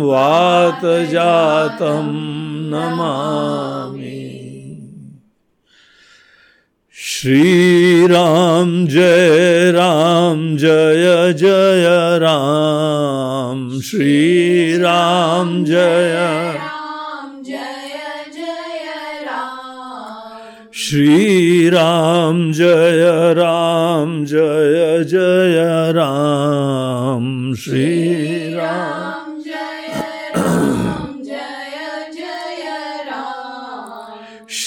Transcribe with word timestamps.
वातजातं 0.09 2.09
नमामि 2.73 3.82
श्री 7.23 8.07
राम 8.07 8.87
जय 8.87 9.73
राम 9.73 10.57
जय 10.57 11.33
जय 11.33 12.19
राम 12.19 13.81
श्री 13.81 14.77
राम 14.77 15.65
जय 15.65 16.59
श्री 20.75 21.69
राम 21.69 22.53
जय 22.53 23.35
राम 23.35 24.25
जय 24.25 25.05
जय 25.05 25.93
राम 25.93 27.55
श्री 27.55 28.23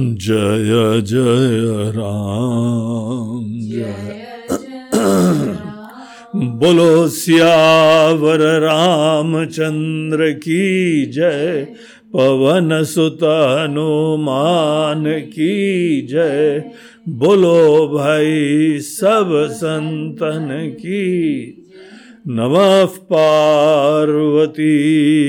जय 0.00 1.00
जय 1.00 1.92
राम। 1.96 3.44
जय 3.60 4.26
बोलो, 6.34 7.08
सियावर 7.08 8.38
रामचंद्र 8.60 10.30
की 10.30 11.06
जय। 11.06 11.68
पवन 12.12 12.84
सुत 12.84 13.18
हनुमान 13.22 15.04
की 15.20 16.00
जय। 16.06 16.64
बोलो, 17.08 17.88
भाई, 17.88 18.78
सब 18.78 19.48
संतन 19.50 20.72
की 20.76 21.46
नमः 22.28 22.84
पार्वती 22.84 24.70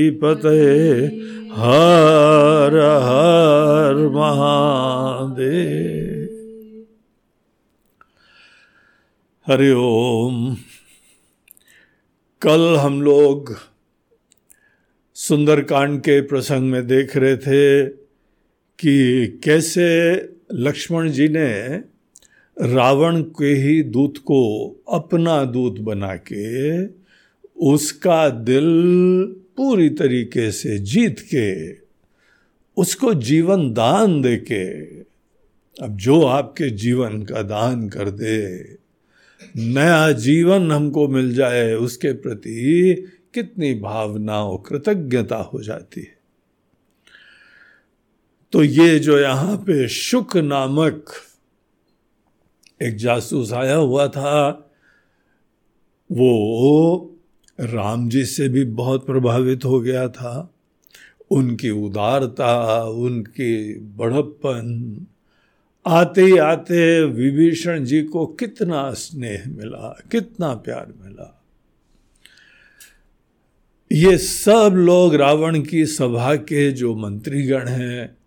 पते। 0.09 1.01
हर 1.51 2.75
हर 2.75 3.95
महादेव। 3.95 6.85
हरि 9.47 9.71
ओम। 9.71 10.57
कल 12.41 12.75
हम 12.75 13.01
लोग 13.01 13.55
सुंदरकांड 15.15 15.99
के 15.99 16.21
प्रसंग 16.21 16.71
में 16.71 16.87
देख 16.87 17.17
रहे 17.17 17.37
थे 17.37 17.87
कि 18.79 19.39
कैसे 19.43 20.11
लक्ष्मण 20.53 21.09
जी 21.09 21.27
ने 21.27 21.77
रावण 22.73 23.21
के 23.21 23.45
ही 23.45 23.83
दूत 23.83 24.17
को 24.17 24.75
अपना 24.91 25.43
दूत 25.43 25.79
बना 25.79 26.15
के 26.15 26.85
उसका 27.61 28.29
दिल 28.29 29.40
पूरी 29.57 29.89
तरीके 29.89 30.51
से 30.51 30.77
जीत 30.79 31.19
के, 31.19 31.71
उसको 32.77 33.13
जीवन 33.13 33.73
दान 33.73 34.21
दे 34.21 34.37
के, 34.37 34.85
अब 35.83 35.97
जो 35.97 36.21
आपके 36.21 36.69
जीवन 36.69 37.23
का 37.23 37.41
दान 37.41 37.89
कर 37.89 38.09
दे, 38.09 38.61
नया 39.57 40.11
जीवन 40.11 40.71
हमको 40.71 41.07
मिल 41.07 41.33
जाए, 41.33 41.73
उसके 41.73 42.13
प्रति 42.13 42.93
कितनी 43.33 43.73
भावना 43.73 44.43
और 44.43 44.63
कृतज्ञता 44.65 45.35
हो 45.35 45.61
जाती 45.63 46.01
है। 46.01 46.19
तो 48.53 48.63
ये 48.63 48.99
जो 48.99 49.19
यहाँ 49.19 49.57
पे 49.57 49.87
शुक 49.87 50.37
नामक 50.37 51.11
एक 52.81 52.95
जासूस 52.95 53.53
आया 53.53 53.75
हुआ 53.75 54.07
था, 54.07 54.51
वो 56.11 56.33
राम 57.61 58.09
जी 58.09 58.25
से 58.25 58.49
भी 58.49 58.65
बहुत 58.65 59.05
प्रभावित 59.05 59.65
हो 59.65 59.81
गया 59.81 60.07
था। 60.07 60.53
उनकी 61.31 61.69
उदारता, 61.69 62.83
उनकी 62.83 63.79
बड़प्पन 63.79 65.05
आते 65.85 66.21
ही 66.21 66.37
आते 66.37 67.03
विभीषण 67.03 67.83
जी 67.83 68.03
को 68.03 68.25
कितना 68.25 68.93
स्नेह 68.93 69.43
मिला, 69.47 70.01
कितना 70.11 70.53
प्यार 70.53 70.93
मिला। 71.03 71.43
ये 73.91 74.17
सब 74.17 74.71
लोग 74.75 75.15
रावण 75.15 75.61
की 75.61 75.85
सभा 75.85 76.35
के 76.35 76.71
जो 76.71 76.95
मंत्रीगण 76.95 77.67
हैं, 77.67 78.17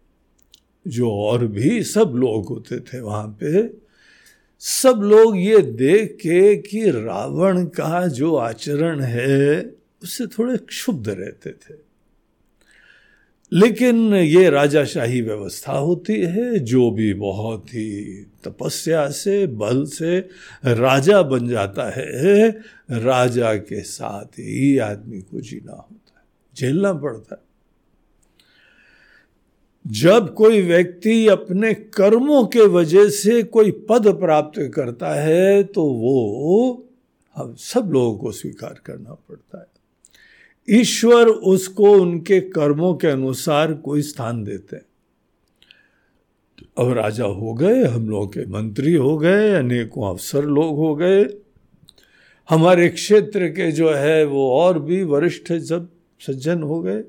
जो 0.88 1.12
और 1.12 1.46
भी 1.46 1.82
सब 1.82 2.12
लोग 2.16 2.48
होते 2.48 2.80
थे 2.80 3.00
वहाँ 3.00 3.38
पे 3.40 3.83
सब 4.58 5.00
लोग 5.02 5.38
ये 5.38 5.58
देख 5.58 6.12
के 6.12 6.56
कि 6.56 6.90
रावण 6.90 7.64
का 7.64 8.06
जो 8.06 8.36
आचरण 8.36 9.00
है, 9.00 9.70
उससे 10.02 10.26
थोड़े 10.26 10.56
क्षुब्ध 10.56 11.08
रहते 11.08 11.50
थे। 11.50 11.74
लेकिन 13.52 14.14
ये 14.14 14.50
राजाशाही 14.50 15.20
व्यवस्था 15.20 15.72
होती 15.72 16.22
है, 16.22 16.58
जो 16.58 16.90
भी 16.90 17.14
बहुत 17.14 17.68
ही 17.68 18.22
तपस्या 18.44 19.10
से, 19.10 19.46
बल 19.46 19.86
से 19.86 20.28
राजा 20.64 21.22
बन 21.22 21.48
जाता 21.48 21.92
है, 21.96 22.50
राजा 22.90 23.54
के 23.54 23.82
साथ 23.82 24.24
ही 24.24 24.78
आदमी 24.78 25.20
को 25.20 25.40
जीना 25.40 25.72
होता 25.72 26.14
है, 26.18 26.24
झेलना 26.56 26.92
पड़ता 26.92 27.34
है। 27.34 27.53
जब 29.86 30.34
कोई 30.34 30.62
व्यक्ति 30.62 31.28
अपने 31.28 31.74
कर्मों 31.74 32.44
के 32.46 32.60
वजह 32.60 33.08
से 33.08 33.42
कोई 33.42 33.70
पद 33.70 34.08
प्राप्त 34.08 34.70
करता 34.74 35.14
है 35.14 35.62
तो 35.64 35.84
वो 35.84 36.86
हम 37.36 37.54
सब 37.54 37.90
लोगों 37.92 38.18
को 38.18 38.32
स्वीकार 38.32 38.80
करना 38.86 39.14
पड़ता 39.14 39.58
है। 39.58 39.66
ईश्वर 40.80 41.28
उसको 41.28 41.92
उनके 41.92 42.40
कर्मों 42.40 42.94
के 42.94 43.06
अनुसार 43.06 43.72
कोई 43.74 44.02
स्थान 44.02 44.44
देते 44.44 44.76
हैं। 44.76 44.84
अब 46.78 46.92
राजा 46.92 47.24
हो 47.24 47.54
गए, 47.54 47.84
हम 47.84 48.08
लोगों 48.08 48.26
के 48.26 48.46
मंत्री 48.46 48.94
हो 48.94 49.18
गए, 49.18 49.54
अनेकों 49.54 50.10
अफसर 50.10 50.44
लोग 50.44 50.76
हो 50.76 50.94
गए। 50.94 51.24
हमारे 52.50 52.88
क्षेत्र 52.88 53.48
के 53.48 53.72
जो 53.72 53.90
है, 53.90 54.24
वो 54.24 54.50
और 54.50 54.78
भी 54.78 55.02
वरिष्ठ 55.02 55.52
सब 55.52 55.88
सज्जन 56.20 56.62
हो 56.62 56.80
गए। 56.80 57.02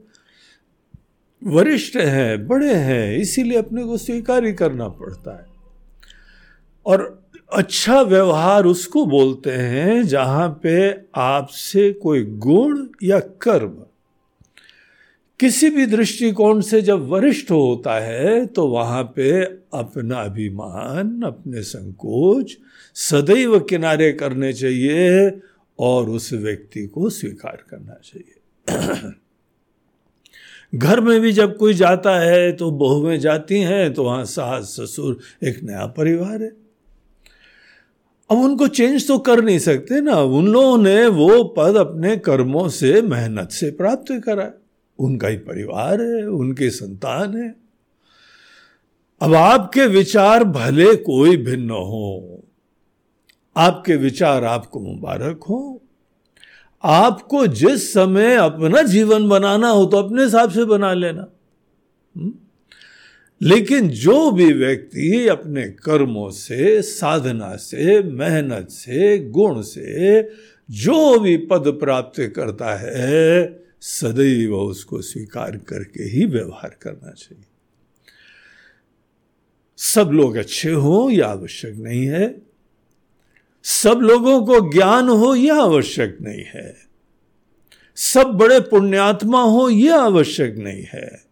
वरिष्ठ 1.42 1.96
हैं, 1.96 2.48
बड़े 2.48 2.74
हैं, 2.74 3.18
इसीलिए 3.18 3.58
अपने 3.58 3.84
को 3.84 3.98
स्वीकार 3.98 4.46
ही 4.46 4.54
करना 4.54 4.88
पड़ता 4.90 5.38
है। 5.38 5.46
और 6.86 7.24
अच्छा 7.54 8.02
व्यवहार 8.02 8.66
उसको 8.66 9.06
बोलते 9.06 9.52
हैं 9.52 10.04
जहाँ 10.08 10.50
पे 10.64 10.90
आपसे 11.16 11.92
कोई 11.94 12.24
गुण 12.24 12.86
या 13.04 13.20
कर्म, 13.20 13.76
किसी 15.40 15.70
भी 15.70 15.86
दृष्टिकोण 15.86 16.62
से 16.62 16.82
जब 16.82 17.08
वरिष्ठ 17.10 17.52
होता 17.52 18.00
है 18.00 18.46
तो 18.46 18.68
वहाँ 18.68 19.04
पे 19.04 19.44
अपना 19.74 20.22
अभिमान, 20.22 21.22
अपने 21.22 21.62
संकोच 21.62 22.58
सदैव 22.96 23.60
किनारे 23.60 24.12
करने 24.14 24.54
चाहिए 24.54 25.30
और 25.80 26.10
उस 26.10 26.34
व्यक्ति 26.34 26.86
को 26.88 27.10
स्वीकार 27.10 27.64
करना 27.70 28.00
चाहिए। 28.04 29.12
घर 30.74 31.00
में 31.02 31.20
भी 31.22 31.32
जब 31.32 31.56
कोई 31.58 31.74
जाता 31.74 32.20
है 32.20 32.52
तो 32.52 32.70
बहुएँ 32.72 33.18
जाती 33.18 33.60
हैं 33.60 33.94
तो 33.94 34.04
वहाँ 34.04 34.26
सास 34.26 34.76
ससुर 34.80 35.18
एक 35.44 35.64
नया 35.64 35.86
परिवार 35.88 36.42
है। 36.42 36.52
अब 38.30 38.38
उनको 38.38 38.68
चेंज 38.68 39.08
तो 39.08 39.18
कर 39.20 39.44
नहीं 39.44 39.60
सकते 39.60 40.02
ना। 40.02 40.20
उन 40.20 40.48
लोगों 40.48 40.78
ने 40.78 41.06
वो 41.08 41.44
पद 41.58 41.76
अपने 41.76 42.16
कर्मों 42.18 42.68
से, 42.70 43.02
मेहनत 43.02 43.52
से 43.52 43.72
प्राप्त 43.72 44.12
करा। 44.26 44.52
उनका 45.00 45.28
ही 45.28 45.38
परिवार 45.38 46.02
है, 46.02 46.26
उनके 46.26 46.70
संतान 46.70 47.36
है। 47.38 47.54
अब 49.22 49.34
आपके 49.34 49.86
विचार 49.88 50.44
भले 50.44 50.96
कोई 50.96 51.38
भिन्न 51.38 51.70
हो, 51.70 52.44
आपके 53.56 53.96
विचार 53.96 54.44
आपको 54.44 54.80
मुबारक 54.80 55.44
हो 55.44 55.82
आपको 56.86 57.48
जिस 57.48 57.94
समय 57.94 58.36
अपना 58.36 58.82
जीवन 58.82 59.30
बनाना 59.30 59.70
हो 59.70 59.86
तो 59.86 59.98
अपने 59.98 60.24
हिसाब 60.24 60.52
से 60.52 60.66
बना 60.66 60.94
लेना। 60.94 61.28
हम्म? 62.18 62.34
लेकिन 63.42 63.90
जो 63.90 64.32
भी 64.32 64.54
व्यक्ति 64.54 65.28
अपने 65.28 65.64
कर्मों 65.64 66.30
से, 66.30 66.82
साधना 66.82 67.56
से, 67.56 68.04
मेहनत 68.04 68.70
से, 68.70 69.20
गुण 69.20 69.62
से, 69.62 70.22
जो 70.72 71.20
भी 71.20 71.38
पद 71.38 71.64
प्राप्त 71.68 72.34
करता 72.36 72.76
है, 72.76 73.64
सदैव 73.82 74.56
उसको 74.56 75.02
स्वीकार 75.02 75.58
करके 75.58 76.04
ही 76.04 76.26
व्यवहार 76.26 76.78
करना 76.82 77.12
चाहिए। 77.12 77.46
सब 79.78 80.10
लोग 80.10 80.36
अच्छे 80.36 80.72
हों 80.72 81.12
यह 81.12 81.28
आवश्यक 81.28 81.76
नहीं 81.76 82.06
है। 82.06 82.55
सब 83.68 84.00
लोगों 84.02 84.46
को 84.46 84.74
ज्ञान 84.74 85.10
हो 85.10 85.36
यह 85.36 85.56
आवश्यक 85.56 86.18
नहीं 86.22 86.44
है। 86.44 86.76
सब 87.96 88.24
बड़े 88.24 88.60
पुण्यात्मा 88.60 89.44
हो 89.44 89.70
यह 89.70 89.96
आवश्यक 89.96 90.56
नहीं 90.58 90.84
है। 90.84 91.26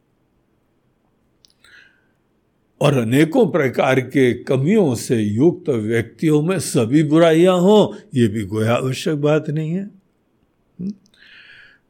और 2.82 2.98
अनेकों 2.98 3.48
प्रकार 3.48 4.00
के 4.00 4.34
कमियों 4.34 4.96
से 4.96 5.16
युक्त 5.16 5.70
व्यक्तियों 5.70 6.42
में 6.42 6.60
सभी 6.60 7.04
बुराइयाँ 7.04 7.60
हो 7.60 7.98
यह 8.16 8.28
भी 8.28 8.46
कोई 8.46 8.66
आवश्यक 8.66 9.16
बात 9.16 9.50
नहीं 9.50 9.72
है। 9.72 9.92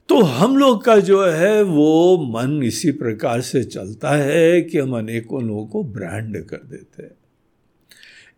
तो 0.09 0.21
हम 0.21 0.57
लोग 0.57 0.83
का 0.83 1.00
जो 1.00 1.25
है, 1.25 1.62
वो 1.62 2.17
मन 2.17 2.63
इसी 2.63 2.91
प्रकार 2.91 3.41
से 3.41 3.63
चलता 3.63 4.12
है 4.12 4.62
कि 4.62 4.79
हम 4.79 4.97
अनेकों 4.97 5.43
लोगों 5.43 5.65
को 5.65 5.83
ब्रांड 5.83 6.45
कर 6.45 6.57
देते 6.57 7.03
हैं। 7.03 7.23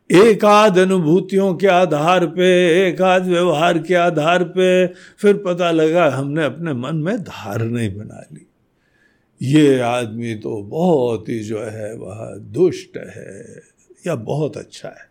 एकाध 0.10 0.78
अनुभूतियों 0.80 1.54
के 1.56 1.68
आधार 1.68 2.26
पे 2.26 2.48
एकाध 2.88 3.26
व्यवहार 3.26 3.80
के 3.80 3.94
आधार 3.94 4.44
पे 4.44 4.88
फिर 4.88 5.38
पता 5.38 5.72
लगा 5.72 6.10
हमने 6.10 6.44
अपने 6.44 6.74
मन 6.74 6.96
में 6.96 7.18
धारणा 7.24 7.90
बना 7.90 8.24
ली। 8.34 8.48
ये 9.42 9.80
आदमी 9.80 10.36
तो 10.36 10.64
बहुत 10.64 11.30
ही 11.30 11.40
जो 11.40 11.60
है 11.60 11.96
वह 11.96 12.36
दुष्ट 12.38 12.98
है, 12.98 13.62
या 14.08 14.16
बहुत 14.16 14.58
अच्छा 14.58 14.90
है। 14.90 15.10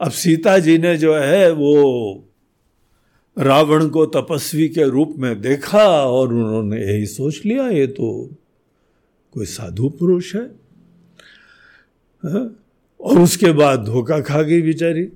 अब 0.00 0.10
सीता 0.10 0.58
जी 0.58 0.78
ने 0.78 0.96
जो 0.96 1.14
है 1.14 1.50
वो 1.52 2.24
रावण 3.38 3.88
को 3.88 4.06
तपस्वी 4.06 4.68
के 4.68 4.84
रूप 4.84 5.14
में 5.18 5.40
देखा 5.40 5.84
और 6.04 6.34
उन्होंने 6.34 6.80
यही 6.80 7.06
सोच 7.06 7.42
लिया, 7.46 7.68
ये 7.68 7.86
तो 7.86 8.30
कोई 9.32 9.46
साधु 9.46 9.88
पुरुष 9.88 10.34
है। 10.34 10.46
हा? 12.24 12.56
और 13.00 13.18
उसके 13.18 13.52
बाद 13.52 13.84
धोखा 13.84 14.20
खा 14.20 14.42
गई 14.42 14.62
बेचारी। 14.62 15.08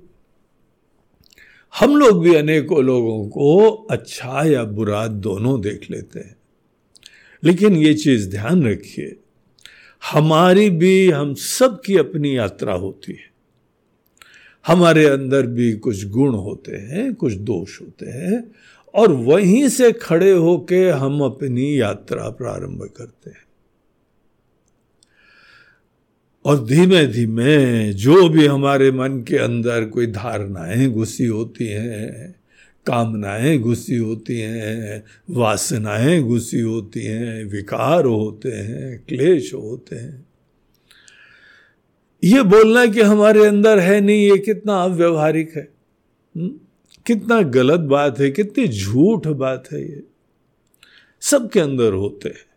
हम 1.80 1.96
लोग 1.96 2.22
भी 2.22 2.34
अनेकों 2.34 2.84
लोगों 2.84 3.28
को 3.28 3.70
अच्छा 3.90 4.44
या 4.44 4.64
बुरा 4.64 5.06
दोनों 5.06 5.60
देख 5.60 5.90
लेते 5.90 6.20
हैं। 6.20 6.36
लेकिन 7.44 7.76
ये 7.76 7.94
चीज़ 7.94 8.30
ध्यान 8.30 8.66
रखिए, 8.66 9.16
हमारी 10.12 10.70
भी, 10.70 11.10
हम 11.10 11.34
सब 11.34 11.82
की 11.86 11.96
अपनी 11.96 12.36
यात्रा 12.36 12.74
होती 12.74 13.12
है। 13.12 13.34
हमारे 14.66 15.04
अंदर 15.04 15.46
भी 15.46 15.72
कुछ 15.72 16.06
गुण 16.06 16.34
होते 16.34 16.76
हैं, 16.76 17.14
कुछ 17.14 17.32
दोष 17.32 17.80
होते 17.80 18.06
हैं, 18.06 18.54
और 18.94 19.12
वहीं 19.12 19.68
से 19.68 19.92
खड़े 19.92 20.30
होके 20.30 20.90
हम 20.90 21.20
अपनी 21.20 21.80
यात्रा 21.80 22.30
प्रारंभ 22.30 22.90
करते 22.96 23.30
हैं। 23.30 23.43
और 26.44 26.64
धीमे 26.64 27.06
धीमे 27.06 27.92
जो 27.92 28.28
भी 28.28 28.46
हमारे 28.46 28.90
मन 28.90 29.22
के 29.22 29.36
अंदर 29.36 29.84
कोई 29.84 30.06
धारणाएँ 30.06 30.88
घुसी 30.88 31.26
होती 31.26 31.66
हैं, 31.66 32.34
कामनाएँ 32.86 33.58
घुसी 33.58 33.96
होती 33.96 34.40
हैं, 34.40 35.04
वासनाएँ 35.30 36.22
घुसी 36.22 36.60
होती 36.60 37.00
हैं, 37.00 37.44
विकार 37.44 38.04
होते 38.04 38.48
हैं, 38.48 39.04
क्लेश 39.08 39.54
होते 39.54 39.96
हैं। 39.96 40.26
ये 42.24 42.42
बोलना 42.42 42.86
कि 42.86 43.00
हमारे 43.00 43.46
अंदर 43.46 43.78
है 43.78 44.00
नहीं, 44.00 44.30
ये 44.30 44.38
कितना 44.38 44.84
अव्यवहारिक 44.84 45.56
है। 45.56 45.68
हुँ? 46.36 46.60
कितना 47.06 47.42
गलत 47.42 47.80
बात 47.80 48.20
है, 48.20 48.30
कितनी 48.30 48.68
झूठ 48.68 49.26
बात 49.26 49.68
है 49.72 49.82
ये। 49.82 50.02
सबके 51.20 51.60
अंदर 51.60 51.92
होते 51.92 52.28
हैं। 52.28 52.53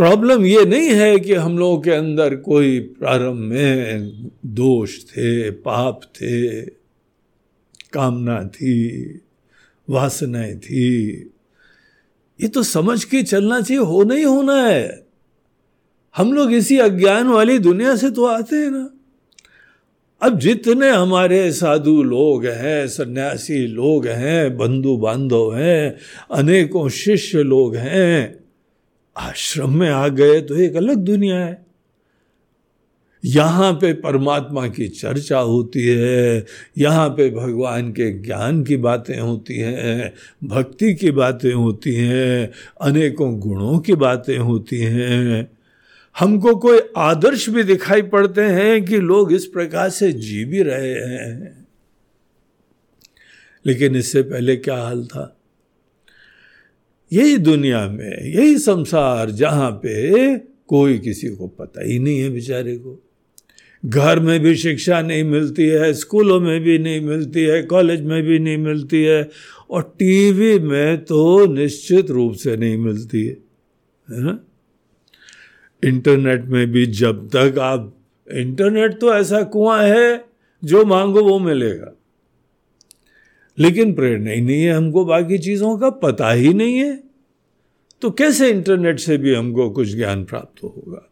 प्रॉब्लम 0.00 0.46
ये 0.46 0.64
नहीं 0.64 0.88
है 0.88 1.20
कि 1.20 1.34
हम 1.34 1.58
लोगों 1.58 1.80
के 1.80 1.90
अंदर 1.90 2.36
कोई 2.36 2.80
प्रारंभ 2.80 3.34
में 3.34 4.10
दोष 4.46 4.98
थे, 4.98 5.50
पाप 5.50 6.00
थे, 6.04 6.60
कामना 7.92 8.44
थी, 8.44 9.04
वासनाएँ 9.90 10.56
थी। 10.56 11.12
ये 12.40 12.48
तो 12.48 12.62
समझ 12.62 13.04
के 13.04 13.22
चलना 13.22 13.60
चाहिए 13.60 13.82
होना 13.82 14.14
ही 14.14 14.22
होना 14.22 14.62
है। 14.66 15.06
हम 16.16 16.32
लोग 16.32 16.52
इसी 16.52 16.78
अज्ञान 16.78 17.28
वाली 17.28 17.58
दुनिया 17.58 17.96
से 17.96 18.10
तो 18.10 18.24
आते 18.24 18.56
हैं 18.56 18.70
ना। 18.70 18.90
अब 20.22 20.38
जितने 20.38 20.90
हमारे 20.90 21.52
साधु 21.52 22.02
लोग 22.02 22.46
हैं, 22.46 22.88
सन्यासी 22.88 23.66
लोग 23.66 24.06
हैं 24.06 24.56
बंधु 24.56 24.96
बांधव 24.96 25.54
हैं, 25.54 25.98
अनेकों 26.30 26.88
शिष्य 26.88 27.42
लोग 27.42 27.76
हैं 27.76 28.39
आश्रम 29.20 29.76
में 29.76 29.90
आ 29.90 30.08
गए 30.08 30.40
तो 30.40 30.56
एक 30.56 30.76
अलग 30.76 30.96
दुनिया 30.96 31.38
है। 31.38 31.66
यहाँ 33.24 33.72
पे 33.72 33.92
परमात्मा 33.92 34.68
की 34.68 34.88
चर्चा 34.88 35.38
होती 35.38 35.86
है, 35.86 36.46
यहाँ 36.78 37.08
पे 37.08 37.30
भगवान 37.30 37.92
के 37.92 38.10
ज्ञान 38.18 38.64
की 38.64 38.76
बातें 38.76 39.18
होती 39.18 39.58
हैं, 39.58 40.14
भक्ति 40.44 40.94
की 40.94 41.10
बातें 41.10 41.52
होती 41.52 41.94
हैं, 41.94 42.50
अनेकों 42.80 43.40
गुणों 43.40 43.78
की 43.78 43.94
बातें 43.94 44.38
होती 44.38 44.80
हैं। 44.80 45.50
हमको 46.18 46.54
कोई 46.54 46.80
आदर्श 46.96 47.48
भी 47.48 47.62
दिखाई 47.62 48.02
पड़ते 48.02 48.42
हैं 48.42 48.84
कि 48.84 48.98
लोग 48.98 49.32
इस 49.32 49.46
प्रकार 49.46 49.90
से 49.90 50.12
जी 50.12 50.44
भी 50.44 50.62
रहे 50.62 50.94
हैं। 50.94 51.66
लेकिन 53.66 53.96
इससे 53.96 54.22
पहले 54.22 54.56
क्या 54.56 54.76
हाल 54.76 55.06
था? 55.06 55.39
यही 57.12 57.38
दुनिया 57.38 57.88
में, 57.88 58.34
यही 58.34 58.58
संसार 58.58 59.30
जहाँ 59.30 59.70
पे 59.70 60.38
कोई 60.38 60.98
किसी 60.98 61.28
को 61.28 61.46
पता 61.46 61.84
ही 61.84 61.98
नहीं 61.98 62.20
है 62.20 62.30
बेचारे 62.30 62.76
को। 62.76 63.06
घर 63.86 64.20
में 64.20 64.40
भी 64.40 64.56
शिक्षा 64.56 65.02
नहीं 65.02 65.24
मिलती 65.24 65.66
है, 65.66 65.94
स्कूलों 65.94 66.40
में 66.40 66.60
भी 66.60 66.78
नहीं 66.78 67.00
मिलती 67.00 67.44
है, 67.44 67.62
कॉलेज 67.62 68.00
में 68.00 68.22
भी 68.22 68.38
नहीं 68.38 68.58
मिलती 68.58 69.02
है 69.02 69.30
और 69.70 69.82
टीवी 69.98 70.58
में 70.58 71.04
तो 71.04 71.46
निश्चित 71.46 72.10
रूप 72.10 72.34
से 72.34 72.56
नहीं 72.56 72.76
मिलती 72.76 73.26
है 73.26 73.36
है 74.10 74.20
ना? 74.22 74.40
इंटरनेट 75.84 76.44
में 76.44 76.72
भी 76.72 76.86
जब 76.86 77.28
तक 77.36 77.58
आप, 77.58 77.96
इंटरनेट 78.32 79.00
तो 79.00 79.14
ऐसा 79.14 79.42
कुआँ 79.42 79.84
है 79.84 80.24
जो 80.64 80.84
मांगो 80.84 81.22
वो 81.22 81.38
मिलेगा। 81.38 81.92
लेकिन 83.60 83.94
प्रेरणा 83.94 84.30
ही 84.30 84.40
नहीं 84.40 84.62
है 84.62 84.72
हमको, 84.72 85.04
बाकी 85.04 85.38
चीज़ों 85.38 85.78
का 85.78 85.90
पता 85.90 86.30
ही 86.30 86.54
नहीं 86.54 86.78
है। 86.78 87.02
तो 88.02 88.10
कैसे 88.10 88.50
इंटरनेट 88.50 89.00
से 89.00 89.18
भी 89.18 89.34
हमको 89.34 89.70
कुछ 89.70 89.88
ज्ञान 89.88 90.24
प्राप्त 90.24 90.62
होगा? 90.62 91.10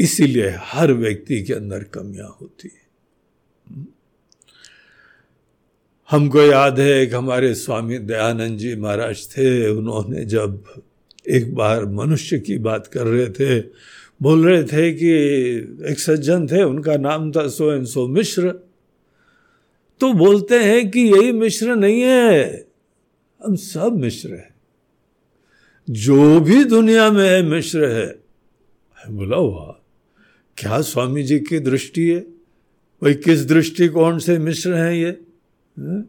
इसीलिए 0.00 0.54
हर 0.58 0.92
व्यक्ति 0.92 1.42
के 1.42 1.52
अंदर 1.52 1.82
कमियाँ 1.82 2.38
होती 2.40 2.68
है। 2.68 2.82
हमको 6.10 6.42
याद 6.42 6.80
है 6.80 7.02
एक 7.02 7.14
हमारे 7.14 7.54
स्वामी 7.54 7.98
दयानंद 7.98 8.58
जी 8.58 8.76
महाराज 8.76 9.26
थे, 9.26 9.68
उन्होंने 9.68 10.24
जब 10.24 10.64
एक 11.28 11.54
बार 11.54 11.84
मनुष्य 11.84 12.38
की 12.38 12.58
बात 12.58 12.86
कर 12.86 13.06
रहे 13.06 13.26
थे, 13.26 13.60
बोल 14.22 14.46
रहे 14.46 14.64
थे 14.64 14.92
कि 14.92 15.10
एक 15.90 15.98
सज्जन 15.98 16.46
थे, 16.46 16.62
उनका 16.62 16.96
नाम 16.96 17.32
था 17.32 17.48
सो 17.48 17.72
एन 17.72 17.84
सो 17.84 18.08
मिश्र। 18.08 18.71
तो 20.02 20.12
बोलते 20.12 20.58
हैं 20.58 20.90
कि 20.90 21.00
यही 21.00 21.32
मिश्र 21.32 21.74
नहीं 21.74 22.00
है। 22.00 22.64
हम 23.44 23.56
सब 23.56 23.92
मिश्र 23.92 24.34
हैं। 24.34 24.54
जो 25.90 26.40
भी 26.40 26.64
दुनिया 26.64 27.10
में 27.10 27.30
है, 27.30 27.42
मिश्र 27.42 27.88
है। 27.88 28.22
बोला, 29.10 29.36
वाह। 29.36 29.84
क्या 30.56 30.80
स्वामी 30.80 31.22
जी 31.22 31.40
की 31.40 31.58
दृष्टि 31.58 32.08
है? 32.08 32.20
भाई, 33.02 33.14
किस 33.14 33.46
दृष्टिकोण 33.46 34.18
से 34.18 34.38
मिश्र 34.38 34.74
हैं 34.74 34.92
ये? 34.92 35.20
है? 35.78 36.02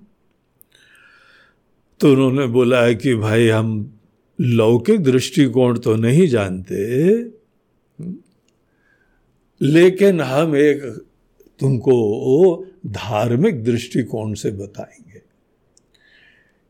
तो 2.00 2.12
उन्होंने 2.12 2.48
बोला 2.48 2.84
है 2.84 2.96
कि 2.96 3.16
भाई, 3.16 3.48
हम 3.48 4.00
लौकिक 4.42 5.04
दृष्टिकोण 5.04 5.80
तो 5.80 5.96
नहीं 5.96 6.28
जानते। 6.28 7.16
लेकिन 9.62 10.22
हम 10.22 10.56
एक 10.56 11.06
तुमको 11.60 12.68
धार्मिक 12.88 13.64
दृष्टिकोण 13.64 14.34
से 14.34 14.52
बताएँगे 14.52 15.22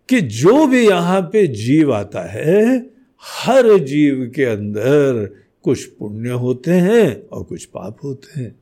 कि 0.09 0.21
जो 0.21 0.67
भी 0.67 0.87
यहाँ 0.87 1.21
पे 1.21 1.47
जीव 1.47 1.93
आता 1.93 2.21
है, 2.21 2.89
हर 3.21 3.77
जीव 3.77 4.31
के 4.35 4.45
अंदर 4.45 5.35
कुछ 5.63 5.85
पुण्य 5.85 6.29
होते 6.29 6.71
हैं 6.71 7.27
और 7.27 7.43
कुछ 7.43 7.65
पाप 7.65 7.97
होते 8.03 8.39
हैं। 8.39 8.55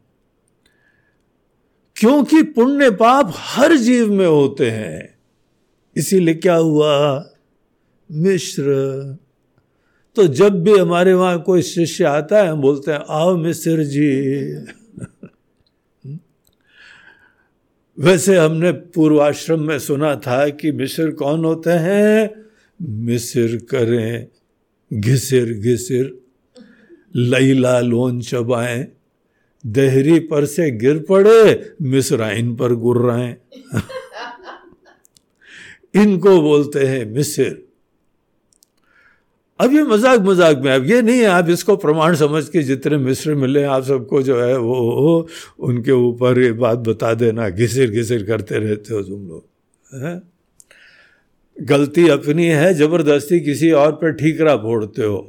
क्योंकि 1.96 2.44
पुण्य 2.44 2.90
पाप 2.90 3.34
हर 3.36 3.76
जीव 3.76 4.14
में 4.14 4.28
होते 4.28 4.72
हैं। 4.72 5.16
इसीलिए 5.98 6.36
क्या 6.36 6.56
हुआ? 6.56 7.30
मिश्र। 8.12 8.64
तो 10.16 10.28
जब 10.28 10.64
भी 10.64 10.78
हमारे 10.78 11.14
वहाँ 11.14 11.42
कोई 11.42 11.62
शिष्य 11.62 12.04
आता 12.04 12.38
है, 12.38 12.48
हम 12.48 12.62
बोलते 12.62 12.92
हैं, 12.92 13.00
आओ 13.10 13.38
मिश्र 13.38 13.84
जी। 13.84 14.42
वैसे 18.00 18.38
हमने 18.38 18.72
पूर्वाश्रम 18.72 19.60
में 19.62 19.80
सुना 19.80 20.16
था 20.16 20.50
कि 20.50 20.72
मिस्र 20.72 21.12
कौन 21.12 21.46
होते 21.46 21.70
हैं? 21.70 22.46
मिसिर 22.82 23.68
करें, 23.70 24.28
घिसिर 24.94 25.54
घिसिर। 25.54 26.20
लईला 27.16 27.80
लोन 27.80 28.22
चबाए, 28.22 28.88
देहरी 29.66 30.20
पर 30.20 30.46
से 30.46 30.72
गिर 30.72 31.00
पड़े, 31.00 31.72
मिसराइन 31.82 32.56
पर 32.56 32.74
गुर्राएँ। 32.74 33.36
इनको 35.96 36.42
बोलते 36.42 36.80
हैं 36.80 37.06
मिसिर। 37.06 37.71
अब 39.62 39.74
ये 39.74 39.84
मज़ाक 39.84 40.20
मज़ाक 40.22 40.58
में, 40.58 40.72
अब 40.72 40.86
ये 40.86 41.02
नहीं 41.02 41.20
है, 41.20 41.26
आप 41.26 41.50
इसको 41.50 41.76
प्रमाण 41.78 42.16
समझ 42.16 42.44
के 42.50 42.62
जितने 42.64 42.98
मिश्र 42.98 43.36
मिले, 43.36 43.64
आप 43.66 43.84
सबको 43.84 44.22
जो 44.24 44.40
है, 44.42 44.58
वो 44.58 45.28
उनके 45.60 45.92
ऊपर 45.92 46.40
ये 46.40 46.52
बात 46.58 46.80
बता 46.88 47.14
देना, 47.14 47.50
घिसिर 47.50 47.92
घिसिर 47.92 48.24
करते 48.24 48.60
रहते 48.60 48.94
हो 48.94 49.02
तुम 49.04 49.28
लोग 49.28 50.20
गलती 51.58 52.08
अपनी 52.10 52.46
है, 52.46 52.74
ज़बरदस्ती 52.74 53.40
किसी 53.40 53.72
और 53.74 53.92
पर 53.92 54.12
ठीकरा 54.14 54.56
फोड़ते 54.58 55.04
हो। 55.04 55.22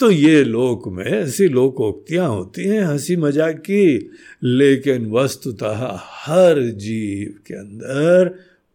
तो 0.00 0.10
ये 0.10 0.42
लोक 0.44 0.88
में 0.88 1.04
ऐसी 1.04 1.48
लोकोक्तियाँ 1.48 2.28
होती 2.28 2.64
हैं, 2.64 2.82
हँसी 2.82 3.16
मज़ाक 3.16 3.58
की, 3.60 4.10
लेकिन 4.42 5.10
वस्तुतः 5.12 5.88
हर 6.24 6.60
जीव 6.60 7.34
के 7.46 7.54
अंदर 7.54 8.28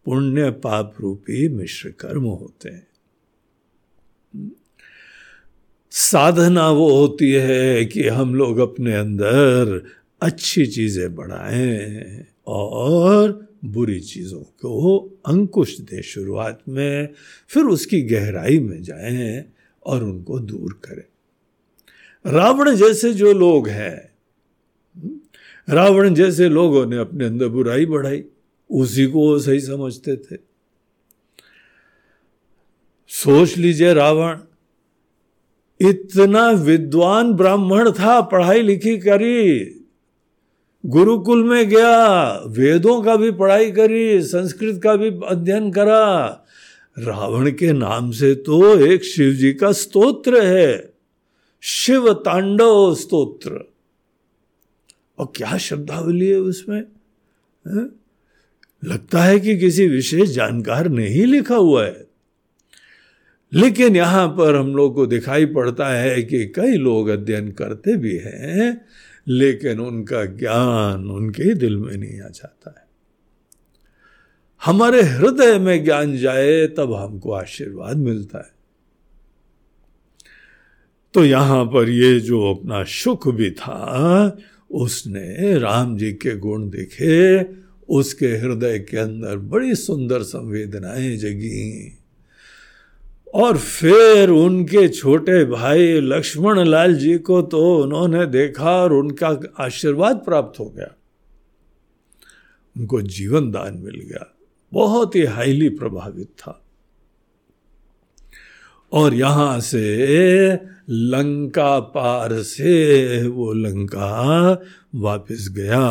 पुण्य 0.06 0.50
पाप 0.64 0.94
रूपी 1.02 1.48
मिश्र 1.50 1.90
कर्म 2.00 2.24
होते 2.24 2.70
हैं। 2.70 2.87
साधना 5.92 6.70
वो 6.72 6.90
होती 6.90 7.32
है 7.32 7.86
कि 7.86 8.08
हम 8.08 8.36
लोग 8.36 8.58
अपने 8.58 8.94
अंदर 8.94 9.82
अच्छी 10.22 10.66
चीज़ें 10.66 11.16
बढ़ाएँ 11.16 12.26
और 12.48 13.48
बुरी 13.66 14.00
चीज़ों 14.00 14.40
को 14.40 15.00
अंकुश 15.26 15.80
दें 15.80 16.02
शुरुआत 16.02 16.60
में, 16.70 17.10
फिर 17.48 17.64
उसकी 17.64 18.02
गहराई 18.02 18.60
में 18.60 18.84
जाएँ 18.84 19.46
और 19.86 20.04
उनको 20.04 20.40
दूर 20.40 20.82
करें। 20.86 21.04
रावण 22.34 22.76
जैसे 22.76 23.14
जो 23.14 23.34
लोग 23.34 23.68
हैं, 23.68 24.12
रावण 25.70 26.14
जैसे 26.14 26.50
लोगों 26.50 26.86
ने 26.86 26.98
अपने 26.98 27.26
अंदर 27.26 27.48
बुराई 27.48 27.86
बढ़ाई, 27.86 28.24
उसी 28.70 29.06
को 29.06 29.20
वो 29.20 29.40
सही 29.40 29.60
समझते 29.60 30.16
थे। 30.16 30.38
सोच 33.10 33.58
लीजिए 33.58 33.94
रावण 33.94 34.38
इतना 35.82 36.52
विद्वान 36.52 37.34
ब्राह्मण 37.34 37.92
था, 37.92 38.22
पढ़ाई 38.22 38.62
लिखी 38.62 38.98
करी। 38.98 39.74
गुरुकुल 40.86 41.44
में 41.44 41.70
गया, 41.70 42.32
वेदों 42.48 43.02
का 43.02 43.16
भी 43.16 43.32
पढ़ाई 43.32 43.72
करी, 43.72 44.22
संस्कृत 44.22 44.82
का 44.84 44.96
भी 44.96 45.20
अध्ययन 45.28 45.72
करा। 45.72 46.26
रावण 47.00 47.52
के 47.52 47.74
नाम 47.74 48.12
से 48.12 48.36
तो 48.36 48.80
एक 48.80 49.04
शिव 49.04 49.34
जी 49.34 49.54
का 49.54 49.72
स्तोत्र 49.72 50.44
है। 50.44 50.94
शिव 51.62 52.14
तांडव 52.14 52.96
स्तोत्र। 52.96 53.74
और 55.20 55.34
क्या 55.36 55.58
शब्दावली 55.58 56.28
है 56.28 56.38
उसमें? 56.38 56.84
है? 57.68 57.90
लगता 58.86 59.24
है 59.24 59.40
कि 59.40 59.58
किसी 59.58 59.88
विशेष 59.88 60.30
जानकार 60.30 60.90
ने 60.90 61.08
ही 61.08 61.26
लिखा 61.26 61.56
हुआ 61.56 61.86
है। 61.86 62.07
लेकिन 63.54 63.96
यहाँ 63.96 64.28
पर 64.28 64.56
हम 64.56 64.76
लोग 64.76 64.96
को 64.96 65.06
दिखाई 65.06 65.46
पड़ता 65.46 65.88
है 65.90 66.24
कि 66.24 66.46
कई 66.46 66.74
लोग 66.74 67.08
अध्ययन 67.08 67.52
करते 67.52 67.98
भी 67.98 68.18
हैं, 68.18 68.86
लेकिन 69.28 69.80
उनका 69.80 70.26
ज्ञान 70.26 71.10
उनके 71.10 71.54
दिल 71.54 71.78
में 71.78 71.98
नहीं 71.98 72.22
आ 72.22 72.28
जाता 72.28 72.76
है। 72.78 72.88
हमारे 74.66 75.02
हृदय 75.02 75.60
में 75.60 75.84
ज्ञान 75.84 76.18
जाए, 76.18 76.68
तब 76.68 76.94
हमको 76.94 77.32
आशीर्वाद 77.32 77.98
मिलता 77.98 78.38
है। 78.38 78.58
तो 81.14 81.26
यहाँ 81.26 81.66
पर 81.66 81.90
ये 81.90 82.20
जो 82.20 82.54
अपना 82.54 82.84
सुख 82.84 83.28
भी 83.28 83.52
था, 83.52 84.38
उसने 84.72 85.58
राम 85.58 85.98
जी 85.98 86.12
के 86.12 86.38
गुण 86.38 86.70
देखे, 86.70 87.44
उसके 87.90 88.28
हृदय 88.28 88.80
के 88.80 88.98
अंदर 88.98 89.38
बड़ी 89.38 89.76
सुंदर 89.76 90.22
संवेदनाएँ 90.22 91.18
जगी। 91.18 91.97
और 93.34 93.58
फिर 93.58 94.30
उनके 94.30 94.88
छोटे 94.88 95.46
भाई 95.46 96.00
लक्ष्मण 96.00 96.64
लाल 96.64 96.96
जी 96.96 97.18
को 97.18 97.42
तो 97.42 97.78
उन्होंने 97.84 98.26
देखा 98.26 98.72
और 98.72 98.94
उनका 98.94 99.40
आशीर्वाद 99.60 100.16
प्राप्त 100.16 100.60
हो 100.60 100.66
गया। 100.66 100.96
उनको 102.78 103.02
जीवन 103.02 103.52
दान 103.52 103.78
मिल 103.78 103.96
गया। 103.96 104.36
बहुत 104.74 105.16
ही 105.16 105.24
हाईली 105.24 105.70
प्रभावित 105.70 106.28
था। 106.28 106.64
और 108.92 109.14
यहाँ 109.14 109.60
से 109.60 110.08
लंका 110.90 111.80
पार 111.80 112.42
से 112.42 113.28
वो 113.28 113.54
लंका 113.54 114.52
वापस 114.96 115.50
गया 115.52 115.82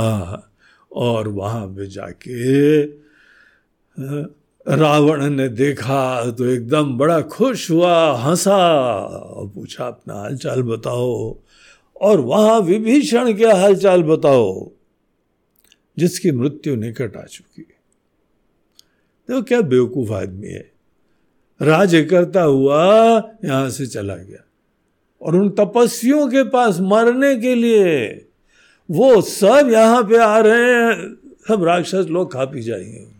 और 0.92 1.28
वहाँ 1.28 1.66
पे 1.66 1.86
जाके 1.86 2.82
रावण 4.68 5.30
ने 5.30 5.48
देखा 5.48 6.30
तो 6.30 6.44
एकदम 6.44 6.98
बड़ा 6.98 7.20
खुश 7.20 7.70
हुआ, 7.70 8.12
हंसा। 8.12 8.86
और 9.06 9.48
पूछा, 9.48 9.86
अपना 9.86 10.14
हालचाल 10.14 10.62
बताओ। 10.62 11.36
और 12.00 12.20
वहाँ 12.20 12.60
विभीषण 12.60 13.36
के 13.36 13.46
हालचाल 13.46 14.02
बताओ, 14.02 14.70
जिसकी 15.98 16.32
मृत्यु 16.32 16.76
निकट 16.76 17.16
आ 17.16 17.22
चुकी 17.22 17.62
देखो, 17.62 19.42
क्या 19.42 19.60
बेवकूफ़ 19.60 20.12
आदमी 20.12 20.48
है। 20.48 20.72
राज्य 21.62 22.04
करता 22.04 22.42
हुआ 22.42 22.84
यहाँ 23.44 23.70
से 23.70 23.86
चला 23.86 24.16
गया। 24.16 24.44
और 25.22 25.36
उन 25.36 25.50
तपस्वियों 25.50 26.28
के 26.28 26.42
पास 26.42 26.80
मरने 26.80 27.36
के 27.36 27.54
लिए 27.54 28.06
वो 28.90 29.20
सब 29.20 29.68
यहाँ 29.72 30.02
पे 30.02 30.16
आ 30.16 30.38
रहे 30.38 30.74
हैं। 30.74 31.16
सब 31.48 31.64
राक्षस 31.64 32.06
लोग 32.10 32.32
खा 32.32 32.44
पी 32.44 32.62
जाएँगे। 32.62 33.15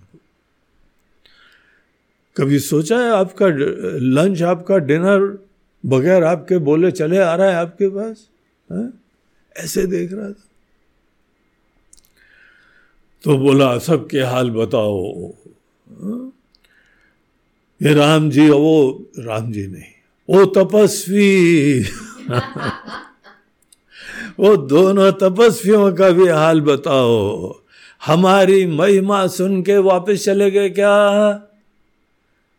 कभी 2.36 2.58
सोचा 2.58 2.98
है 2.98 3.10
आपका 3.10 3.46
लंच, 3.98 4.42
आपका 4.42 4.78
डिनर, 4.78 5.38
बगैर 5.86 6.24
आपके 6.24 6.58
बोले 6.58 6.90
चले 6.90 7.18
आ 7.18 7.34
रहा 7.34 7.48
है 7.48 7.54
आपके 7.54 7.88
पास? 7.88 8.28
है? 8.72 8.90
ऐसे 9.56 9.86
देख 9.86 10.12
रहा 10.12 10.28
था। 10.28 10.44
तो 13.22 13.38
बोला, 13.38 13.78
सबके 13.78 14.20
हाल 14.20 14.50
बताओ। 14.50 15.32
हाँ? 15.90 16.32
ये 17.82 17.94
राम 17.94 18.30
जी 18.30 18.50
वो 18.50 19.06
राम 19.18 19.52
जी 19.52 19.66
नहीं, 19.66 19.92
वो 20.30 20.46
तपस्वी। 20.46 21.80
वो 24.38 24.56
दोनों 24.56 25.12
तपस्वियों 25.12 25.94
का 25.94 26.10
भी 26.10 26.28
हाल 26.28 26.60
बताओ। 26.60 27.54
हमारी 28.06 28.66
महिमा 28.66 29.26
सुन 29.26 29.62
के 29.62 29.78
वापस 29.78 30.24
चले 30.24 30.50
गए 30.50 30.70
क्या? 30.70 31.45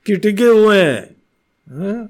कि 0.07 0.15
टिके 0.15 0.43
हुए 0.43 0.77
हैं। 0.77 2.09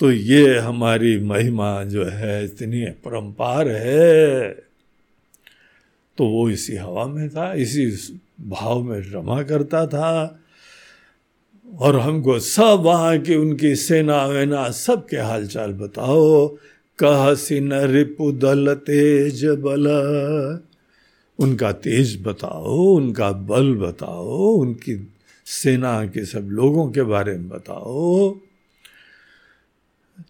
तो 0.00 0.12
ये 0.12 0.58
हमारी 0.58 1.18
महिमा 1.18 1.84
जो 1.84 2.04
है, 2.04 2.44
इतनी 2.44 2.84
परम्पार 2.84 3.68
है। 3.68 4.50
तो 6.18 6.26
वो 6.26 6.50
इसी 6.50 6.76
हवा 6.76 7.06
में 7.06 7.30
था, 7.30 7.54
इसी 7.54 7.86
भाव 8.40 8.82
में 8.82 9.00
रमा 9.00 9.42
करता 9.42 9.86
था। 9.86 10.40
और 11.78 11.98
हमको 12.00 12.38
सब 12.38 12.80
वहाँ 12.84 13.18
की 13.18 13.34
उनकी 13.34 13.76
सेना, 13.76 14.26
वेना 14.26 14.70
सबके 14.70 15.16
हालचाल 15.16 15.72
बताओ। 15.72 16.48
कहसी 16.98 17.60
न 17.60 17.72
रिपु 17.72 18.32
दल 18.32 18.74
तेज 18.74 19.44
बल। 19.44 19.86
उनका 21.38 21.72
तेज 21.72 22.22
बताओ, 22.22 22.76
उनका 22.76 23.32
बल 23.32 23.74
बताओ, 23.74 24.38
उनकी 24.38 25.14
सेना 25.50 26.06
के 26.06 26.24
सब 26.24 26.38
लोगों 26.38 26.90
के 26.90 27.02
बारे 27.02 27.32
में 27.32 27.48
बताओ। 27.48 28.30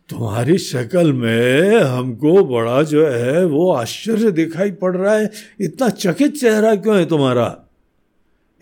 तुम्हारी 0.09 0.59
शक्ल 0.59 1.13
में 1.13 1.81
हमको 1.81 2.45
बड़ा 2.45 2.83
जो 2.83 3.09
है 3.09 3.45
वो 3.45 3.73
आश्चर्य 3.73 4.31
दिखाई 4.31 4.71
पड़ 4.71 4.97
रहा 4.97 5.15
है। 5.15 5.31
इतना 5.61 5.89
चकित 5.89 6.37
चेहरा 6.37 6.77
क्यों 6.77 6.99
है 6.99 7.07
तुम्हारा? 7.07 7.65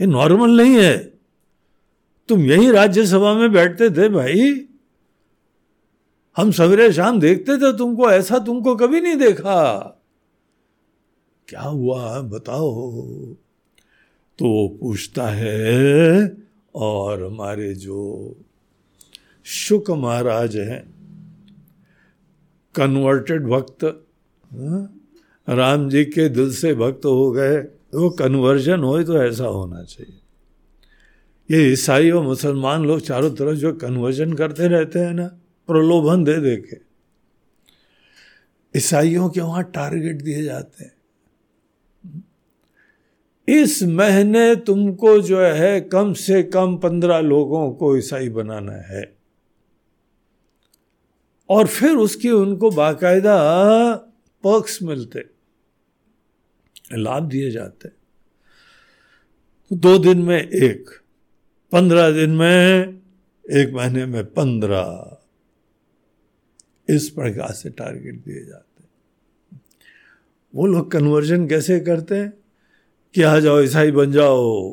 ये 0.00 0.06
नॉर्मल 0.06 0.50
नहीं 0.50 0.74
है। 0.74 0.98
तुम 2.28 2.40
यही 2.40 2.70
राज्यसभा 2.70 3.34
में 3.34 3.52
बैठते 3.52 3.90
थे 3.90 4.08
भाई। 4.08 4.68
हम 6.36 6.50
सवेरे 6.50 6.92
शाम 6.92 7.20
देखते 7.20 7.56
थे 7.56 7.78
तुमको, 7.78 8.10
ऐसा 8.10 8.38
तुमको 8.38 8.76
कभी 8.76 9.00
नहीं 9.00 9.16
देखा। 9.16 9.78
क्या 11.48 11.62
हुआ 11.62 12.20
बताओ। 12.20 12.92
तो 14.38 14.44
वो 14.44 14.78
पूछता 14.80 15.26
है 15.26 16.45
और 16.76 17.22
हमारे 17.24 17.72
जो 17.74 18.00
शुक 19.46 19.90
महाराज 19.90 20.56
हैं 20.56 20.82
कन्वर्टेड 22.74 23.46
भक्त 23.46 23.84
हाँ, 23.84 24.82
राम 25.48 25.88
जी 25.88 26.04
के 26.04 26.28
दिल 26.28 26.52
से 26.52 26.74
भक्त 26.74 27.04
हो 27.04 27.30
गए 27.32 27.56
वो 27.94 28.10
कन्वर्जन 28.10 28.80
हो 28.80 29.02
तो 29.02 29.22
ऐसा 29.22 29.46
होना 29.46 29.82
चाहिए। 29.82 30.20
ये 31.50 31.72
ईसाई 31.72 32.10
और 32.10 32.22
मुसलमान 32.24 32.84
लोग 32.84 33.00
चारों 33.00 33.30
तरफ़ 33.30 33.56
जो 33.56 33.72
कन्वर्जन 33.72 34.32
करते 34.32 34.68
रहते 34.68 34.98
हैं 34.98 35.12
ना 35.14 35.26
प्रलोभन 35.68 36.24
दे 36.24 36.36
दे 36.40 36.56
के 36.56 36.76
ईसाइयों 38.74 39.28
के 39.30 39.40
वहाँ 39.40 39.62
टारगेट 39.74 40.22
दिए 40.22 40.42
जाते 40.42 40.84
हैं। 40.84 40.95
इस 43.48 43.82
महीने 43.82 44.56
तुमको 44.56 45.20
जो 45.20 45.40
है 45.40 45.80
कम 45.80 46.12
से 46.12 46.42
कम 46.42 46.76
पंद्रह 46.76 47.18
लोगों 47.18 47.70
को 47.72 47.96
ईसाई 47.96 48.28
बनाना 48.28 48.72
है। 48.72 49.16
और 51.48 51.66
फिर 51.66 51.90
उसकी 51.90 52.30
उनको 52.30 52.70
बाकायदा 52.70 53.36
पर्क्स 54.44 54.82
मिलते, 54.82 55.24
लाभ 56.92 57.22
दिए 57.22 57.50
जाते। 57.50 57.88
दो 59.72 59.98
दिन 59.98 60.22
में 60.22 60.42
एक, 60.42 60.90
पंद्रह 61.72 62.10
दिन 62.10 62.30
में 62.30 63.00
एक 63.52 63.72
महीने 63.74 64.06
में 64.06 64.24
पंद्रह। 64.24 65.16
इस 66.88 67.08
प्रकार 67.08 67.52
से 67.52 67.70
टारगेट 67.70 68.14
दिए 68.14 68.44
जाते। 68.44 68.84
वो 70.54 70.66
लोग 70.66 70.90
कन्वर्जन 70.90 71.48
कैसे 71.48 71.80
करते 71.80 72.14
हैं? 72.14 72.32
कि 73.16 73.22
आ 73.22 73.38
जाओ, 73.38 73.60
ईसाई 73.60 73.90
बन 73.90 74.12
जाओ। 74.12 74.70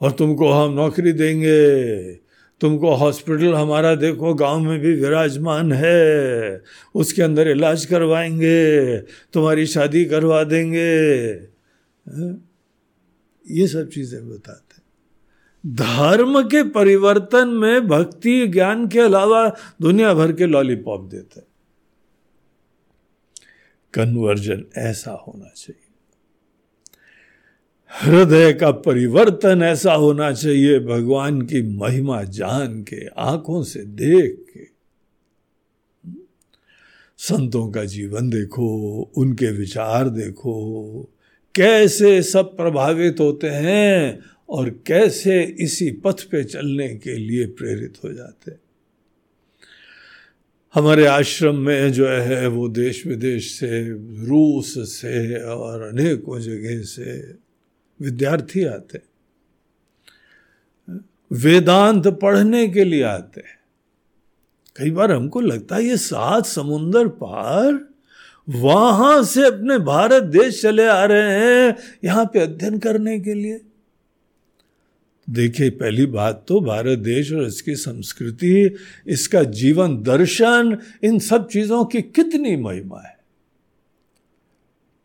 और 0.00 0.12
तुमको 0.12 0.50
हम 0.50 0.72
नौकरी 0.72 1.12
देंगे। 1.12 2.12
तुमको 2.60 2.94
हॉस्पिटल 2.94 3.54
हमारा 3.54 3.94
देखो, 3.94 4.34
गाँव 4.34 4.60
में 4.60 4.80
भी 4.80 4.92
विराजमान 4.92 5.72
है। 5.72 6.62
उसके 6.94 7.22
अंदर 7.22 7.48
इलाज 7.48 7.86
करवाएँगे, 7.86 8.98
तुम्हारी 8.98 9.66
शादी 9.66 10.04
करवा 10.04 10.44
देंगे। 10.44 11.28
ये 13.50 13.66
सब 13.66 13.88
चीज़ें 13.88 14.28
बताते 14.28 14.82
धर्म 15.66 16.42
के 16.42 16.62
परिवर्तन 16.62 17.48
में 17.48 17.88
भक्ति, 17.88 18.46
ज्ञान 18.46 18.88
के 18.88 19.00
अलावा 19.00 19.56
दुनिया 19.82 20.14
भर 20.14 20.32
के 20.32 20.46
लॉलीपॉप 20.46 21.04
देते 21.04 21.40
कन्वर्जन 23.94 24.64
ऐसा 24.76 25.10
होना 25.10 25.52
चाहिए। 25.56 25.87
हृदय 27.90 28.52
का 28.52 28.70
परिवर्तन 28.70 29.62
ऐसा 29.62 29.92
होना 29.92 30.32
चाहिए 30.32 30.78
भगवान 30.78 31.42
की 31.42 31.62
महिमा 31.62 32.22
जान 32.22 32.82
के, 32.82 33.06
आँखों 33.06 33.62
से 33.62 33.80
देख 33.80 34.46
के। 34.54 34.66
संतों 37.18 37.70
का 37.70 37.84
जीवन 37.84 38.30
देखो, 38.30 39.00
उनके 39.16 39.50
विचार 39.50 40.08
देखो, 40.08 41.10
कैसे 41.54 42.22
सब 42.22 42.56
प्रभावित 42.56 43.20
होते 43.20 43.46
हैं 43.46 44.18
और 44.48 44.70
कैसे 44.70 45.42
इसी 45.42 45.90
पथ 45.90 46.22
पे 46.30 46.44
चलने 46.44 46.88
के 46.88 47.14
लिए 47.14 47.46
प्रेरित 47.46 47.94
हो 48.04 48.12
जाते 48.12 48.52
हमारे 50.74 51.06
आश्रम 51.06 51.56
में 51.56 51.92
जो 51.92 52.08
है, 52.08 52.46
वो 52.46 52.68
देश 52.68 53.06
विदेश 53.06 53.50
से, 53.50 53.88
रूस 54.26 54.74
से 54.92 55.44
और 55.44 55.82
अनेकों 55.82 56.40
जगह 56.40 56.82
से 56.82 57.47
विद्यार्थी 58.00 58.64
आते 58.64 59.00
वेदांत 61.30 62.06
पढ़ने 62.22 62.66
के 62.68 62.84
लिए 62.84 63.02
आते 63.02 63.42
कई 64.76 64.90
बार 64.90 65.12
हमको 65.12 65.40
लगता 65.40 65.76
है 65.76 65.84
ये 65.84 65.96
सात 65.96 66.46
समुंदर 66.46 67.08
पार 67.22 67.78
वहाँ 68.48 69.22
से 69.24 69.44
अपने 69.46 69.78
भारत 69.78 70.22
देश 70.24 70.60
चले 70.62 70.86
आ 70.86 71.04
रहे 71.04 71.32
हैं, 71.32 71.76
यहाँ 72.04 72.24
पे 72.24 72.38
अध्ययन 72.40 72.78
करने 72.78 73.18
के 73.20 73.34
लिए। 73.34 73.60
देखिए, 75.28 75.70
पहली 75.70 76.06
बात 76.06 76.44
तो 76.48 76.60
भारत 76.60 76.98
देश 76.98 77.32
और 77.32 77.44
इसकी 77.44 77.74
संस्कृति, 77.76 78.76
इसका 79.06 79.42
जीवन 79.42 79.96
दर्शन, 80.02 80.76
इन 81.04 81.18
सब 81.18 81.48
चीज़ों 81.48 81.84
की 81.84 82.02
कितनी 82.02 82.56
महिमा 82.56 83.00
है। 83.00 83.17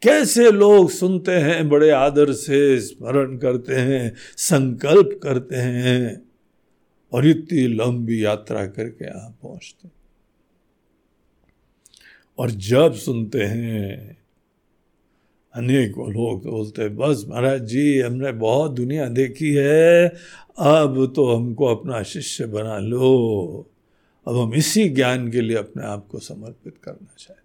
कैसे 0.04 0.52
लोग 0.52 0.90
सुनते 0.92 1.32
हैं, 1.32 1.70
बड़े 1.70 1.90
आदर 1.90 2.32
से 2.34 2.80
स्मरण 2.82 3.38
करते 3.38 3.76
हैं, 3.76 4.14
संकल्प 4.38 5.20
करते 5.24 5.56
हैं 5.56 6.22
और 7.12 7.28
इतनी 7.28 7.68
लंबी 7.68 8.24
यात्रा 8.26 8.66
करके 8.66 9.06
यहाँ 9.06 9.30
पहुँचते 9.42 9.90
और 12.40 12.52
जब 12.52 12.94
सुनते 12.94 13.44
हैं, 13.44 14.18
अनेक 15.54 15.98
लोग 15.98 16.44
बोलते, 16.46 16.90
बस 16.90 17.26
महाराज 17.30 17.62
जी, 17.62 18.00
हमने 18.00 18.32
बहुत 18.32 18.72
दुनिया 18.72 19.08
देखी 19.08 19.54
है, 19.54 20.08
अब 20.60 21.14
तो 21.16 21.26
हमको 21.36 21.66
अपना 21.66 22.02
शिष्य 22.04 22.46
बना 22.46 22.80
लो, 22.80 23.70
अब 24.28 24.38
हम 24.38 24.54
इसी 24.54 24.90
ज्ञान 24.90 25.32
के 25.32 25.42
लिए 25.42 25.58
अपने 25.58 25.86
आप 25.86 26.08
को 26.08 26.20
समर्पित 26.20 26.78
करना 26.84 27.16
चाहते 27.18 27.43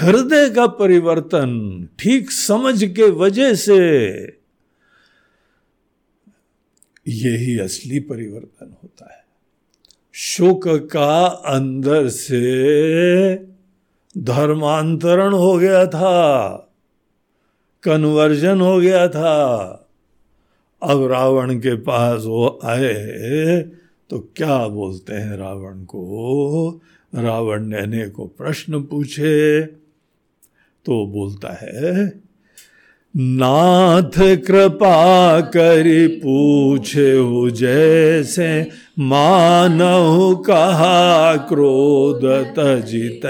हृदय 0.00 0.48
का 0.50 0.66
परिवर्तन 0.66 1.88
ठीक 1.98 2.30
समझ 2.30 2.84
के 2.84 3.10
वजह 3.10 3.54
से 3.54 3.76
यही 7.08 7.58
असली 7.58 8.00
परिवर्तन 8.00 8.74
होता 8.82 9.12
है। 9.12 9.24
शोक 10.14 10.66
का 10.92 11.24
अंदर 11.26 12.08
से 12.08 13.34
धर्मांतरण 14.14 15.32
हो 15.32 15.56
गया 15.58 15.86
था, 15.86 16.50
कन्वर्जन 17.82 18.60
हो 18.60 18.78
गया 18.80 19.08
था। 19.08 19.36
अब 20.82 21.06
रावण 21.06 21.58
के 21.58 21.76
पास 21.76 22.22
वो 22.22 22.60
आए 22.64 23.62
तो 24.10 24.18
क्या 24.36 24.58
बोलते 24.68 25.14
हैं 25.14 25.36
रावण 25.36 25.84
को? 25.84 26.80
रावण 27.14 27.66
ने 27.86 28.08
को 28.08 28.26
प्रश्न 28.26 28.82
पूछे। 28.82 29.83
तो 30.86 31.06
बोलता 31.06 31.52
है, 31.62 32.24
नाथ 33.14 34.18
कृपा 34.46 35.40
करी 35.40 36.06
पूछे 36.06 37.50
जैसे 37.50 38.48
मानव 38.98 40.34
कहा 40.34 41.36
क्रोध 41.36 42.24
तजित 42.58 43.20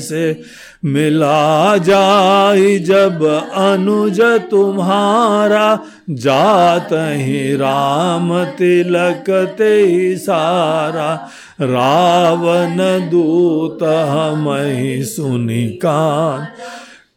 से 0.00 0.40
मिला 0.84 1.76
जाई 1.76 2.78
जब 2.78 3.24
अनुज 3.54 4.20
तुम्हारा, 4.50 5.78
जात 6.10 6.88
ही 6.92 7.56
राम 7.56 8.44
तिलक 8.44 9.30
ते 9.58 10.16
सारा 10.16 11.14
रावण 11.60 12.76
दूत 13.10 13.82
हम 13.82 14.52
ही 14.52 15.02
सुनी 15.04 15.66
कान 15.68 16.46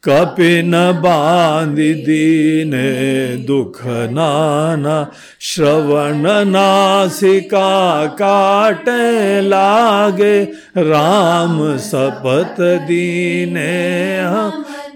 कपिन 0.10 0.72
बाँध 0.72 1.76
दीन 1.76 2.72
दुख 3.48 3.82
नाना, 3.86 5.12
श्रवण 5.42 6.24
नासिका 6.50 8.06
काटे 8.06 9.42
लागे, 9.42 10.44
राम 10.78 11.78
सपत 11.78 12.56
दीने 12.60 13.74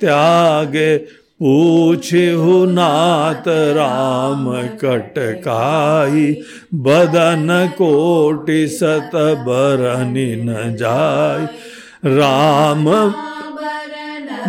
त्यागे। 0.02 0.98
पूछहु 1.42 2.66
नात 2.66 3.44
राम 3.48 4.52
कटकाई, 4.62 6.42
बदन 6.74 7.70
कोटि 7.72 8.68
सत 8.68 9.12
बरनी 9.16 10.36
न 10.36 10.76
जाय 10.76 11.48
राम 12.06 13.14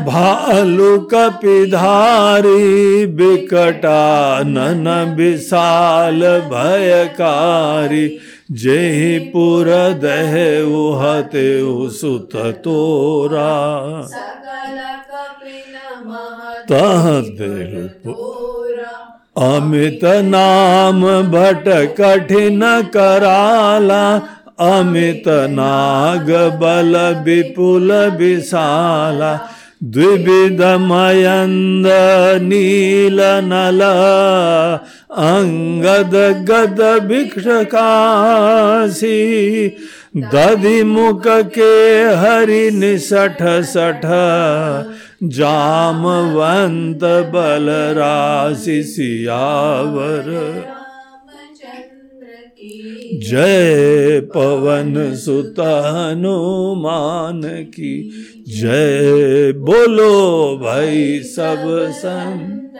भालु 0.07 0.91
कपिधारी 1.13 3.07
बिकटानन 3.19 4.89
विशाल 5.17 6.21
भयकारी 6.51 8.07
जेहि 8.53 9.19
पुर 9.33 9.69
दह 10.05 10.35
उहते 10.79 11.47
सुत 11.91 12.37
तोरा। 12.65 13.53
तह 16.71 17.05
दिल 17.39 17.75
अमित 19.43 20.05
नाम 20.25 21.01
भट 21.33 21.67
कठिन 22.01 22.61
कराला 22.95 24.03
अमित 24.61 25.29
नाग 25.51 26.31
बल 26.63 26.97
विपुल 27.25 27.93
विशाला। 28.19 29.33
द्विविधमयन्द 29.83 31.87
नीलनल 32.43 33.81
अङ्गद 35.27 36.16
गद 36.51 36.81
भिक्षकासी 37.07 37.79
दधि 40.35 40.83
मुख 40.85 41.27
के 41.57 41.73
हरि 42.23 42.71
निसठ 42.75 43.40
सठ 43.71 44.05
जामवंत 45.38 47.05
बल 47.33 47.66
राशि 47.99 48.83
सियावर। 48.83 50.29
जय 53.23 54.21
पवन 54.35 54.93
सुत 55.16 55.61
हनुमान 55.61 57.40
की 57.75 57.93
जय 58.48 59.53
बोलो 59.53 60.59
भाई 60.59 61.22
सब 61.22 61.90
संतन 61.90 62.70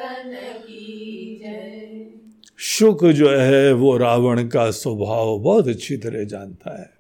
शुक 2.59 3.07
जो 3.07 3.31
है 3.31 3.73
वो 3.73 3.97
रावण 3.97 4.49
का 4.49 4.71
स्वभाव 4.71 5.39
बहुत 5.39 5.69
अच्छी 5.69 5.97
तरह 5.97 6.25
जानता 6.25 6.81
है। 6.81 6.91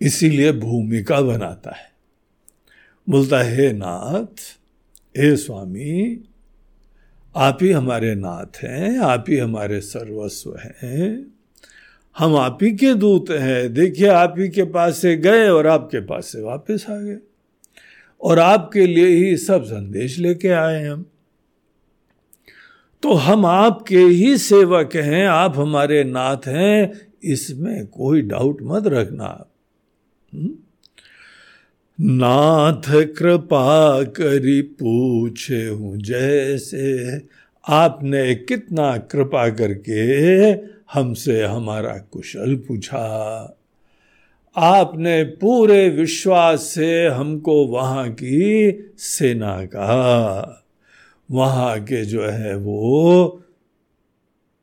इसीलिए 0.00 0.52
भूमिका 0.52 1.20
बनाता 1.20 1.70
है। 1.70 1.92
बोलता 3.08 3.42
है 3.42 3.72
नाथ, 3.72 4.40
हे 5.16 5.36
स्वामी, 5.36 6.24
आप 7.36 7.58
ही 7.62 7.70
हमारे 7.72 8.14
नाथ 8.14 8.64
हैं, 8.64 8.98
आप 8.98 9.24
ही 9.28 9.36
हमारे 9.36 9.80
सर्वस्व 9.80 10.56
हैं। 10.82 11.32
हम 12.18 12.36
आप 12.36 12.58
ही 12.62 12.70
के 12.70 12.94
दूत 12.94 13.30
हैं। 13.30 13.74
देखिए, 13.74 14.06
आप 14.06 14.34
ही 14.38 14.48
के 14.48 14.62
पास 14.62 14.98
से 14.98 15.16
गए 15.16 15.48
और 15.48 15.66
आपके 15.66 16.00
पास 16.00 16.26
से 16.26 16.42
वापस 16.42 16.86
आ 16.90 16.96
गए। 16.96 17.16
और 18.20 18.38
आपके 18.38 18.86
लिए 18.86 19.06
ही 19.06 19.36
सब 19.36 19.64
संदेश 19.64 20.18
लेके 20.18 20.48
आए 20.48 20.84
हम। 20.84 21.06
तो 23.02 23.12
हम 23.12 23.46
आपके 23.46 23.98
ही 23.98 24.38
सेवक 24.38 24.96
हैं, 24.96 25.26
आप 25.26 25.58
हमारे 25.58 26.04
नाथ 26.04 26.46
हैं, 26.46 27.08
इसमें 27.24 27.86
कोई 27.86 28.22
डाउट 28.22 28.58
मत 28.62 28.86
रखना। 28.86 29.24
आप 29.24 29.50
हम्म? 30.34 30.50
नाथ 32.00 33.04
कृपा 33.04 34.02
करी 34.02 34.62
पूछे 34.62 35.66
हूँ, 35.66 35.96
जैसे 35.96 37.08
आपने 37.68 38.34
कितना 38.34 38.96
कृपा 38.96 39.48
करके 39.48 40.52
हमसे 40.92 41.44
हमारा 41.44 41.98
कुशल 41.98 42.56
पूछा। 42.56 42.98
आपने 44.56 45.24
पूरे 45.24 45.88
विश्वास 45.88 46.62
से 46.62 47.06
हमको 47.06 47.66
वहाँ 47.66 48.10
की 48.10 48.72
सेना 48.98 49.64
का। 49.64 50.64
वहाँ 51.30 51.80
के 51.80 52.04
जो 52.04 52.26
है 52.26 52.56
वो 52.56 53.42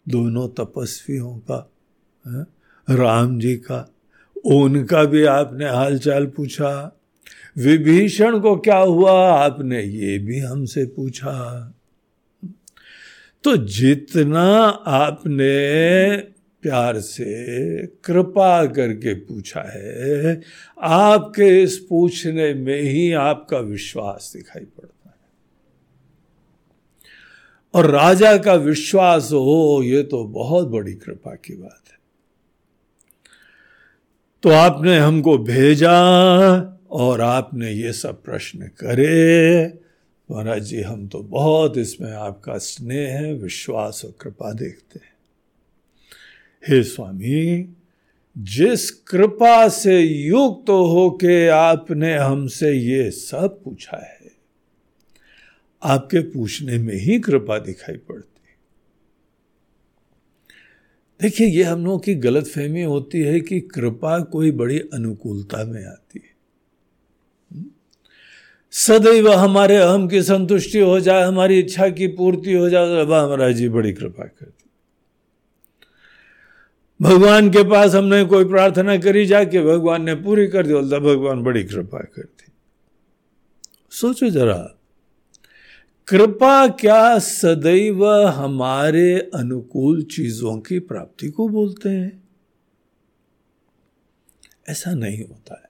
दोनों 0.10 0.48
तपस्वियों 0.48 1.38
का, 1.38 1.72
है? 2.28 2.46
राम 2.98 3.40
जी 3.40 3.56
का, 3.56 3.94
उनका 4.46 5.04
भी 5.04 5.24
आपने 5.24 5.70
हालचाल 5.70 6.26
पूछा। 6.26 7.00
विभीषण 7.58 8.40
को 8.40 8.56
क्या 8.56 8.78
हुआ? 8.78 9.32
आपने 9.32 9.84
ये 9.84 10.20
भी 10.20 10.40
हमसे 10.40 10.86
पूछा। 10.86 11.74
तो 13.44 13.56
जितना 13.58 14.44
आपने 14.88 16.18
प्यार 16.62 17.00
से 17.00 17.86
कृपा 18.06 18.66
करके 18.66 19.14
पूछा 19.16 19.62
है, 19.68 20.42
आपके 20.82 21.62
इस 21.64 21.78
पूछने 21.80 22.54
में 22.54 22.82
ही 22.82 23.12
आपका 23.12 23.60
विश्वास 23.60 24.32
दिखाई 24.36 24.64
पड़ता 24.64 25.10
है। 25.10 25.16
और 27.74 27.90
राजा 27.92 28.38
का 28.38 28.54
विश्वास 28.54 29.30
हो, 29.32 29.82
ये 29.84 30.04
तो 30.04 30.24
बहुत 30.26 30.68
बड़ी 30.68 30.94
कृपा 30.94 31.36
की 31.36 31.56
बात 31.56 31.82
है। 31.92 31.98
तो 34.44 34.50
आपने 34.50 34.98
हमको 34.98 35.38
भेजा 35.38 35.92
और 36.92 37.22
आपने 37.22 37.72
ये 37.72 37.94
सब 37.94 38.24
प्रश्न 38.24 38.68
करे 38.78 39.89
महाराज 40.30 40.64
जी, 40.64 40.82
हम 40.82 41.08
तो 41.08 41.20
बहुत 41.22 41.78
इसमें 41.78 42.12
आपका 42.14 42.58
स्नेह 42.58 43.10
है, 43.12 43.34
विश्वास 43.34 44.02
और 44.06 44.14
कृपा 44.22 44.52
देखते 44.54 45.00
हैं। 45.00 45.14
हे 46.64 46.82
स्वामी, 46.86 47.76
जिस 48.36 48.90
कृपा 48.92 49.68
से 49.70 50.00
युक्त 50.00 50.66
तो 50.68 50.86
होके 50.88 51.48
आपने 51.50 52.14
हमसे 52.16 52.72
ये 52.72 53.10
सब 53.12 53.62
पूछा 53.64 53.98
है, 53.98 54.32
आपके 55.82 56.20
पूछने 56.30 56.78
में 56.78 56.96
ही 56.96 57.20
कृपा 57.20 57.58
दिखाई 57.60 57.98
पड़ती। 57.98 58.28
देखिए, 61.20 61.48
ये 61.48 61.64
हम 61.64 61.86
लोगों 61.86 62.00
की 62.00 62.16
गलत 62.18 62.48
फहमी 62.48 62.84
होती 62.84 63.22
है 63.22 63.40
कि 63.42 63.60
कृपा 63.70 64.20
कोई 64.26 64.52
बड़ी 64.54 64.80
अनुकूलता 64.94 65.64
में 65.66 65.84
आती 65.84 66.20
है। 66.20 66.29
सदैव 68.72 69.32
हमारे 69.32 69.78
अहम 69.78 70.08
की 70.08 70.22
संतुष्टि 70.24 70.80
हो 70.80 71.00
जाए, 71.00 71.24
हमारी 71.24 71.60
इच्छा 71.60 71.90
की 71.90 72.08
पूर्ति 72.08 72.54
हो 72.54 72.70
जाए 72.70 73.06
महाराज 73.06 73.56
जी 73.56 73.70
बड़ी 73.70 73.94
कृपा 73.94 74.24
करती। 74.24 74.70
भगवान 77.02 77.50
के 77.50 77.64
पास 77.64 77.96
हमने 77.96 78.24
कोई 78.26 78.46
प्रार्थना 78.46 78.98
करी 78.98 79.26
जाके 79.26 79.62
भगवान 79.62 80.04
ने 80.04 80.16
पूरी 80.16 80.48
कर 80.48 80.68
दी, 80.68 80.74
बोलता, 80.74 81.00
भगवान 81.00 81.44
बड़ी 81.44 81.64
कृपा 81.64 82.00
करती। 82.00 82.52
सोचो 83.92 84.30
जरा, 84.30 84.76
कृपा 86.08 86.68
क्या 86.68 87.20
सदैव 87.20 88.06
हमारे 88.28 89.32
अनुकूल 89.36 90.04
चीज़ों 90.04 90.58
की 90.60 90.80
प्राप्ति 90.80 91.30
को 91.30 91.48
बोलते 91.50 91.90
हैं? 91.90 92.24
ऐसा 94.70 94.94
नहीं 94.94 95.24
होता 95.28 95.62
है। 95.64 95.69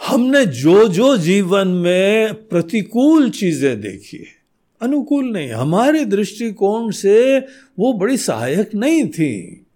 हमने 0.00 0.44
जो 0.46 0.88
जो 0.88 1.16
जीवन 1.16 1.68
में 1.68 2.34
प्रतिकूल 2.34 3.30
चीज़ें 3.30 3.80
देखी 3.80 4.16
है। 4.16 4.34
अनुकूल 4.80 5.24
नहीं, 5.24 5.50
हमारे 5.50 6.04
दृष्टिकोण 6.04 6.90
से 6.90 7.38
वो 7.78 7.92
बड़ी 7.92 8.16
सहायक 8.16 8.74
नहीं 8.74 9.08
थी। 9.08 9.66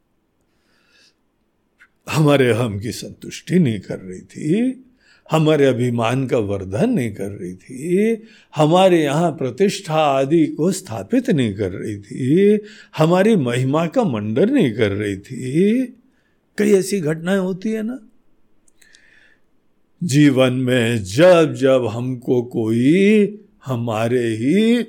हमारे 2.08 2.52
हम 2.52 2.78
की 2.80 2.92
संतुष्टि 2.92 3.58
नहीं 3.58 3.80
कर 3.80 3.98
रही 3.98 4.20
थी, 4.20 4.84
हमारे 5.30 5.66
अभिमान 5.66 6.26
का 6.26 6.38
वर्धन 6.38 6.90
नहीं 6.90 7.10
कर 7.14 7.30
रही 7.30 7.54
थी, 7.54 8.22
हमारे 8.56 9.02
यहाँ 9.02 9.30
प्रतिष्ठा 9.32 9.94
आदि 9.94 10.46
को 10.46 10.72
स्थापित 10.72 11.30
नहीं 11.30 11.54
कर 11.54 11.72
रही 11.72 11.96
थी, 11.98 12.60
हमारी 12.96 13.36
महिमा 13.36 13.86
का 13.86 14.04
मंडन 14.04 14.52
नहीं 14.52 14.72
कर 14.72 14.90
रही 14.90 15.16
थी। 15.16 15.82
कई 16.58 16.72
ऐसी 16.72 17.00
घटनाएँ 17.00 17.38
होती 17.38 17.70
है 17.70 17.82
ना? 17.82 17.98
जीवन 20.02 20.52
में 20.52 21.04
जब 21.04 21.54
जब 21.54 21.86
हमको 21.86 22.42
कोई 22.42 23.40
हमारे 23.64 24.26
ही 24.26 24.82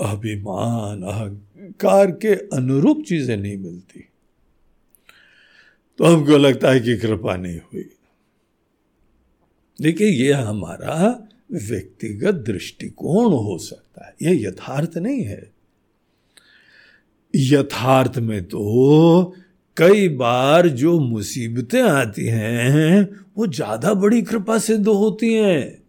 अभिमान, 0.00 1.02
अहंकार 1.02 2.10
के 2.10 2.34
अनुरूप 2.56 3.04
चीज़ें 3.08 3.36
नहीं 3.36 3.56
मिलती 3.56 4.04
तो 5.98 6.04
हमको 6.04 6.36
लगता 6.36 6.70
है 6.70 6.80
कि 6.80 6.96
कृपा 6.96 7.36
नहीं 7.36 7.58
हुई। 7.58 7.90
देखिए, 9.82 10.08
ये 10.08 10.32
हमारा 10.32 11.28
व्यक्तिगत 11.52 12.34
दृष्टिकोण 12.34 13.32
हो 13.32 13.58
सकता 13.58 14.06
है। 14.06 14.14
यह 14.22 14.48
यथार्थ 14.48 14.98
नहीं 14.98 15.24
है। 15.24 15.52
यथार्थ 17.34 18.18
में 18.18 18.44
तो 18.44 19.34
कई 19.80 20.08
बार 20.08 20.68
जो 20.68 21.00
मुसीबतें 21.00 21.82
आती 21.82 22.26
हैं, 22.26 23.08
वो 23.36 23.46
ज़्यादा 23.46 23.94
बड़ी 23.94 24.22
कृपा 24.22 24.58
सिद्ध 24.58 24.88
होती 24.88 25.34
हैं। 25.34 25.82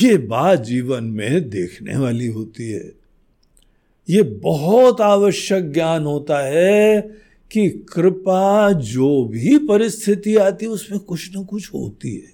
ये 0.00 0.16
बात 0.16 0.60
जीवन 0.60 1.04
में 1.04 1.50
देखने 1.50 1.96
वाली 1.96 2.26
होती 2.26 2.70
है। 2.70 2.92
ये 4.10 4.22
बहुत 4.22 5.00
आवश्यक 5.00 5.72
ज्ञान 5.72 6.04
होता 6.04 6.38
है 6.38 7.00
कि 7.50 7.68
कृपा 7.68 8.72
जो 8.72 9.24
भी 9.24 9.58
परिस्थिति 9.58 10.36
आती 10.36 10.64
है, 10.64 10.70
उसमें 10.70 11.00
कुछ 11.00 11.36
ना 11.36 11.42
कुछ 11.42 11.74
होती 11.74 12.16
है। 12.16 12.32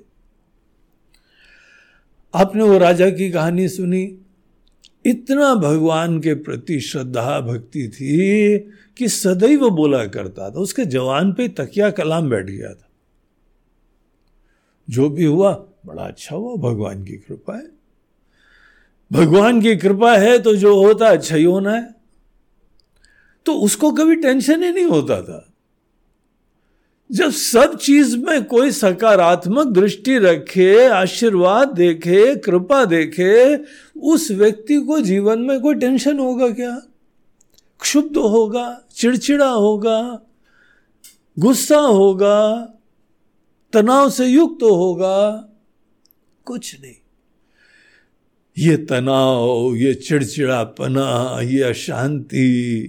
आपने 2.35 2.63
वो 2.63 2.79
राजा 2.79 3.11
की 3.11 3.31
कहानी 3.31 3.69
सुनी 3.69 4.19
इतना 5.07 5.55
भगवान 5.55 6.21
के 6.21 6.35
प्रति 6.35 6.81
श्रद्धा 6.81 7.41
भक्ति 7.41 7.89
थी 7.89 8.59
कि 8.97 9.09
सदैव 9.09 9.71
बोला 9.71 10.07
करता 10.07 10.51
था। 10.51 10.55
उसके 10.55 10.85
जवान 10.85 11.33
पे 11.33 11.49
तकिया 11.49 11.91
कलाम 11.91 12.31
बैठ 12.31 12.47
गया 12.47 12.75
था। 12.75 12.89
जो 14.91 15.11
भी 15.11 15.25
हुआ, 15.25 15.67
बड़ा 15.87 16.03
अच्छा 16.03 16.37
हुआ, 16.37 16.55
भगवान 16.55 17.05
की 17.05 17.13
कृपा 17.13 17.57
है। 17.57 17.69
भगवान 19.13 19.63
की 19.63 19.77
कृपा 19.77 20.17
है 20.17 20.39
तो 20.39 20.57
जो 20.57 20.85
होता 20.85 21.07
अच्छा 21.07 21.37
ही 21.37 21.45
होना 21.45 21.73
है। 21.73 21.95
तो 23.47 23.55
उसको 23.55 23.93
कभी 23.93 24.17
टेंशन 24.17 24.63
ही 24.63 24.73
नहीं 24.73 24.85
होता 24.85 25.23
था। 25.23 25.50
जब 27.11 27.31
सब 27.31 27.79
चीज़ 27.79 28.17
में 28.17 28.45
कोई 28.45 28.71
सकारात्मक 28.71 29.67
दृष्टि 29.67 30.19
रखे, 30.19 30.87
आशीर्वाद 30.87 31.69
देखे, 31.69 32.37
कृपा 32.37 32.85
देखे, 32.85 33.57
उस 34.01 34.31
व्यक्ति 34.31 34.77
को 34.77 35.01
जीवन 35.01 35.39
में 35.39 35.61
कोई 35.61 35.75
टेंशन 35.75 36.19
होगा 36.19 36.51
क्या? 36.51 36.83
क्षुब्ध 37.81 38.17
होगा, 38.17 38.85
चिड़चिड़ा 38.95 39.51
होगा, 39.51 40.21
गुस्सा 41.39 41.79
होगा, 41.79 42.69
तनाव 43.73 44.11
से 44.11 44.27
युक्त 44.27 44.57
तो 44.61 44.75
होगा? 44.75 45.49
कुछ 46.45 46.81
नहीं। 46.81 46.95
ये 48.59 48.77
तनाव, 48.77 49.75
ये 49.75 49.95
चिड़चिड़ापना, 49.95 51.39
ये 51.43 51.63
अशांति 51.63 52.83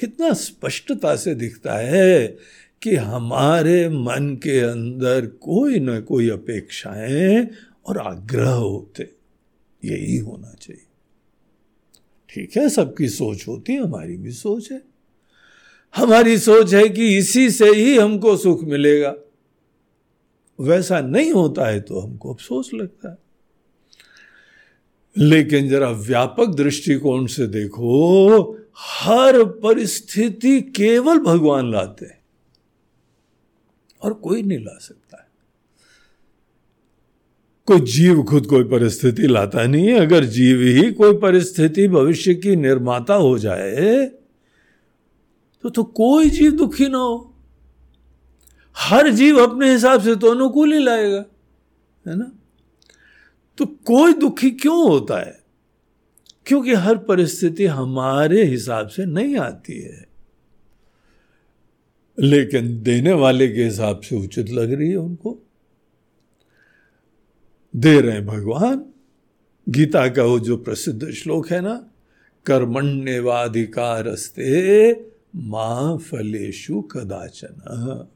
कितना 0.00 0.32
स्पष्टता 0.32 1.16
से 1.16 1.34
दिखता 1.34 1.74
है। 1.74 2.38
कि 2.82 2.96
हमारे 2.96 3.88
मन 3.88 4.38
के 4.42 4.60
अंदर 4.60 5.26
कोई 5.26 5.80
न 5.80 6.00
कोई 6.00 6.28
अपेक्षाएँ 6.30 7.48
और 7.86 7.98
आग्रह 7.98 8.50
होते। 8.50 9.14
यही 9.84 10.16
होना 10.16 10.54
चाहिए। 10.60 10.86
ठीक 12.28 12.56
है, 12.56 12.68
सबकी 12.68 13.08
सोच 13.08 13.48
होती 13.48 13.72
है, 13.72 13.82
हमारी 13.82 14.16
भी 14.16 14.32
सोच 14.32 14.72
है। 14.72 14.82
हमारी 15.96 16.38
सोच 16.38 16.74
है 16.74 16.88
कि 16.88 17.18
इसी 17.18 17.50
से 17.50 17.68
ही 17.68 17.96
हमको 17.98 18.36
सुख 18.36 18.64
मिलेगा। 18.64 19.16
वैसा 20.60 21.00
नहीं 21.00 21.32
होता 21.32 21.66
है 21.66 21.80
तो 21.80 21.98
हमको 21.98 22.34
अफसोस 22.34 22.70
लगता 22.74 23.10
है। 23.10 23.18
लेकिन 25.18 25.68
जरा 25.68 25.90
व्यापक 25.90 26.54
दृष्टिकोण 26.54 27.26
से 27.26 27.46
देखो, 27.46 28.42
हर 28.76 29.44
परिस्थिति 29.44 30.60
केवल 30.60 31.18
भगवान 31.18 31.72
लाते 31.72 32.06
हैं। 32.06 32.21
और 34.02 34.12
कोई 34.14 34.42
नहीं 34.42 34.58
ला 34.58 34.78
सकता 34.78 35.16
है। 35.16 35.30
कोई 37.68 37.80
जीव 37.80 38.22
खुद 38.22 38.46
कोई 38.46 38.64
परिस्थिति 38.64 39.26
लाता 39.26 39.66
नहीं 39.66 39.86
है। 39.86 39.98
अगर 39.98 40.24
जीव 40.24 40.60
ही 40.76 40.90
कोई 40.92 41.16
परिस्थिति 41.16 41.88
भविष्य 41.88 42.34
की 42.34 42.56
निर्माता 42.56 43.14
हो 43.14 43.38
जाए 43.38 44.06
तो 45.64 45.70
तो 45.70 45.82
कोई 45.84 46.30
जीव 46.30 46.52
दुखी 46.52 46.88
ना 46.88 46.98
हो। 46.98 47.34
हर 48.76 49.08
जीव 49.08 49.38
अपने 49.38 49.72
हिसाब 49.72 50.00
से 50.00 50.14
तो 50.16 50.30
अनुकूल 50.30 50.72
ही 50.72 50.78
लाएगा, 50.78 51.24
है 52.06 52.16
ना? 52.16 52.32
तो 53.58 53.66
कोई 53.66 54.12
दुखी 54.12 54.50
क्यों 54.50 54.88
होता 54.90 55.18
है? 55.20 55.40
क्योंकि 56.46 56.74
हर 56.74 56.96
परिस्थिति 56.98 57.66
हमारे 57.66 58.44
हिसाब 58.44 58.88
से 58.88 59.04
नहीं 59.06 59.36
आती 59.36 59.80
है। 59.80 60.11
लेकिन 62.20 62.82
देने 62.82 63.12
वाले 63.12 63.48
के 63.48 63.64
हिसाब 63.64 64.00
से 64.00 64.16
उचित 64.16 64.50
लग 64.50 64.72
रही 64.72 64.90
है 64.90 64.96
उनको। 64.96 65.38
दे 67.76 68.00
रहे 68.00 68.12
हैं 68.12 68.26
भगवान। 68.26 68.84
गीता 69.68 70.08
का 70.08 70.22
वो 70.22 70.40
जो 70.40 70.56
प्रसिद्ध 70.56 71.10
श्लोक 71.10 71.50
है 71.50 71.60
ना 71.60 71.90
कर्मण्यवाधिकार 72.46 74.16
माँ 75.36 75.98
फलेशु 75.98 76.80
कदाचन। 76.80 78.08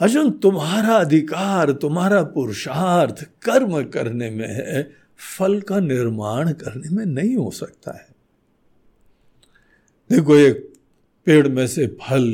अर्जुन 0.00 0.30
तुम्हारा 0.30 0.94
अधिकार, 0.94 1.72
तुम्हारा 1.72 2.22
पुरुषार्थ 2.22 3.24
कर्म 3.42 3.84
करने 3.84 4.30
में 4.30 4.48
है, 4.48 4.90
फल 5.38 5.60
का 5.60 5.80
निर्माण 5.80 6.52
करने 6.52 6.88
में 6.90 7.06
नहीं 7.06 7.36
हो 7.36 7.50
सकता 7.50 7.96
है। 7.96 8.08
देखो, 10.10 10.36
एक 10.36 10.72
पेड़ 11.28 11.48
में 11.48 11.66
से 11.66 11.86
फल 12.00 12.24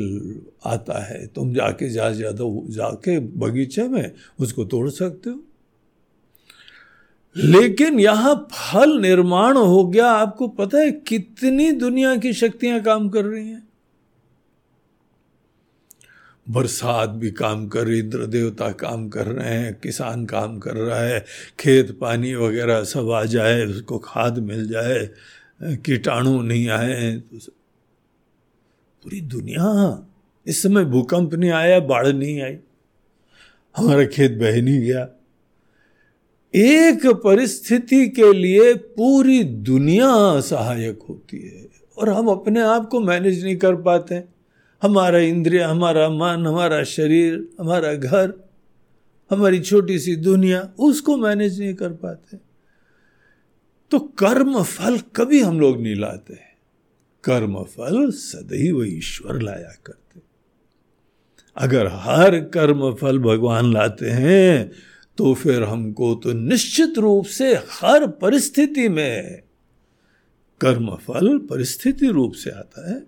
आता 0.65 1.03
है, 1.03 1.25
तुम 1.27 1.53
जाके 1.53 1.89
जा 1.89 2.09
ज़्यादा 2.11 2.45
जाके 2.73 3.19
बगीचे 3.39 3.87
में 3.87 4.11
उसको 4.39 4.65
तोड़ 4.65 4.89
सकते 4.91 5.29
हो। 5.29 5.39
लेकिन 7.35 7.99
यहाँ 7.99 8.35
फल 8.51 8.97
निर्माण 9.01 9.57
हो 9.57 9.85
गया, 9.85 10.07
आपको 10.07 10.47
पता 10.49 10.77
है 10.77 10.91
कितनी 11.07 11.71
दुनिया 11.73 12.15
की 12.15 12.33
शक्तियाँ 12.33 12.81
काम 12.81 13.09
कर 13.09 13.25
रही 13.25 13.47
हैं। 13.49 13.63
बरसात 16.47 17.09
भी 17.11 17.31
काम 17.31 17.67
कर 17.67 17.87
रही, 17.87 17.99
इंद्र 17.99 18.25
देवता 18.27 18.71
काम 18.79 19.07
कर 19.09 19.27
रहे 19.27 19.53
हैं, 19.53 19.73
किसान 19.83 20.25
काम 20.25 20.57
कर 20.59 20.75
रहा 20.75 20.99
है, 20.99 21.23
खेत 21.59 21.91
पानी 21.99 22.33
वगैरह 22.35 22.83
सब 22.85 23.11
आ 23.11 23.23
जाए, 23.25 23.65
उसको 23.65 23.97
खाद 23.99 24.39
मिल 24.39 24.67
जाए, 24.67 25.09
कीटाणु 25.85 26.41
नहीं 26.41 26.67
आए 26.69 27.11
तो 27.11 27.39
पूरी 29.05 29.21
दुनिया। 29.21 30.07
इस 30.47 30.63
समय 30.63 30.85
भूकंप 30.85 31.33
नहीं 31.33 31.51
आया, 31.51 31.79
बाढ़ 31.79 32.07
नहीं 32.07 32.41
आई। 32.41 32.57
हमारा 33.77 34.05
खेत 34.05 34.31
बह 34.31 34.61
नहीं 34.61 34.79
गया। 34.79 35.09
एक 36.55 37.07
परिस्थिति 37.07 38.07
के 38.07 38.33
लिए 38.33 38.73
पूरी 38.73 39.43
दुनिया 39.43 40.41
सहायक 40.41 40.99
होती 41.09 41.39
है 41.39 41.67
और 41.97 42.09
हम 42.09 42.27
अपने 42.27 42.61
आप 42.61 42.87
को 42.87 42.99
मैनेज 42.99 43.43
नहीं 43.43 43.57
कर 43.57 43.75
पाते। 43.75 44.23
हमारा 44.81 45.19
इंद्रिय, 45.19 45.61
हमारा 45.61 46.09
मन, 46.09 46.47
हमारा 46.47 46.83
शरीर, 46.83 47.49
हमारा 47.59 47.93
घर, 47.93 48.49
हमारी 49.31 49.59
छोटी 49.59 49.99
सी 49.99 50.15
दुनिया, 50.15 50.73
उसको 50.79 51.17
मैनेज 51.17 51.61
नहीं 51.61 51.73
कर 51.73 51.89
पाते। 51.89 52.37
तो 53.91 53.99
कर्म 53.99 54.63
फल 54.63 54.97
कभी 54.97 55.41
हम 55.41 55.59
लोग 55.59 55.81
नहीं 55.81 55.95
लाते। 55.95 56.33
कर्म 56.33 56.54
फल 57.27 58.09
सदैव 58.11 58.83
ईश्वर 58.83 59.41
लाया 59.41 59.73
करते। 59.85 60.21
अगर 61.57 61.87
हर 61.87 62.39
कर्म 62.39 62.93
फल 62.93 63.19
भगवान 63.19 63.73
लाते 63.73 64.09
हैं 64.09 64.71
तो 65.17 65.33
फिर 65.33 65.63
हमको 65.63 66.15
तो 66.15 66.33
निश्चित 66.33 66.97
रूप 66.97 67.25
से 67.25 67.55
हर 67.55 68.07
परिस्थिति 68.07 68.89
में 68.89 69.43
कर्म 70.61 70.95
फल 70.95 71.37
परिस्थिति 71.37 72.07
रूप 72.07 72.33
से 72.33 72.49
आता 72.49 72.89
है। 72.91 73.03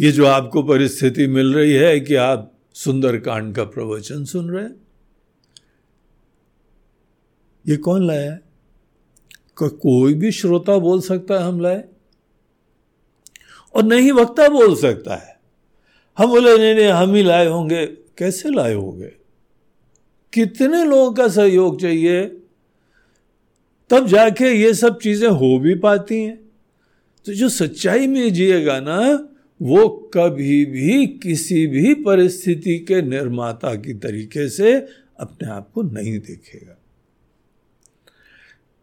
ये 0.00 0.12
जो 0.12 0.26
आपको 0.26 0.62
परिस्थिति 0.62 1.26
मिल 1.26 1.54
रही 1.54 1.72
है 1.72 2.00
कि 2.00 2.14
आप 2.14 2.52
सुंदर 2.74 3.18
कांड 3.18 3.54
का 3.56 3.64
प्रवचन 3.64 4.24
सुन 4.24 4.50
रहे 4.50 4.64
हैं 4.64 4.76
ये 7.68 7.76
कौन 7.76 8.06
लाया 8.06 8.32
है? 8.32 8.42
को, 9.56 9.68
कोई 9.68 10.14
भी 10.14 10.32
श्रोता 10.32 10.78
बोल 10.78 11.00
सकता 11.00 11.34
है 11.34 11.40
हम 11.40 11.60
लाए। 11.60 11.84
और 13.74 13.82
नहीं 13.82 14.12
वक्ता 14.12 14.48
बोल 14.48 14.76
सकता 14.76 15.14
है। 15.14 15.40
हम 16.18 16.26
बोले, 16.26 16.58
नहीं 16.58 16.74
नहीं, 16.74 16.86
हम 16.86 17.14
ही 17.14 17.22
लाए 17.22 17.46
होंगे। 17.46 17.86
कैसे 17.86 18.50
लाए 18.50 18.74
होंगे? 18.74 19.12
कितने 20.32 20.84
लोगों 20.84 21.12
का 21.12 21.28
सहयोग 21.28 21.80
चाहिए? 21.80 22.26
तब 23.90 24.06
जाके 24.06 24.44
ये 24.44 24.74
सब 24.74 24.98
चीज़ें 24.98 25.28
हो 25.28 25.58
भी 25.58 25.74
पाती 25.74 26.22
हैं। 26.22 26.36
तो 27.26 27.32
जो 27.32 27.48
सच्चाई 27.48 28.06
में 28.06 28.32
जिएगा 28.32 28.80
ना, 28.80 29.28
वो 29.62 30.10
कभी 30.14 30.64
भी 30.64 31.06
किसी 31.06 31.66
भी 31.66 31.94
परिस्थिति 31.94 32.78
के 32.78 33.02
निर्माता 33.02 33.74
की 33.74 33.94
तरीके 33.94 34.48
से 34.48 34.86
अपने 35.20 35.48
आप 35.48 35.70
को 35.74 35.82
नहीं 35.82 36.18
देखेगा। 36.18 36.78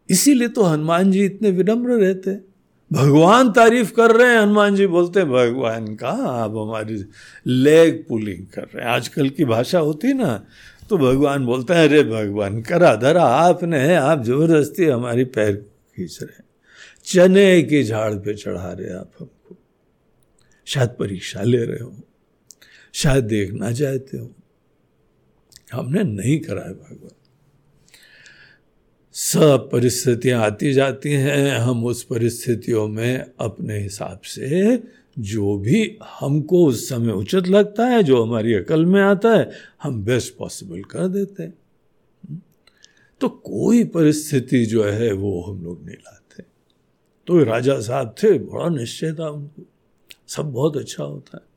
इसीलिए 0.10 0.48
तो 0.48 0.64
हनुमान 0.64 1.12
जी 1.12 1.26
इतने 1.26 1.52
विनम्र 1.52 1.90
रहते 1.90 2.49
भगवान 2.92 3.52
तारीफ़ 3.52 3.92
कर 3.94 4.12
रहे 4.12 4.28
हैं, 4.28 4.40
हनुमान 4.40 4.76
जी 4.76 4.86
बोलते 4.88 5.20
हैं, 5.20 5.30
भगवान 5.30 5.96
का 5.96 6.10
आप 6.10 6.52
हमारी 6.52 7.04
लेग 7.46 8.04
पुलिंग 8.10 8.46
कर 8.48 8.62
रहे 8.64 8.84
हैं। 8.84 8.92
आजकल 8.92 9.30
की 9.30 9.46
भाषा 9.46 9.80
होती 9.80 10.14
ना 10.14 10.34
तो 10.90 10.98
भगवान 10.98 11.46
बोलते 11.46 11.74
हैं, 11.74 11.84
अरे 11.84 12.04
भगवान 12.04 12.62
करा 12.62 12.96
धरा 12.96 13.24
आपने 13.24 13.96
आप 13.96 14.24
ज़बरदस्ती 14.24 14.86
हमारी 14.86 15.24
पैर 15.28 15.56
खींच 15.96 16.18
रहे 16.22 16.36
हैं। 16.38 16.46
चने 17.06 17.62
के 17.62 17.84
झाड़ 17.84 18.14
पे 18.16 18.34
चढ़ा 18.34 18.72
रहे 18.72 18.94
आप 18.94 19.12
हमको। 19.20 19.58
शायद 20.68 20.90
परीक्षा 20.90 21.44
ले 21.44 21.64
रहे 21.66 21.80
हो, 21.80 21.94
शायद 22.94 23.24
देखना 23.26 23.72
चाहते 23.72 24.18
हो। 24.18 24.30
हमने 25.74 26.04
नहीं 26.04 26.40
करा 26.40 26.62
है 26.62 26.74
भगवान। 26.74 27.16
सब 29.22 29.70
परिस्थितियाँ 29.72 30.46
आती 30.46 30.74
जाती 30.74 31.12
हैं। 31.12 31.52
हम 31.52 31.86
उस 31.86 32.04
परिस्थितियों 32.04 32.88
में 32.88 33.26
अपने 33.40 33.80
हिसाब 33.80 34.20
से 34.20 34.84
जो 35.20 35.58
भी 35.58 35.98
हमको 36.20 36.66
उस 36.66 36.90
समय 36.90 37.12
उचित 37.12 37.48
लगता 37.48 37.86
है, 37.86 38.04
जो 38.04 38.24
हमारी 38.24 38.54
अकल 38.54 38.86
में 38.86 39.02
आता 39.02 39.34
है, 39.34 39.52
हम 39.84 40.04
बेस्ट 40.04 40.36
पॉसिबल 40.38 40.82
कर 40.82 41.08
देते 41.08 41.44
हैं। 41.44 41.54
तो 43.22 43.30
कोई 43.30 43.84
परिस्थिति 43.84 44.66
जो 44.66 44.84
है, 44.84 45.14
वो 45.14 45.42
हम 45.42 45.64
लोग 45.64 45.86
नहीं 45.86 45.96
लाते। 45.96 46.44
तो 47.28 47.44
राजा 47.44 47.80
साहब 47.80 48.16
थे, 48.24 48.40
बड़ा 48.40 48.70
निश्चय 48.70 49.14
था 49.14 49.30
उनको। 49.30 49.66
सब 50.28 50.52
बहुत 50.52 50.78
अच्छा 50.78 51.04
होता 51.04 51.38
है। 51.38 51.49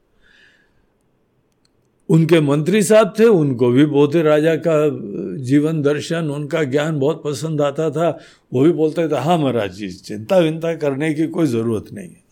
उनके 2.12 2.40
मंत्री 2.40 2.82
साहब 2.82 3.14
थे, 3.18 3.24
उनको 3.24 3.70
भी 3.70 3.86
बोधे 3.86 4.22
राजा 4.22 4.56
का 4.56 4.88
जीवन 5.36 5.82
दर्शन, 5.82 6.30
उनका 6.30 6.62
ज्ञान 6.62 6.98
बहुत 6.98 7.22
पसंद 7.24 7.62
आता 7.62 7.90
था। 7.90 8.18
वो 8.52 8.62
भी 8.62 8.72
बोलते 8.72 9.08
थे 9.08 9.16
हाँ 9.16 9.38
महाराज 9.38 9.72
जी, 9.72 9.90
चिंता 9.90 10.38
विंता 10.38 10.74
करने 10.74 11.14
की 11.14 11.26
कोई 11.26 11.46
ज़रूरत 11.46 11.84
नहीं 11.92 12.08
है। 12.08 12.22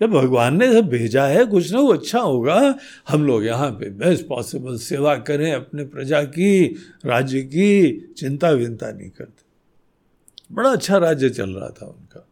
जब 0.00 0.10
भगवान 0.10 0.56
ने 0.56 0.72
सब 0.72 0.88
भेजा 0.88 1.26
है, 1.26 1.46
कुछ 1.46 1.72
ना 1.72 1.80
वो 1.80 1.92
अच्छा 1.92 2.20
होगा। 2.20 2.78
हम 3.08 3.26
लोग 3.26 3.44
यहाँ 3.44 3.70
पे 3.70 3.90
बेस्ट 3.90 4.26
पॉसिबल 4.26 4.76
सेवा 4.76 5.16
करें 5.16 5.52
अपने 5.52 5.84
प्रजा 5.84 6.22
की, 6.22 6.76
राज्य 7.06 7.40
की, 7.40 8.00
चिंता 8.16 8.50
विंता 8.50 8.92
नहीं 8.92 9.10
करते। 9.10 9.46
बड़ा 10.54 10.70
अच्छा 10.70 10.96
राज्य 10.96 11.30
चल 11.30 11.50
रहा 11.50 11.68
था 11.68 11.86
उनका। 11.86 12.28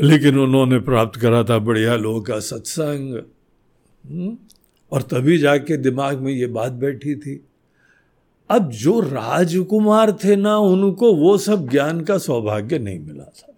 लेकिन 0.00 0.38
उन्होंने 0.38 0.78
प्राप्त 0.78 1.20
करा 1.20 1.44
था 1.44 1.58
बढ़िया 1.58 1.96
लोगों 1.96 2.22
का 2.22 2.38
सत्संग। 2.38 3.22
और 4.92 5.02
तभी 5.02 5.38
जाके 5.38 5.76
दिमाग 5.76 6.18
में 6.18 6.32
ये 6.32 6.46
बात 6.46 6.72
बैठी 6.72 7.16
थी। 7.16 7.44
अब 8.50 8.70
जो 8.70 9.00
राजकुमार 9.00 10.12
थे 10.24 10.36
ना, 10.36 10.56
उनको 10.58 11.14
वो 11.14 11.38
सब 11.38 11.68
ज्ञान 11.68 12.00
का 12.00 12.18
सौभाग्य 12.18 12.78
नहीं 12.78 12.98
मिला 12.98 13.24
था। 13.24 13.54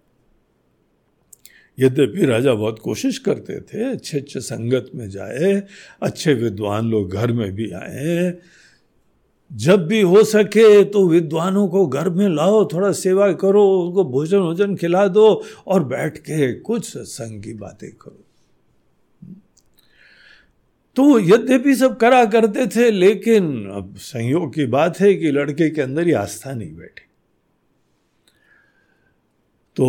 यद्यपि 1.79 2.25
राजा 2.25 2.53
बहुत 2.53 2.79
कोशिश 2.79 3.17
करते 3.17 3.59
थे 3.61 3.91
अच्छे 3.91 4.17
अच्छे 4.19 4.39
संगत 4.39 4.91
में 4.95 5.09
जाए, 5.09 5.63
अच्छे 6.01 6.33
विद्वान 6.33 6.89
लोग 6.89 7.11
घर 7.11 7.31
में 7.31 7.51
भी 7.55 7.71
आए। 7.71 8.37
जब 9.51 9.87
भी 9.87 10.01
हो 10.01 10.23
सके 10.23 10.83
तो 10.83 11.07
विद्वानों 11.07 11.67
को 11.67 11.87
घर 11.87 12.09
में 12.09 12.29
लाओ, 12.29 12.67
थोड़ा 12.73 12.91
सेवा 12.91 13.31
करो, 13.33 13.81
उनको 13.81 14.03
भोजन 14.03 14.37
वोजन 14.37 14.75
खिला 14.75 15.07
दो 15.07 15.43
और 15.67 15.83
बैठ 15.83 16.17
के 16.17 16.53
कुछ 16.53 16.85
सत्संग 16.85 17.43
की 17.43 17.53
बातें 17.53 17.91
करो। 17.91 18.25
तो 20.95 21.19
यद्यपि 21.19 21.75
सब 21.75 21.97
करा 21.97 22.25
करते 22.25 22.67
थे, 22.67 22.91
लेकिन 22.91 23.69
अब 23.69 23.95
संयोग 23.97 24.53
की 24.53 24.65
बात 24.65 24.99
है 24.99 25.13
कि 25.13 25.31
लड़के 25.31 25.69
के 25.69 25.81
अंदर 25.81 26.07
ही 26.07 26.11
आस्था 26.11 26.53
नहीं 26.53 26.75
बैठी। 26.75 27.07
तो 29.75 29.85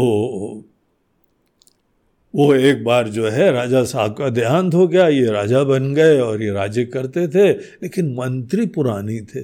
वो 2.35 2.55
एक 2.55 2.85
बार 2.85 3.09
जो 3.09 3.29
है, 3.29 3.51
राजा 3.53 3.85
साहब 3.85 4.15
का 4.17 4.29
देहांत 4.29 4.75
हो 4.75 4.89
गया, 4.89 5.09
ये 5.09 5.27
राजा 5.27 5.63
बन 5.65 5.95
गए 5.95 6.19
और 6.19 6.43
ये 6.43 6.51
राज्य 6.51 6.85
करते 6.85 7.29
थे, 7.29 7.51
लेकिन 7.53 8.15
मंत्री 8.15 8.67
पुरानी 8.67 9.21
थे। 9.21 9.41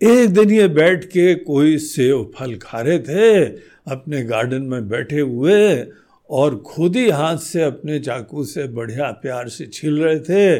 एक 0.00 0.30
दिन 0.30 0.50
ये 0.50 0.68
बैठ 0.68 1.04
के 1.04 1.34
कोई 1.34 1.78
सेव 1.78 2.32
फल 2.38 2.54
खा 2.54 2.80
रहे 2.80 2.98
थे, 2.98 3.44
अपने 3.86 4.22
गार्डन 4.22 4.62
में 4.62 4.88
बैठे 4.88 5.20
हुए 5.20 5.76
और 6.30 6.56
खुद 6.56 6.96
ही 6.96 7.10
हाथ 7.10 7.36
से 7.36 7.62
अपने 7.62 7.98
चाकू 8.00 8.44
से 8.44 8.68
बढ़िया 8.68 9.10
प्यार 9.10 9.48
से 9.48 9.66
छील 9.66 9.98
रहे 9.98 10.20
थे। 10.20 10.56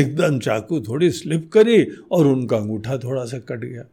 एकदम 0.00 0.38
चाकू 0.38 0.80
थोड़ी 0.80 1.10
स्लिप 1.10 1.50
करी 1.52 1.84
और 2.12 2.26
उनका 2.26 2.56
अंगूठा 2.56 2.98
थोड़ा 2.98 3.24
सा 3.24 3.38
कट 3.38 3.58
गया। 3.58 3.84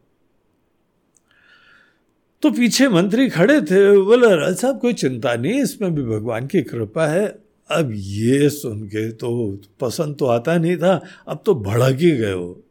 तो 2.42 2.50
पीछे 2.50 2.88
मंत्री 2.88 3.28
खड़े 3.28 3.60
थे। 3.60 4.02
बोले, 4.02 4.36
राज 4.36 4.56
साहब, 4.56 4.80
कोई 4.80 4.92
चिंता 4.92 5.34
नहीं, 5.34 5.62
इसमें 5.62 5.94
भी 5.94 6.02
भगवान 6.02 6.46
की 6.46 6.62
कृपा 6.62 7.06
है। 7.06 7.38
अब 7.70 7.90
ये 7.94 8.48
सुन 8.50 8.82
के 8.86 9.10
तो 9.12 9.60
पसंद 9.80 10.16
तो 10.16 10.26
आता 10.26 10.58
नहीं 10.58 10.76
था, 10.76 11.02
अब 11.28 11.42
तो 11.46 11.54
भड़क 11.54 11.96
ही 11.96 12.10
गए 12.10 12.32
हो। 12.32 12.62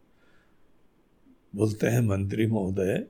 बोलते 1.55 1.87
हैं 1.87 2.01
मंत्री 2.01 2.45
महोदय, 2.47 3.03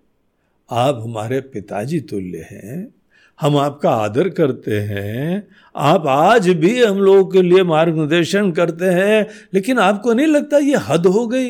आप 0.69 0.99
हमारे 1.03 1.41
पिताजी 1.41 1.99
तुल्य 1.99 2.47
हैं 2.51 2.93
हम 3.41 3.57
आपका 3.57 3.89
आदर 3.91 4.29
करते 4.29 4.79
हैं। 4.79 5.47
आप 5.75 6.07
आज 6.07 6.49
भी 6.49 6.83
हम 6.83 6.97
लोगों 6.97 7.25
के 7.25 7.41
लिए 7.41 7.63
मार्गदर्शन 7.63 8.51
करते 8.51 8.85
हैं, 8.87 9.27
लेकिन 9.53 9.79
आपको 9.79 10.13
नहीं 10.13 10.27
लगता 10.27 10.57
ये 10.57 10.77
हद 10.81 11.05
हो 11.07 11.27
गई? 11.27 11.49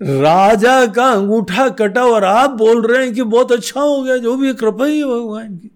राजा 0.00 0.86
का 0.86 1.10
अंगूठा 1.10 1.68
कटा 1.70 2.04
और 2.04 2.24
आप 2.24 2.50
बोल 2.52 2.86
रहे 2.86 3.04
हैं 3.04 3.14
कि 3.14 3.22
बहुत 3.24 3.52
अच्छा 3.52 3.80
हो 3.80 4.02
गया, 4.02 4.16
जो 4.16 4.36
भी 4.36 4.52
कृपा 4.54 4.86
ही 4.86 5.02
भगवान 5.04 5.56
की। 5.56 5.70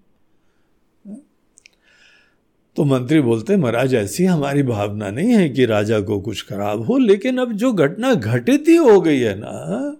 तो 2.77 2.83
मंत्री 2.85 3.21
बोलते 3.21 3.55
महाराज, 3.57 3.93
ऐसी 3.95 4.25
हमारी 4.25 4.63
भावना 4.63 5.09
नहीं 5.11 5.31
है 5.31 5.47
कि 5.49 5.65
राजा 5.65 5.99
को 6.01 6.19
कुछ 6.19 6.45
खराब 6.49 6.85
हो, 6.85 6.97
लेकिन 6.97 7.37
अब 7.37 7.51
जो 7.53 7.71
घटना 7.73 8.13
घटित 8.13 8.67
ही 8.67 8.75
हो 8.75 8.99
गई 9.01 9.19
है 9.19 9.33
ना 9.39 9.95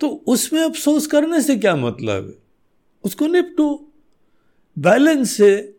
तो 0.00 0.08
उसमें 0.26 0.62
अफसोस 0.62 1.06
करने 1.06 1.40
से 1.42 1.56
क्या 1.56 1.74
मतलब 1.76 2.26
है? 2.26 2.41
उसको 3.04 3.26
निपटो। 3.26 3.92
बैलेंस 4.78 5.30
से 5.30 5.76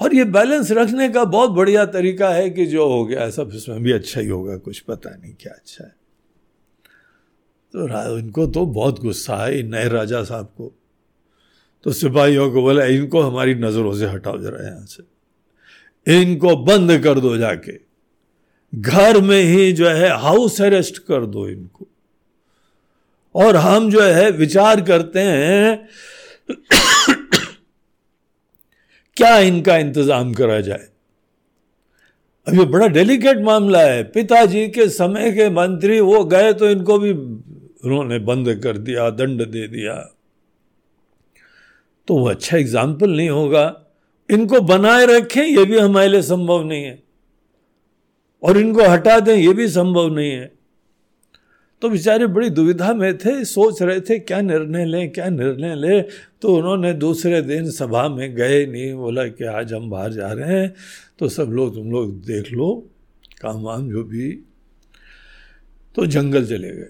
और 0.00 0.14
ये 0.14 0.24
बैलेंस 0.24 0.70
रखने 0.70 1.08
का 1.08 1.24
बहुत 1.24 1.50
बढ़िया 1.50 1.86
तरीका 1.86 2.30
है 2.30 2.50
कि 2.50 2.66
जो 2.66 2.88
हो 2.88 3.04
गया, 3.04 3.30
सब 3.30 3.50
इसमें 3.54 3.82
भी 3.82 3.92
अच्छा 3.92 4.20
ही 4.20 4.28
होगा, 4.28 4.56
कुछ 4.56 4.80
पता 4.80 5.10
नहीं 5.10 5.34
क्या 5.34 5.52
अच्छा 5.52 5.84
है। 5.84 5.96
तो 7.74 8.18
इनको 8.18 8.46
तो 8.46 8.66
बहुत 8.66 9.00
गुस्सा 9.00 9.36
है 9.36 9.62
नए 9.62 9.88
राजा 9.88 10.22
साहब 10.24 10.46
को। 10.46 10.72
तो 11.82 11.92
सिपाहियों 11.92 12.52
को 12.52 12.62
बोला, 12.62 12.84
इनको 12.84 13.20
हमारी 13.20 13.54
नज़रों 13.54 13.94
से 13.94 14.06
हटाओ 14.06 14.38
जरा 14.38 14.66
यहाँ 14.68 14.86
से। 14.86 15.02
इनको 16.22 16.56
बंद 16.56 16.98
कर 16.98 17.20
दो 17.20 17.36
जाके। 17.36 17.72
घर 18.74 19.20
में 19.20 19.42
ही 19.42 19.72
जो 19.72 19.88
है 19.88 20.08
हाउस 20.18 20.60
अरेस्ट 20.62 20.98
कर 20.98 21.26
दो 21.26 21.48
इनको। 21.48 21.88
और 23.34 23.56
हम 23.56 23.90
जो 23.90 24.02
है 24.02 24.30
विचार 24.32 24.80
करते 24.80 25.20
हैं, 25.20 25.88
क्या 29.16 29.36
इनका 29.40 29.76
इंतज़ाम 29.76 30.32
करा 30.34 30.60
जाए? 30.60 30.88
अब 32.46 32.54
ये 32.54 32.64
बड़ा 32.66 32.86
डेलिकेट 32.88 33.38
मामला 33.42 33.80
है। 33.80 34.02
पिताजी 34.12 34.66
के 34.68 34.88
समय 34.90 35.30
के 35.32 35.48
मंत्री 35.50 36.00
वो 36.00 36.24
गए 36.24 36.52
तो 36.52 36.70
इनको 36.70 36.98
भी 36.98 37.10
उन्होंने 37.10 38.18
बंद 38.20 38.54
कर 38.62 38.78
दिया, 38.78 39.08
दंड 39.10 39.42
दे 39.42 39.66
दिया। 39.68 39.94
तो 42.08 42.14
वो 42.14 42.28
अच्छा 42.28 42.56
एग्ज़ाम्पल 42.56 43.10
नहीं 43.10 43.28
होगा। 43.30 43.64
इनको 44.28 44.60
बनाए 44.62 45.06
रखें, 45.06 45.42
ये 45.42 45.64
भी 45.64 45.78
हमारे 45.78 46.08
लिए 46.08 46.22
संभव 46.22 46.64
नहीं 46.64 46.84
है। 46.84 47.02
और 48.42 48.58
इनको 48.58 48.82
हटा 48.82 49.18
दें, 49.20 49.34
ये 49.34 49.52
भी 49.52 49.68
संभव 49.68 50.14
नहीं 50.14 50.30
है। 50.30 50.52
तो 51.84 51.88
बेचारे 51.90 52.26
बड़ी 52.26 52.48
दुविधा 52.50 52.92
में 52.94 53.18
थे, 53.18 53.44
सोच 53.44 53.82
रहे 53.82 54.00
थे, 54.00 54.18
क्या 54.18 54.40
निर्णय 54.40 54.84
लें, 54.84 55.10
क्या 55.12 55.28
निर्णय 55.28 55.74
लें? 55.74 56.04
तो 56.42 56.56
उन्होंने 56.56 56.92
दूसरे 56.92 57.40
दिन 57.42 57.70
सभा 57.70 58.08
में 58.08 58.34
गए, 58.34 58.64
नहीं, 58.66 58.94
बोला 58.94 59.26
कि 59.26 59.44
आज 59.44 59.72
हम 59.72 59.90
बाहर 59.90 60.12
जा 60.12 60.32
रहे 60.32 60.60
हैं 60.60 60.74
तो 61.18 61.28
सब 61.28 61.50
लोग, 61.50 61.74
तुम 61.74 61.90
लोग 61.90 62.20
देख 62.20 62.52
लो, 62.52 62.88
काम 63.40 63.62
वाम 63.62 63.90
जो 63.90 64.04
भी। 64.04 64.30
तो 65.94 66.06
जंगल 66.06 66.46
चले 66.46 66.70
गए। 66.70 66.88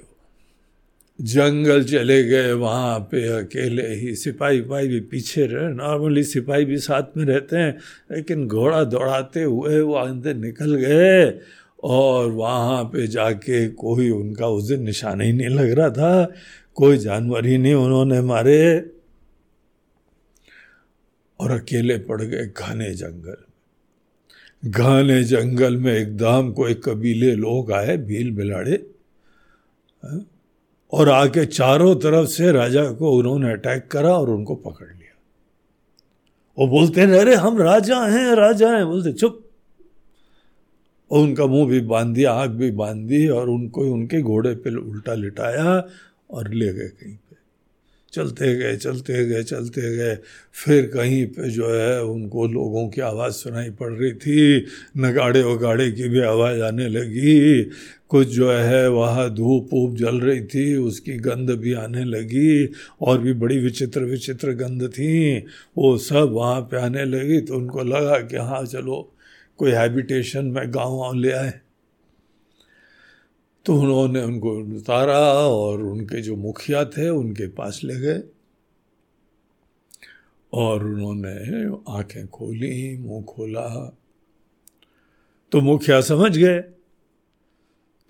जंगल 1.21 1.83
चले 1.85 2.23
गए, 2.25 2.53
वहाँ 2.53 2.99
पे 3.01 3.27
अकेले 3.29 3.89
ही 3.95 4.15
सिपाही 4.15 4.61
पाही 4.61 4.89
भी 4.89 5.01
पीछे 5.01 5.47
रहे, 5.47 5.69
नॉर्मली 5.69 6.25
सिपाही 6.25 6.65
भी 6.65 6.79
साथ 6.79 7.17
में 7.17 7.25
रहते 7.25 7.57
हैं, 7.57 7.79
लेकिन 8.13 8.47
घोड़ा 8.49 8.85
दौड़ाते 8.85 9.43
हुए 9.43 9.81
वो 9.81 9.95
अंदर 9.95 10.35
निकल 10.35 10.75
गए। 10.75 11.27
और 11.85 12.31
वहाँ 12.31 12.85
पे 12.85 13.07
जाके 13.07 13.69
कोई 13.69 14.11
उनका 14.11 14.47
उस 14.47 14.69
दिन 14.69 14.83
निशान 14.83 15.21
ही 15.21 15.33
नहीं 15.33 15.49
लग 15.49 15.71
रहा 15.71 15.91
था। 15.91 16.33
कोई 16.75 16.99
जानवर 16.99 17.47
ही 17.47 17.59
नहीं 17.59 17.75
उन्होंने 17.75 18.21
मारे। 18.21 18.91
और 21.41 21.51
अकेले 21.51 21.99
पड़ 21.99 22.23
गए 22.23 22.47
घने 22.47 22.95
जंगल 22.95 23.37
घने 24.65 25.25
जंगल 25.25 25.77
में 25.77 25.95
एकदम 25.95 26.53
कोई 26.53 26.75
कबीले 26.75 27.35
लोग 27.35 27.73
आए, 27.73 27.97
भील 27.97 28.31
बिलाड़े। 28.31 28.91
हाँ? 30.03 30.27
और 30.93 31.09
आके 31.09 31.47
चारों 31.47 31.97
तरफ़ 31.97 32.29
से 32.29 32.53
राजा 32.53 32.93
को 32.93 33.13
उन्होंने 33.13 33.53
अटैक 33.53 33.89
करा 33.89 34.19
और 34.19 34.31
उनको 34.31 34.55
पकड़ 34.55 34.87
लिया। 34.87 35.23
वो 36.59 36.67
बोलते 36.67 37.01
हैं, 37.01 37.09
अरे, 37.09 37.35
हम 37.35 37.59
राजा 37.59 38.05
हैं 38.07 38.35
राजा 38.35 38.77
हैं। 38.77 38.87
बोलते, 38.87 39.13
चुप 39.13 39.44
और 41.15 41.21
उनका 41.21 41.47
मुँह 41.47 41.69
भी 41.69 41.81
बाँध 41.81 42.15
दिया 42.15 42.33
आँख 42.33 42.51
भी 42.51 42.71
बाँध 42.71 42.97
दी 42.97 43.29
और 43.29 43.49
उनको, 43.49 43.81
उनके 43.81 44.23
घोड़े 44.23 44.55
पे 44.55 44.75
उल्टा 44.75 45.15
लिटाया 45.15 45.89
और 46.31 46.55
ले 46.55 46.73
गए 46.73 46.89
कहीं 46.89 47.15
पे। 47.15 47.37
चलते 48.13 48.57
गए 48.57 48.77
चलते 48.77 49.27
गए 49.27 49.43
चलते 49.43 49.97
गए। 49.97 50.19
फिर 50.53 50.87
कहीं 50.87 51.27
पे 51.27 51.51
जो 51.51 51.69
है 51.69 52.05
उनको 52.05 52.47
लोगों 52.47 52.89
की 52.89 53.01
आवाज़ 53.01 53.33
सुनाई 53.33 53.71
पड़ 53.71 53.93
रही 53.93 54.13
थी। 54.13 54.67
नगाड़े 54.97 55.43
वगाड़े 55.43 55.93
की 55.93 56.09
भी 56.09 56.21
आवाज़ 56.21 56.61
आने 56.61 56.89
लगी। 56.89 57.63
कुछ 58.09 58.29
जो 58.29 58.53
है 58.53 58.89
वहाँ 58.89 59.35
धूप 59.35 59.69
वूप 59.73 59.97
जल 59.97 60.21
रही 60.21 60.41
थी, 60.41 60.77
उसकी 60.77 61.13
गंध 61.13 61.51
भी 61.51 61.73
आने 61.73 62.05
लगी 62.05 62.71
और 63.01 63.19
भी 63.19 63.33
बड़ी 63.33 63.59
विचित्र 63.59 64.01
विचित्र 64.01 64.53
गंध 64.53 64.89
थी। 64.89 65.39
वो 65.79 65.99
सब 65.99 66.31
वहाँ 66.33 66.61
पे 66.61 66.77
आने 66.77 67.05
लगी 67.05 67.41
तो 67.41 67.55
उनको 67.55 67.83
लगा 67.83 68.19
कि 68.19 68.37
हाँ 68.37 68.67
चलो 68.67 69.14
कोई 69.57 69.71
हैबिटेशन 69.71 70.45
में 70.45 70.75
गाँव 70.75 71.15
ले 71.15 71.33
आए। 71.33 71.61
तो 73.65 73.81
उन्होंने 73.81 74.23
उनको 74.23 74.59
उतारा 74.59 75.21
और 75.29 75.83
उनके 75.83 76.21
जो 76.21 76.37
मुखिया 76.37 76.85
थे 76.85 77.09
उनके 77.09 77.49
पास 77.49 77.81
ले 77.85 77.95
गए। 77.95 78.23
और 80.53 80.85
उन्होंने 80.85 81.67
आँखें 81.93 82.29
खोली, 82.29 82.99
मुँह 82.99 83.25
खोला। 83.25 83.97
तो 85.53 85.61
मुखिया 85.61 86.01
समझ 86.01 86.39
गए। 86.39 86.61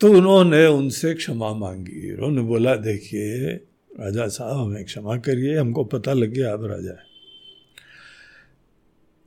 तो 0.00 0.12
उन्होंने 0.12 0.66
उनसे 0.66 1.14
क्षमा 1.14 1.54
मांगी 1.54 2.12
उन्होंने 2.12 2.40
बोला, 2.40 2.76
देखिए, 2.76 3.46
राजा 4.00 4.28
साहब, 4.28 4.56
हमें 4.56 4.84
क्षमा 4.84 5.16
करिए, 5.16 5.58
हमको 5.58 5.84
पता 5.84 6.12
लग 6.12 6.28
गया 6.28 6.52
आप 6.52 6.64
राजा 6.64 6.90
है। 6.90 7.13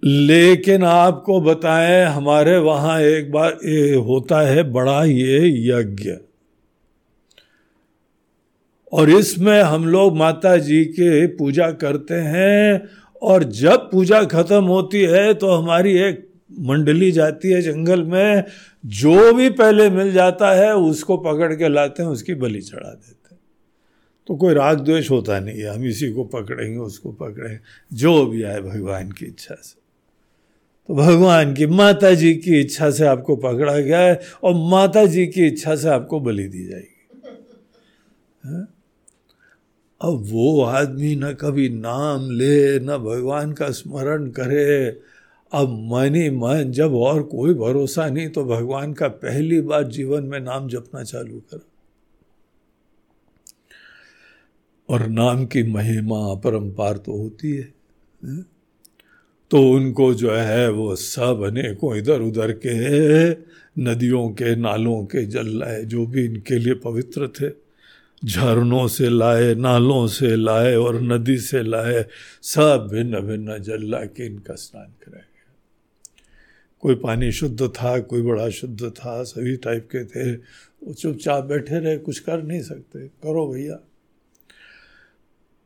लेकिन 0.04 0.84
आपको 0.84 1.40
बताएँ, 1.42 2.04
हमारे 2.06 2.58
वहाँ 2.58 3.00
एक 3.02 3.32
बार 3.32 3.58
ये 3.66 3.96
होता 3.96 4.40
है 4.42 4.64
बड़ा 4.72 5.04
ये 5.04 5.48
यज्ञ। 5.70 6.12
और 8.92 9.10
इसमें 9.10 9.62
हम 9.62 9.88
लोग 9.88 10.16
माता 10.18 10.56
जी 10.58 10.84
के 10.86 11.26
पूजा 11.28 11.72
करते 11.72 12.16
हैं, 12.16 12.90
और 13.22 13.44
जब 13.44 13.90
पूजा 13.92 14.24
खत्म 14.24 14.64
होती 14.64 15.02
है 15.02 15.34
तो 15.34 15.52
हमारी 15.52 15.98
एक 15.98 16.26
मंडली 16.60 17.12
जाती 17.12 17.52
है 17.52 17.62
जंगल 17.62 18.04
में, 18.04 18.44
जो 18.86 19.34
भी 19.34 19.50
पहले 19.50 19.90
मिल 19.90 20.12
जाता 20.14 20.52
है, 20.52 20.74
उसको 20.76 21.18
पकड़ 21.18 21.54
के 21.56 21.70
लाते 21.70 22.04
हैं, 22.04 22.10
उसकी 22.10 22.34
बलि 22.36 22.62
चढ़ा 22.62 22.90
देते 22.90 23.36
हैं। 23.36 23.40
तो 24.28 24.36
कोई 24.36 24.54
राग 24.54 24.80
द्वेष 24.80 25.12
होता 25.12 25.40
नहीं 25.40 25.60
है, 25.60 25.76
हम 25.76 25.86
इसी 25.86 26.12
को 26.12 26.24
पकड़ेंगे, 26.24 26.78
उसको 26.78 27.12
पकड़ेंगे, 27.12 27.60
जो 27.94 28.26
भी 28.26 28.44
आए, 28.44 28.62
भगवान 28.62 29.12
की 29.12 29.26
इच्छा 29.26 29.56
से। 29.56 29.87
तो 30.88 30.94
भगवान 30.94 31.54
की 31.54 31.66
माता 31.66 32.14
जी 32.14 32.36
की 32.36 32.60
इच्छा 32.60 32.92
से 32.92 33.06
आपको 33.06 33.36
पकड़ा 33.36 33.80
गया 33.80 34.00
है 34.00 34.22
और 34.44 34.54
माता 34.70 35.06
जी 35.06 35.28
की 35.28 35.48
इच्छा 35.48 35.76
से 35.76 35.90
आपको 35.90 36.20
बलि 36.20 36.44
दी 36.44 36.66
जाएगी 36.66 36.98
है? 38.46 38.68
अब 40.02 40.24
वो 40.32 40.64
आदमी 40.64 41.16
न 41.16 41.34
कभी 41.34 41.70
नाम 41.70 42.32
ले 42.32 42.80
न 42.80 42.98
भगवान 42.98 43.52
का 43.52 43.72
स्मरण 43.72 44.30
करे 44.30 44.88
अब 45.52 45.70
मन 45.92 46.16
ही 46.16 46.30
मन 46.30 46.72
जब 46.72 46.94
और 46.94 47.24
कोई 47.24 47.54
भरोसा 47.54 48.10
नहीं 48.10 48.30
तो 48.30 48.46
भगवान 48.46 48.94
का 48.94 49.08
पहली 49.08 49.62
बार 49.62 49.84
जीवन 49.84 50.24
में 50.24 50.40
नाम 50.40 50.68
जपना 50.68 51.04
चालू 51.04 51.40
करो 51.40 51.66
और 54.90 55.08
नाम 55.08 55.46
की 55.46 55.64
महिमा 55.64 56.32
अपरंपार 56.32 56.98
तो 56.98 57.18
होती 57.18 57.52
है, 57.52 57.74
है? 58.26 58.57
तो 59.52 59.72
उनको 59.72 60.14
जो 60.14 60.32
है 60.32 60.72
वो 60.72 60.96
सब 60.96 61.44
अनेकों 61.44 61.96
इधर 61.96 62.22
उधर 62.22 62.52
के 62.52 63.30
नदियों 63.82 64.30
के 64.30 64.56
नालों 64.56 65.06
के 65.06 65.26
जल 65.26 65.48
लाए, 65.48 65.84
जो 65.84 66.06
भी 66.06 66.26
इनके 66.26 66.56
लिए 66.56 66.74
पवित्र 66.74 67.28
थे। 67.28 67.68
झरनों 68.26 68.88
से 68.88 69.10
लाए, 69.10 69.56
नालों 69.56 70.08
से 70.08 70.36
लाए 70.36 70.76
और 70.76 71.02
नदी 71.02 71.38
से 71.38 71.64
लाए, 71.64 72.06
सब 72.42 72.90
भिन्न 72.92 73.20
भिन्न 73.20 73.60
जल 73.60 73.90
ला 73.90 74.06
के 74.06 74.26
इनका 74.26 74.56
स्नान 74.56 74.86
कराया 74.86 75.22
गया। 75.22 75.56
कोई 76.80 76.96
पानी 76.96 77.32
शुद्ध 77.32 77.68
था, 77.68 78.00
कोई 78.00 78.22
बड़ा 78.22 78.50
शुद्ध 78.50 78.90
था, 78.90 79.24
सभी 79.24 79.56
टाइप 79.58 79.90
के 79.96 80.06
थे। 80.06 80.36
वो 80.84 80.94
चुपचाप 80.94 81.44
बैठे 81.44 81.80
रहे, 81.80 81.98
कुछ 81.98 82.20
कर 82.20 82.44
नहीं 82.44 82.62
सकते। 82.62 83.00
करो 83.08 83.54
भैया। 83.54 83.80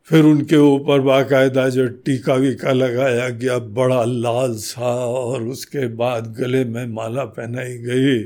फिर 0.03 0.25
उनके 0.25 0.55
ऊपर 0.55 1.01
बाकायदा 1.01 1.69
जो 1.69 1.87
टीका 1.87 2.33
वीका 2.33 2.71
लगाया 2.71 3.29
गया, 3.29 3.59
बड़ा 3.59 4.05
लाल 4.05 4.55
सा, 4.55 5.05
और 5.05 5.43
उसके 5.43 5.87
बाद 5.87 6.35
गले 6.39 6.65
में 6.65 6.85
माला 6.85 7.25
पहनाई 7.25 7.77
गई, 7.77 8.23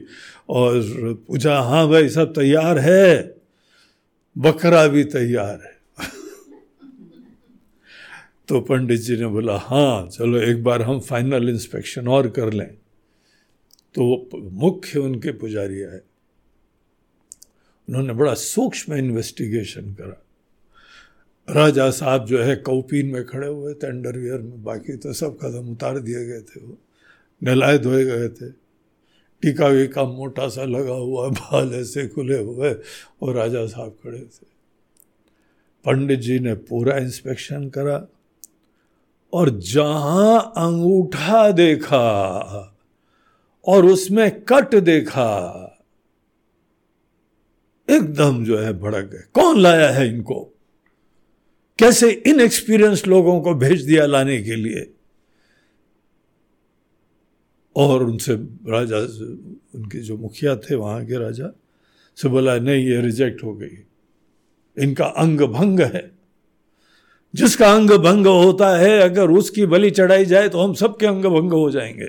और 0.50 0.82
पूछा 1.28 1.60
हाँ 1.60 1.90
भाई, 1.90 2.10
सब 2.10 2.34
तैयार 2.34 2.80
है? 2.80 3.36
बकरा 4.38 4.88
भी 4.88 5.04
तैयार 5.04 5.62
है। 5.66 6.06
तो 8.48 8.62
पंडित 8.62 9.00
जी 9.00 9.18
ने 9.18 9.26
बोला 9.26 9.58
हाँ 9.58 10.08
चलो 10.08 10.38
एक 10.38 10.64
बार 10.64 10.82
हम 10.82 11.00
फाइनल 11.00 11.50
इंस्पेक्शन 11.50 12.08
और 12.08 12.30
कर 12.30 12.54
लें। 12.54 12.74
तो 13.96 14.30
मुख्य 14.52 15.00
उनके 15.00 15.32
पुजारी 15.32 15.84
आए। 15.84 16.00
उन्होंने 17.90 18.14
बड़ा 18.14 18.34
सूक्ष्म 18.34 18.94
इन्वेस्टिगेशन 18.94 19.94
करा। 19.94 20.25
राजा 21.50 21.90
साहब 21.90 22.26
जो 22.26 22.44
है 22.44 22.56
कौपीन 22.56 23.06
में 23.06 23.26
खड़े 23.26 23.48
हुए 23.48 23.74
थे, 23.74 23.88
अंडरवियर 23.88 24.40
में, 24.40 24.64
बाकी 24.64 24.98
तो 24.98 25.14
सब 25.14 25.38
कदम 25.42 25.72
उतार 25.72 26.00
दिए 26.00 26.26
गए 26.26 26.42
थे 26.42 26.60
वो। 26.60 26.78
नहलाए 27.44 27.78
धोए 27.78 28.06
गए 28.06 28.30
थे। 28.30 28.50
टीका 29.42 29.68
वीका 29.68 30.04
मोटा 30.04 30.48
सा 30.48 30.64
लगा 30.64 30.94
हुआ, 30.94 31.30
बाल 31.30 31.74
ऐसे 31.74 32.08
खुले 32.08 32.38
हुए, 32.38 32.76
और 33.22 33.36
राजा 33.36 33.66
साहब 33.66 33.98
खड़े 34.04 34.20
थे। 34.20 34.46
पंडित 35.86 36.20
जी 36.20 36.40
ने 36.40 36.54
पूरा 36.54 36.98
इंस्पेक्शन 36.98 37.70
करा, 37.70 38.08
और 39.34 39.50
जहाँ 39.50 40.54
अंगूठा 40.58 41.52
देखा, 41.52 42.08
और 43.68 43.86
उसमें 43.86 44.42
कट 44.42 44.76
देखा, 44.76 45.62
एकदम 47.90 48.46
जो 48.46 48.58
है 48.58 48.74
भड़क 48.74 49.06
गए। 49.06 49.24
कौन 49.34 49.60
लाया 49.60 49.90
है 49.90 50.08
इनको? 50.08 50.55
कैसे 51.78 52.12
इनएक्सपीरियंस 52.12 53.08
लोगों 53.08 53.42
को 53.42 53.54
भेज 53.54 53.82
दिया 53.82 54.06
लाने 54.06 54.44
के 54.44 54.56
लिए? 54.56 54.94
और 57.76 58.04
उनसे 58.04 58.34
राजा, 58.68 58.98
उनके 59.76 60.00
जो 60.00 60.18
मुखिया 60.18 60.56
थे, 60.56 60.76
वहाँ 60.76 61.06
के 61.06 61.18
राजा, 61.18 61.50
से 62.16 62.30
बोला, 62.30 62.60
नहीं, 62.60 62.86
ये 62.86 63.02
रिजेक्ट 63.02 63.44
हो 63.44 63.56
गई। 63.56 63.86
इनका 64.80 65.06
अंग 65.06 65.42
भंग 65.42 65.80
है। 65.80 66.12
जिसका 67.36 67.74
अंग 67.74 67.92
भंग 67.92 68.28
होता 68.28 68.78
है, 68.78 69.00
अगर 69.00 69.30
उसकी 69.30 69.66
बलि 69.66 69.92
चढ़ाई 69.92 70.26
जाए 70.26 70.50
तो 70.50 70.62
हम 70.62 70.74
सबके 70.74 71.06
अंग 71.06 71.26
भंग 71.26 71.52
हो 71.52 71.72
जाएँगे। 71.72 72.08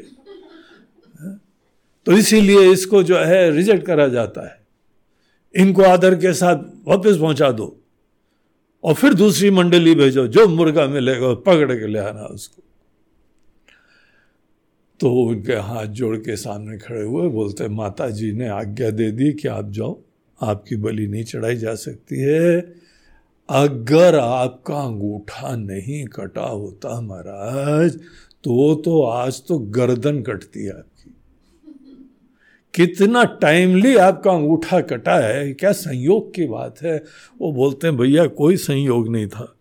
तो 2.07 2.13
इसीलिए 2.13 2.73
इसको 2.73 3.03
जो 3.03 3.19
है 3.19 3.51
रिजेक्ट 3.51 3.87
करा 3.87 4.09
जाता 4.09 4.49
है। 4.49 4.67
इनको 5.57 5.83
आदर 5.83 6.15
के 6.15 6.33
साथ 6.33 6.89
वापस 6.89 7.17
पहुँचा 7.17 7.51
दो। 7.51 7.86
और 8.87 8.95
फिर 8.95 9.15
दूसरी 9.15 9.51
मंडली 9.51 9.95
भेजो 9.95 10.27
जो 10.27 10.47
मुर्गा 10.49 10.87
मिलेगा 10.87 11.35
पकड़ 11.35 11.73
के 11.73 11.87
ले 11.87 11.99
आना 11.99 12.25
उसको। 12.25 12.63
तो 15.01 15.11
उनके 15.23 15.53
हाथ 15.53 15.87
जोड़ 15.87 16.17
के 16.17 16.37
सामने 16.37 16.79
खड़े 16.79 17.03
हुए, 17.03 17.29
बोलते 17.29 17.69
माता 17.69 18.09
जी 18.11 18.33
ने 18.33 18.49
आज्ञा 18.49 18.91
दे 18.91 19.11
दी 19.11 19.33
कि 19.33 19.49
आप 19.49 19.71
जाओ, 19.71 19.99
आपकी 20.39 20.77
बलि 20.77 21.07
नहीं 21.07 21.25
चढ़ाई 21.25 21.57
जा 21.57 21.75
सकती 21.75 22.21
है। 22.21 22.61
अगर 23.49 24.19
आपका 24.19 24.77
अंगूठा 24.77 25.55
नहीं 25.57 26.05
कटा 26.07 26.47
होता 26.47 27.01
महाराज 27.01 27.99
तो 28.45 28.75
तो 28.75 29.03
आज 29.03 29.43
तो 29.49 29.59
गर्दन 29.59 30.23
कटती 30.23 30.65
है। 30.65 30.83
कितना 32.77 33.25
टाइमली 33.25 33.97
आपका 33.97 34.31
अंगूठा 34.31 34.81
कटा 34.81 35.17
है 35.17 35.53
क्या 35.53 35.73
संयोग 35.73 36.35
की 36.35 36.47
बात 36.47 36.83
है? 36.83 37.05
वो 37.41 37.53
बोलते 37.53 37.87
हैं, 37.87 37.97
भैया, 37.97 38.27
कोई 38.27 38.57
संयोग 38.57 39.09
नहीं 39.09 39.29
था। 39.29 39.57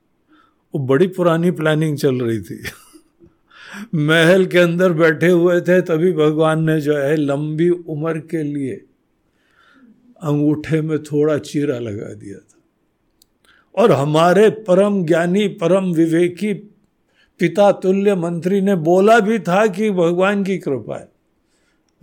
वो 0.76 0.86
बड़ी 0.86 1.08
पुरानी 1.08 1.52
प्लानिंग 1.52 1.98
चल 1.98 2.16
रही 2.16 2.40
थी। 2.42 2.64
महल 3.96 4.46
के 4.46 4.58
अंदर 4.58 4.94
बैठे 4.94 5.28
हुए 5.28 5.62
थे, 5.62 5.82
तभी 5.82 6.12
भगवान 6.12 6.64
ने 6.64 6.82
जो 6.82 6.98
है, 6.98 7.16
लंबी 7.16 7.70
उम्र 7.70 8.20
के 8.20 8.44
लिए 8.44 8.74
अंगूठे 10.24 10.82
में 10.82 11.04
थोड़ा 11.04 11.38
चीरा 11.38 11.80
लगा 11.80 12.14
दिया 12.14 12.38
था। 12.38 12.62
और 13.84 13.92
हमारे 13.92 14.50
परम 14.50 15.06
ज्ञानी, 15.06 15.48
परम 15.48 15.94
विवेकी 15.94 16.54
पिता 17.40 17.72
तुल्य 17.72 18.16
मंत्री 18.16 18.62
ने 18.62 18.76
बोला 18.76 19.20
भी 19.20 19.40
था 19.40 19.68
कि 19.68 19.92
भगवान 19.92 20.44
की 20.44 20.58
कृपा 20.58 21.00
है। 21.00 21.15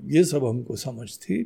ये 0.04 0.24
सब 0.24 0.44
हमको 0.44 0.76
समझ 0.76 1.18
थी 1.18 1.42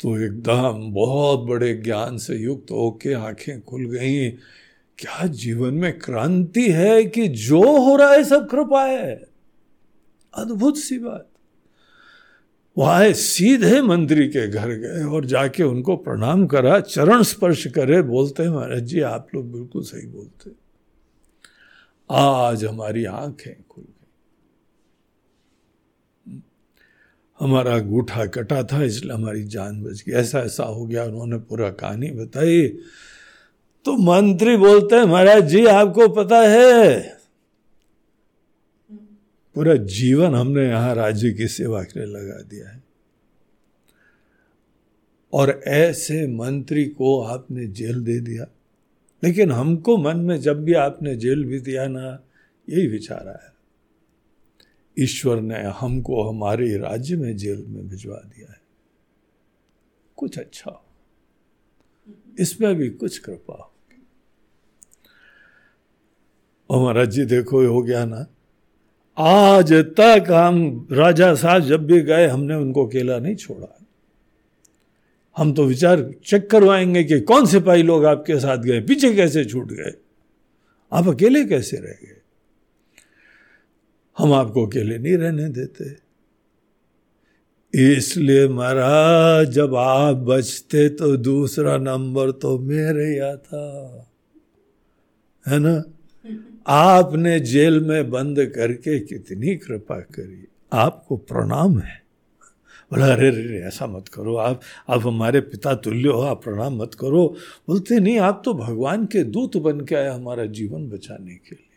तो 0.00 0.18
एकदम 0.18 0.90
बहुत 0.92 1.40
बड़े 1.40 1.74
ज्ञान 1.74 2.18
से 2.18 2.36
युक्त 2.36 2.70
होके 2.70 3.12
आँखें 3.12 3.60
खुल 3.62 3.84
गई। 3.84 4.30
क्या 4.98 5.26
जीवन 5.26 5.74
में 5.74 5.98
क्रांति 5.98 6.68
है 6.70 7.04
कि 7.04 7.28
जो 7.28 7.62
हो 7.62 7.96
रहा 7.96 8.12
है 8.12 8.24
सब 8.24 8.48
कृपा 8.48 8.84
है? 8.84 9.26
अद्भुत 10.34 10.76
सी 10.76 10.98
बात। 10.98 11.28
वह 12.78 13.12
सीधे 13.12 13.82
मंत्री 13.82 14.28
के 14.28 14.48
घर 14.48 14.68
गए 14.68 15.04
और 15.04 15.24
जाके 15.24 15.62
उनको 15.62 15.96
प्रणाम 15.96 16.46
करा, 16.46 16.80
चरण 16.80 17.22
स्पर्श 17.22 17.66
करे, 17.66 18.02
बोलते 18.02 18.42
हैं 18.42 18.50
महाराज 18.50 18.82
जी, 18.82 19.00
आप 19.00 19.28
लोग 19.34 19.52
बिल्कुल 19.52 19.82
सही 19.82 20.06
बोलते 20.06 20.50
आज 22.10 22.64
हमारी 22.64 23.04
आँखें 23.04 23.54
खुल 23.68 23.84
गई। 23.84 23.99
हमारा 27.40 27.78
गूठा 27.78 28.26
कटा 28.26 28.62
था, 28.62 28.82
इसलिए 28.82 29.12
हमारी 29.12 29.44
जान 29.44 29.82
बच 29.82 30.04
गई। 30.08 30.12
ऐसा 30.12 30.40
ऐसा 30.40 30.64
हो 30.64 30.86
गया, 30.86 31.04
उन्होंने 31.04 31.38
पूरा 31.38 31.70
कहानी 31.70 32.10
बताई। 32.10 32.68
तो 33.84 33.96
मंत्री 33.96 34.56
बोलते 34.56 34.96
हैं, 34.96 35.04
महाराज 35.04 35.48
जी, 35.48 35.66
आपको 35.66 36.08
पता 36.08 36.40
है, 36.40 37.16
पूरा 39.54 39.74
जीवन 39.74 40.34
हमने 40.34 40.68
यहाँ 40.68 40.94
राज्य 40.94 41.32
की 41.32 41.48
सेवा 41.48 41.82
के 41.82 42.00
लिए 42.00 42.14
लगा 42.14 42.42
दिया 42.42 42.68
है। 42.68 42.82
और 45.32 45.60
ऐसे 45.66 46.26
मंत्री 46.26 46.84
को 46.84 47.22
आपने 47.22 47.66
जेल 47.66 48.04
दे 48.04 48.20
दिया। 48.20 48.46
लेकिन 49.24 49.52
हमको 49.52 49.96
मन 49.98 50.16
में 50.16 50.40
जब 50.40 50.64
भी 50.64 50.72
आपने 50.72 51.16
जेल 51.16 51.44
भी 51.44 51.60
दिया 51.60 51.86
ना, 51.86 52.20
यही 52.68 52.86
विचार 52.86 53.28
आया 53.28 53.54
ईश्वर 55.00 55.40
ने 55.40 55.62
हमको 55.62 56.22
हमारे 56.22 56.76
राज्य 56.76 57.16
में 57.16 57.36
जेल 57.36 57.64
में 57.68 57.88
भिजवा 57.88 58.16
दिया 58.16 58.52
है। 58.52 58.60
कुछ 60.16 60.38
अच्छा। 60.38 60.70
हो 60.70 60.84
इसमें 62.38 62.74
भी 62.74 62.90
कुछ 62.90 63.18
कृपा। 63.18 63.72
हो 66.70 66.84
महाराज 66.84 67.10
जी, 67.10 67.24
देखो, 67.24 67.66
हो 67.66 67.82
गया 67.82 68.04
ना? 68.04 68.26
आज 69.18 69.72
तक 69.72 70.24
हम 70.30 70.88
राजा 70.92 71.34
साहब 71.34 71.62
जब 71.62 71.86
भी 71.86 72.00
गए, 72.00 72.26
हमने 72.26 72.54
उनको 72.54 72.86
अकेला 72.86 73.18
नहीं 73.18 73.36
छोड़ा। 73.36 73.86
हम 75.36 75.54
तो 75.54 75.64
विचार 75.64 76.14
चेक 76.24 76.50
करवाएँगे 76.50 77.04
कि 77.04 77.20
कौन 77.20 77.46
सिपाही 77.46 77.82
लोग 77.82 78.04
आपके 78.04 78.40
साथ 78.40 78.58
गए, 78.58 78.80
पीछे 78.80 79.14
कैसे 79.14 79.44
छूट 79.44 79.68
गए? 79.68 79.92
आप 80.92 81.08
अकेले 81.08 81.44
कैसे 81.44 81.76
रह 81.76 82.06
गए? 82.06 82.19
हम 84.20 84.32
आपको 84.32 84.66
अकेले 84.66 84.98
नहीं 84.98 85.16
रहने 85.16 85.48
देते। 85.48 86.10
इसलिए 87.94 88.48
महाराज, 88.48 89.50
जब 89.50 89.74
आप 89.74 90.16
बचते 90.16 90.88
तो 90.88 91.16
दूसरा 91.16 91.76
नंबर 91.76 92.30
तो 92.30 92.58
मेरे 92.58 93.18
आता 93.18 93.62
है 95.48 95.58
ना? 95.58 95.84
आपने 96.66 97.40
जेल 97.40 97.80
में 97.80 98.10
बंद 98.10 98.52
करके 98.56 99.00
कितनी 99.00 99.56
कृपा 99.56 100.00
करी। 100.00 100.48
आपको 100.72 101.16
प्रणाम 101.16 101.78
है। 101.78 102.00
बोला 102.92 103.12
अरे 103.12 103.28
अरे, 103.28 103.58
ऐसा 103.58 103.86
मत 103.86 104.08
करो। 104.08 104.36
आप 104.36 104.60
आप 104.88 105.06
हमारे 105.06 105.40
पिता 105.40 105.74
तुल्य 105.74 106.08
हो, 106.08 106.20
आप 106.20 106.44
प्रणाम 106.44 106.76
मत 106.76 106.90
करो। 106.94 107.36
बोलते, 107.68 108.00
नहीं, 108.00 108.18
आप 108.18 108.42
तो 108.44 108.54
भगवान 108.54 109.04
के 109.06 109.24
दूत 109.24 109.56
बन 109.56 109.80
के 109.80 109.94
आए 109.94 110.08
हमारा 110.08 110.44
जीवन 110.44 110.88
बचाने 110.88 111.34
के 111.34 111.54
लिए। 111.54 111.69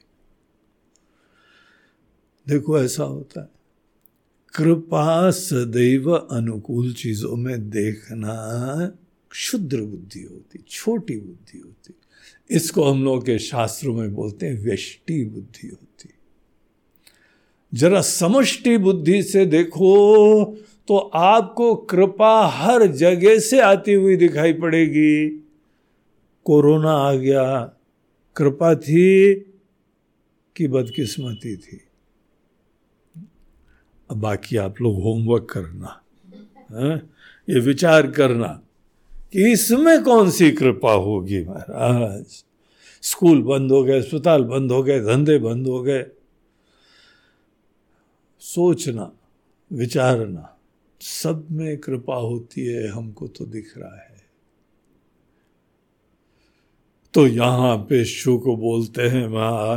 देखो 2.48 2.80
ऐसा 2.80 3.04
होता 3.04 3.42
है। 3.42 3.50
कृपा 4.54 5.32
सदैव 5.32 6.12
अनुकूल 6.14 6.94
चीज़ों 6.94 7.36
में 7.36 7.70
देखना 7.70 8.36
क्षुद्र 9.32 9.82
बुद्धि 9.82 10.22
होती, 10.22 10.60
छोटी 10.70 11.18
बुद्धि 11.18 11.60
होती। 11.60 11.94
इसको 12.50 12.84
हम 12.84 13.04
लोग 13.04 13.26
के 13.26 13.38
शास्त्रों 13.40 13.94
में 13.96 14.14
बोलते 14.14 14.46
हैं 14.46 14.60
व्यष्टि 14.60 15.24
बुद्धि 15.26 15.68
होती। 15.68 16.10
जरा 17.74 18.02
समष्टि 18.02 18.78
बुद्धि 18.78 19.22
से 19.24 19.46
देखो 19.46 20.46
तो 20.88 20.98
आपको 20.98 21.76
कृपा 21.76 22.48
हर 22.48 22.86
जगह 22.88 23.40
से 23.40 23.60
आती 23.60 23.94
हुई 23.94 24.16
दिखाई 24.16 24.54
पड़ेगी। 24.54 25.30
कोरोना 26.46 26.92
आ 26.92 27.14
गया, 27.14 27.74
कृपा 28.36 28.74
थी 28.76 29.34
कि 30.56 30.68
बदकिस्मती 30.68 31.56
थी। 31.58 31.82
अब 34.12 34.18
बाकी 34.18 34.58
आप 34.58 34.82
लोग 34.82 35.02
होमवर्क 35.02 35.48
करना, 35.50 36.02
है? 36.72 36.96
ये 37.50 37.60
विचार 37.60 38.12
करना 38.12 38.62
कि 39.34 39.52
इसमें 39.52 40.04
कौन 40.04 40.32
सी 40.32 40.52
कृपा 40.52 40.94
होगी 40.94 41.44
महाराज? 41.44 42.46
स्कूल 43.02 43.42
बंद 43.42 43.72
हो 43.72 43.84
गए, 43.84 44.00
अस्पताल 44.00 44.44
बंद 44.44 44.72
हो 44.72 44.84
गए, 44.84 45.00
धंधे 45.00 45.38
बंद 45.38 45.68
हो 45.68 45.84
गए। 45.84 46.06
सोचना, 48.40 49.12
विचारना, 49.74 50.58
सब 51.02 51.48
में 51.52 51.78
कृपा 51.78 52.16
होती 52.16 52.66
है, 52.66 52.88
हमको 52.88 53.28
तो 53.28 53.46
दिख 53.46 53.78
रहा 53.78 53.96
है। 53.96 54.13
तो 57.14 57.28
यहाँ 57.28 57.78
पे 57.78 58.06
शु 58.06 58.38
को 58.38 58.56
बोलते 58.58 59.02
हैं 59.02 59.28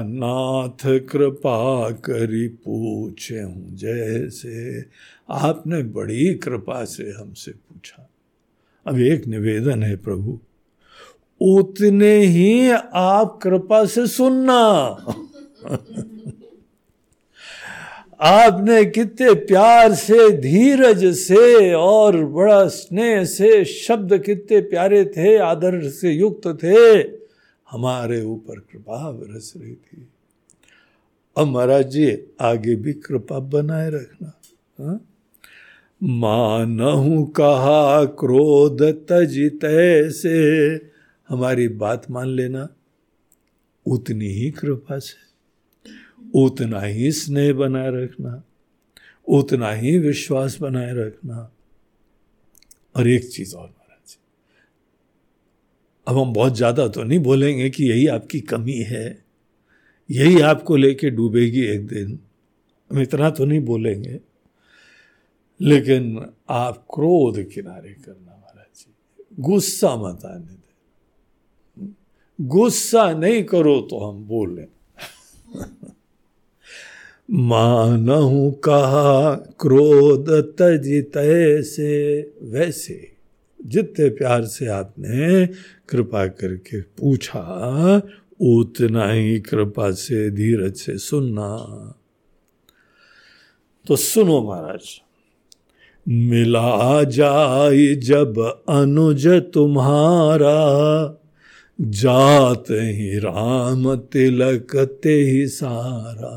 नाथ 0.03 0.85
कृपा 1.09 1.91
करी 1.91 2.49
पूछे 2.49 3.41
हूँ, 3.41 3.77
जैसे 3.77 4.85
आपने 5.31 5.83
बड़ी 5.83 6.35
कृपा 6.35 6.85
से 6.85 7.05
हमसे 7.05 7.53
पूछा। 7.53 8.09
अब 8.87 8.99
एक 8.99 9.27
निवेदन 9.27 9.83
है 9.83 9.97
प्रभु, 9.97 10.39
उतने 11.41 12.17
ही 12.19 12.71
आप 12.95 13.39
कृपा 13.43 13.85
से 13.85 14.07
सुनना। 14.07 14.63
आपने 18.21 18.85
कितने 18.85 19.35
प्यार 19.35 19.95
से, 19.95 20.31
धीरज 20.33 21.05
से 21.15 21.73
और 21.75 22.25
बड़ा 22.25 22.67
स्नेह 22.69 23.25
से, 23.25 23.65
शब्द 23.65 24.19
कितने 24.19 24.61
प्यारे 24.61 25.05
थे, 25.05 25.37
आदर 25.37 25.89
से 25.89 26.13
युक्त 26.13 26.49
थे। 26.63 27.26
हमारे 27.77 28.23
ऊपर 28.25 28.59
कृपा 28.59 29.11
बरस 29.13 29.53
रही 29.57 29.75
थी। 29.75 30.09
अब 31.37 31.47
महाराज 31.47 31.91
जी, 31.91 32.19
आगे 32.41 32.77
भी 32.77 32.93
कृपा 32.93 33.39
बनाए 33.39 33.91
रखना 33.91 34.33
हाँ? 34.81 35.01
मानहु 36.03 37.25
कहा 37.25 38.05
क्रोध 38.05 38.83
तजित 38.83 39.61
से 40.13 40.37
हमारी 41.29 41.69
बात 41.69 42.11
मान 42.11 42.29
लेना, 42.29 42.69
उतनी 43.87 44.27
ही 44.27 44.51
कृपा 44.51 44.99
से, 44.99 45.17
उतना 46.35 46.81
ही 46.81 47.13
स्नेह 47.13 47.53
बनाए 47.53 47.91
रखना, 47.91 48.43
उतना 49.29 49.73
ही 49.73 49.99
विश्वास 49.99 50.59
बनाए 50.61 50.95
रखना। 50.95 51.53
और 52.97 53.09
एक 53.09 53.31
चीज़ 53.31 53.57
और 53.57 53.76
अब 56.09 56.19
हम 56.19 56.33
बहुत 56.33 56.57
ज़्यादा 56.57 56.89
तो 56.89 57.03
नहीं 57.03 57.19
बोलेंगे 57.19 57.71
कि 57.71 57.85
यही 57.85 58.07
आपकी 58.07 58.41
कमी 58.41 58.73
है। 58.73 59.25
यही 60.11 60.41
आपको 60.41 60.77
लेके 60.77 61.11
डूबेगी 61.11 61.63
एक 61.63 61.87
दिन। 61.87 62.19
हम 62.93 63.01
इतना 63.01 63.31
तो 63.31 63.45
नहीं 63.45 63.61
बोलेंगे। 63.61 64.21
लेकिन 65.61 66.27
आप 66.49 66.87
क्रोध 66.95 67.43
किनारे 67.49 67.91
करना 67.91 68.37
महाराज 68.37 68.79
जी, 68.79 68.95
गुस्सा 69.41 69.97
मत 69.97 70.25
आने 70.25 70.45
दे। 70.45 71.95
गुस्सा 72.41 73.13
नहीं 73.13 73.45
करो 73.45 73.81
तो 73.81 73.99
हम 73.99 74.25
बोलें। 74.25 74.67
मानहु 77.31 78.51
कहा, 78.51 79.35
क्रोध 79.35 80.31
तजित 80.31 81.13
से, 81.65 82.21
वैसे 82.43 83.16
जितने 83.67 84.09
प्यार 84.09 84.45
से 84.45 84.67
आपने 84.67 85.47
कृपा 85.89 86.27
करके 86.27 86.81
पूछा, 86.81 88.03
उतना 88.41 89.11
ही 89.13 89.39
कृपा 89.41 89.91
से, 89.91 90.31
धीरज 90.31 90.75
से 90.75 90.99
सुनना। 90.99 91.51
तो 93.87 93.97
सुनो 93.97 94.43
महाराज, 94.43 95.01
मिला 96.09 97.03
जाए 97.03 97.95
जब 97.95 98.39
अनुज 98.69 99.27
तुम्हारा, 99.27 100.59
जात 101.81 102.65
ही 102.71 103.19
राम 103.19 103.95
तिलक 103.97 104.77
ते 105.03 105.15
ही 105.21 105.47
सारा। 105.47 106.35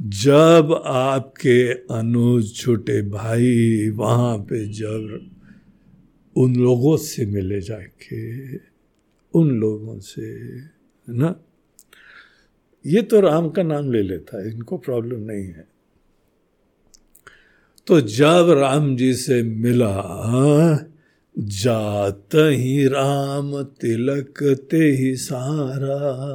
जब 0.00 0.82
आपके 0.86 1.72
अनुज 1.94 2.54
छोटे 2.54 3.02
भाई, 3.02 3.88
वहाँ 3.90 4.36
पे 4.38 4.64
जब 4.66 5.30
उन 6.36 6.56
लोगों 6.56 6.96
से 6.96 7.26
मिले 7.26 7.60
जाके, 7.60 8.56
उन 9.34 9.50
लोगों 9.50 9.98
से 9.98 10.22
है 10.22 11.16
ना? 11.16 11.40
ये 12.86 13.02
तो 13.02 13.20
राम 13.20 13.48
का 13.48 13.62
नाम 13.62 13.92
ले 13.92 14.02
लेता 14.02 14.42
है, 14.42 14.50
इनको 14.50 14.78
प्रॉब्लम 14.78 15.20
नहीं 15.20 15.44
है। 15.44 15.68
तो 17.86 18.00
जब 18.00 18.56
राम 18.60 18.96
जी 18.96 19.14
से 19.14 19.42
मिला, 19.42 20.02
जात 21.38 22.28
ही 22.34 22.86
राम, 22.86 23.62
तिलक 23.62 24.58
ते 24.70 24.90
ही 24.90 25.16
सारा। 25.16 26.34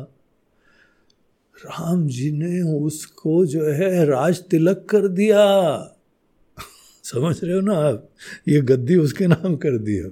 राम 1.66 2.08
जी 2.08 2.32
ने 2.32 2.62
उसको 2.62 3.45
जो 3.45 3.66
है 3.66 4.06
राज 4.06 4.43
तिलक 4.43 4.88
कर 4.89 5.08
दिया। 5.08 5.91
समझ 7.12 7.43
रहे 7.43 7.55
हो 7.55 7.62
ना 7.62 7.74
आप? 7.74 8.09
ये 8.47 8.62
गद्दी 8.62 8.95
उसके 8.97 9.28
नाम 9.28 9.55
कर 9.55 9.78
दिया 9.78 10.09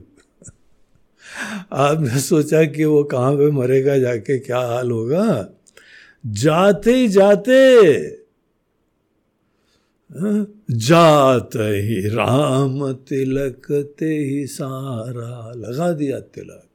आपने 1.71 2.19
सोचा 2.19 2.63
कि 2.65 2.85
वो 2.85 3.03
कहाँ 3.03 3.33
पे 3.35 3.49
मरेगा 3.51 3.97
जाके 3.97 4.37
क्या 4.39 4.59
हाल 4.59 4.91
होगा? 4.91 5.25
जाते 6.25 6.93
ही 6.93 7.07
जाते 7.07 7.53
हाँ, 10.09 10.47
जात 10.71 11.55
ही 11.55 12.09
राम 12.09 12.91
तिलक 12.93 13.67
ते 13.99 14.05
ही 14.05 14.45
सारा 14.47 15.51
लगा 15.55 15.91
दिया 15.93 16.19
तिलक। 16.19 16.65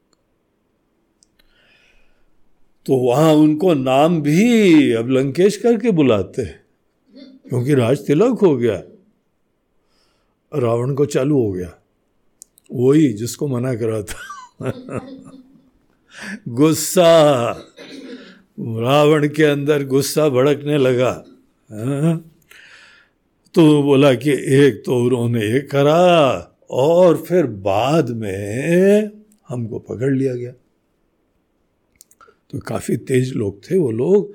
तो 2.85 2.95
वहाँ 2.95 3.33
उनको 3.33 3.73
नाम 3.73 4.21
भी 4.21 4.91
अब 4.93 5.09
लंकेश 5.09 5.57
करके 5.57 5.91
बुलाते 5.91 6.43
क्योंकि 7.49 7.73
राज 7.73 8.05
तिलक 8.07 8.39
हो 8.41 8.55
गया। 8.57 8.81
रावण 10.55 10.93
को 10.93 11.05
चालू 11.05 11.41
हो 11.41 11.51
गया। 11.51 11.73
वही 12.73 13.13
जिसको 13.13 13.47
मना 13.47 13.75
करा 13.75 14.01
था। 14.01 14.19
गुस्सा। 16.47 17.51
रावण 18.59 19.27
के 19.27 19.43
अंदर 19.43 19.83
गुस्सा 19.83 20.29
भड़कने 20.29 20.77
लगा। 20.77 21.23
हाँ? 21.71 22.31
तो 23.53 23.83
बोला 23.83 24.13
कि 24.13 24.31
एक 24.31 24.83
तो 24.85 25.03
उन्होंने 25.03 25.51
ये 25.51 25.59
करा 25.59 26.51
और 26.69 27.17
फिर 27.17 27.45
बाद 27.45 28.09
में 28.09 29.09
हमको 29.49 29.79
पकड़ 29.79 30.13
लिया 30.13 30.35
गया। 30.35 30.51
तो 32.51 32.59
काफ़ी 32.59 32.97
तेज 32.97 33.33
लोग 33.33 33.71
थे 33.71 33.77
वो 33.77 33.91
लोग। 33.91 34.33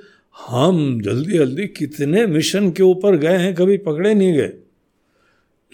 हम 0.49 1.01
जल्दी 1.01 1.39
जल्दी 1.39 1.67
कितने 1.67 2.27
मिशन 2.27 2.71
के 2.71 2.83
ऊपर 2.83 3.17
गए 3.17 3.37
हैं, 3.37 3.55
कभी 3.55 3.77
पकड़े 3.79 4.15
नहीं 4.15 4.33
गए। 4.33 4.53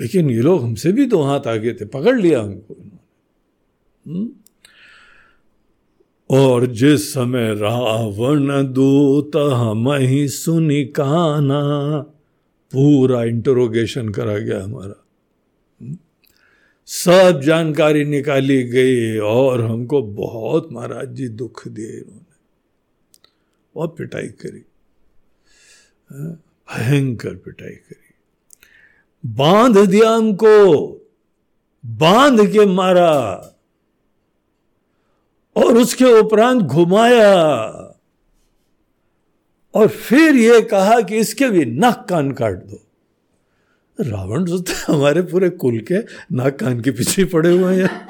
लेकिन 0.00 0.30
ये 0.30 0.40
लोग 0.40 0.62
हमसे 0.62 0.92
भी 0.92 1.06
दो 1.06 1.22
हाथ 1.22 1.46
आगे 1.46 1.74
थे, 1.74 1.84
पकड़ 1.84 2.20
लिया 2.20 2.40
हमको 2.40 2.74
इन्होंने। 2.74 4.28
और 6.30 6.66
जिस 6.66 7.12
समय 7.14 7.54
रावण 7.54 8.72
दूत 8.72 9.36
हम 9.36 9.92
ही 9.92 10.28
सुनी 10.28 10.84
काना, 10.84 11.98
पूरा 12.72 13.24
इंटरोगेशन 13.24 14.08
करा 14.08 14.38
गया 14.38 14.62
हमारा। 14.64 15.02
सब 16.88 17.40
जानकारी 17.44 18.04
निकाली 18.04 18.62
गई 18.62 19.16
और 19.18 19.60
हमको 19.60 20.02
बहुत 20.02 20.68
महाराज 20.72 21.08
जी 21.08 21.28
दुख 21.28 21.68
दिए 21.68 21.92
इन्होंने। 21.92 22.36
बहुत 23.74 23.96
पिटाई 23.96 24.28
करी। 24.28 24.64
भयंकर 26.68 27.34
पिटाई 27.34 27.70
करी। 27.70 28.05
बाँध 29.26 29.78
दिया 29.78 30.10
हमको। 30.10 30.86
बाँध 31.86 32.52
के 32.52 32.66
मारा। 32.66 33.12
और 35.56 35.76
उसके 35.76 36.04
उपरांत 36.04 36.62
घुमाया। 36.62 37.34
और 39.74 39.88
फिर 39.88 40.34
ये 40.34 40.60
कहा 40.60 41.00
कि 41.00 41.16
इसके 41.16 41.48
भी 41.48 41.64
नाक 41.64 42.06
कान 42.08 42.32
काट 42.32 42.54
दो। 42.54 42.82
रावण 44.00 44.44
तो 44.44 44.92
हमारे 44.92 45.22
पूरे 45.22 45.50
कुल 45.50 45.78
के 45.78 45.98
नाक 46.32 46.58
कान 46.58 46.80
के 46.80 46.90
पीछे 46.90 47.24
पड़े 47.24 47.56
हुए 47.56 47.82
हैं। 47.82 48.06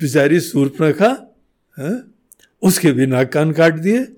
बेचारी 0.00 0.40
सूर्पनखा, 0.40 1.36
है, 1.78 2.02
उसके 2.62 2.92
भी 2.92 3.06
नाक 3.06 3.32
कान 3.32 3.52
काट 3.52 3.74
दिए। 3.74 4.16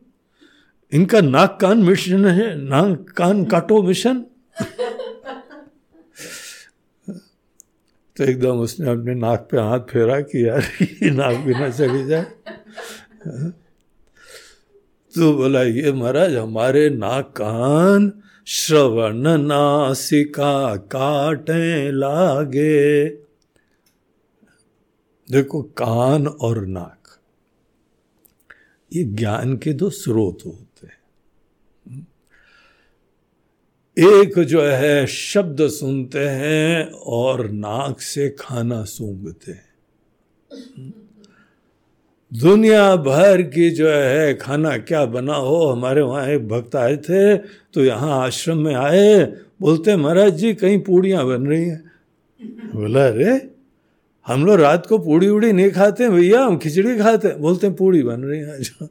इनका 0.93 1.21
नाक 1.21 1.59
कान 1.61 1.79
मिशन 1.79 2.27
है, 2.27 2.63
नाक 2.63 3.11
कान 3.11 3.45
काटो 3.45 3.83
मिशन। 3.83 4.25
तो 8.17 8.25
एकदम 8.25 8.61
उसने 8.61 8.91
अपने 8.91 9.15
नाक 9.15 9.49
पे 9.51 9.59
हाथ 9.59 9.81
फेरा 9.91 10.21
कि 10.21 10.47
यार, 10.49 10.63
ये 10.83 11.11
नाक 11.11 11.37
भी 11.45 11.55
ना 11.55 11.69
चली 11.71 12.05
जाए। 12.07 12.25
तो 15.15 15.33
बोला, 15.37 15.63
ये 15.63 15.93
महाराज, 15.93 16.35
हमारे 16.37 16.89
नाक 16.91 17.33
कान 17.37 18.11
श्रवण 18.47 19.23
नासिका 19.39 20.77
काटे 20.93 21.91
लागे। 21.93 23.09
देखो, 25.29 25.63
कान 25.79 26.27
और 26.27 26.65
नाक, 26.67 27.19
ये 28.93 29.05
ज्ञान 29.05 29.57
के 29.57 29.73
दो 29.73 29.91
स्रोत 29.91 30.39
होते 30.47 30.87
हैं 30.87 30.97
एक 33.99 34.39
जो 34.39 34.61
है 34.63 35.07
शब्द 35.07 35.67
सुनते 35.69 36.19
हैं 36.19 36.91
और 36.93 37.49
नाक 37.51 38.01
से 38.01 38.29
खाना 38.39 38.83
सूंघते 38.85 39.53
हैं। 39.53 40.93
दुनिया 42.33 42.95
भर 42.97 43.43
की 43.45 43.71
जो 43.71 43.89
है 43.89 44.35
खाना 44.35 44.77
क्या 44.79 45.05
बना 45.07 45.35
हो, 45.35 45.65
हमारे 45.67 46.01
वहाँ 46.01 46.27
एक 46.27 46.47
भक्त 46.49 46.77
आए 46.77 46.97
थे 46.97 47.37
तो 47.37 47.85
यहाँ 47.85 48.21
आश्रम 48.25 48.59
में 48.59 48.75
आए, 48.75 49.25
बोलते, 49.61 49.97
महाराज 49.97 50.35
जी, 50.35 50.55
कहीं 50.55 50.79
पूड़ियाँ 50.81 51.27
बन 51.27 51.47
रही 51.47 51.65
हैं? 51.65 51.91
बोला, 52.75 53.07
अरे, 53.07 53.51
हम 54.27 54.45
लोग 54.47 54.61
रात 54.61 54.87
को 54.87 54.99
पूड़ी 54.99 55.29
उड़ी 55.29 55.53
नहीं 55.53 55.71
खाते 55.71 56.09
भैया, 56.09 56.45
हम 56.45 56.59
खिचड़ी 56.59 56.99
खाते 56.99 57.35
बोलते 57.39 57.67
हैं 57.67 57.77
पूड़ी 57.77 58.03
बन 58.03 58.21
रही 58.21 58.41
है 58.41 58.89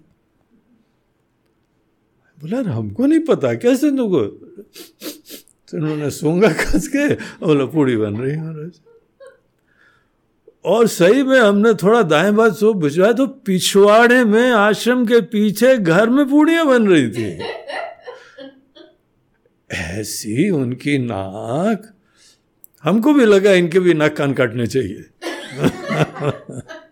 बोला 2.42 2.58
"अरे, 2.58 2.70
हमको 2.70 3.06
नहीं 3.06 3.20
पता 3.20 3.54
कैसे 3.54 3.90
तुमको? 3.90 4.26
तो 5.70 5.78
उन्होंने 5.78 6.10
सूँगा 6.10 6.50
कस 6.50 6.88
के 6.88 7.14
बोला 7.14 7.66
पूड़ी 7.66 7.98
बन 7.98 8.16
रही 8.16 8.38
महाराज। 8.38 8.72
और 10.66 10.88
सही 10.88 11.24
में 11.24 11.40
हमने 11.40 11.74
थोड़ा 11.74 12.02
दाएँ 12.02 12.32
बात 12.32 12.56
सो 12.56 12.74
भिजवाया 12.74 13.14
तो 13.14 13.28
पिछवाड़े 13.28 14.24
में 14.26 14.52
आश्रम 14.52 15.06
के 15.06 15.22
पीछे 15.22 15.78
घर 15.78 16.10
में 16.10 16.30
पूड़ियाँ 16.30 16.66
बन 16.66 16.88
रही 16.88 17.10
थी। 17.10 17.40
ऐसी 19.72 20.50
उनकी 20.50 20.98
नाक 20.98 21.94
हमको 22.84 23.14
भी 23.14 23.26
लगा 23.26 23.52
इनके 23.52 23.80
भी 23.80 23.94
नाक 23.94 24.18
कान 24.18 24.34
काटने 24.34 24.68
चाहिए। 24.68 25.06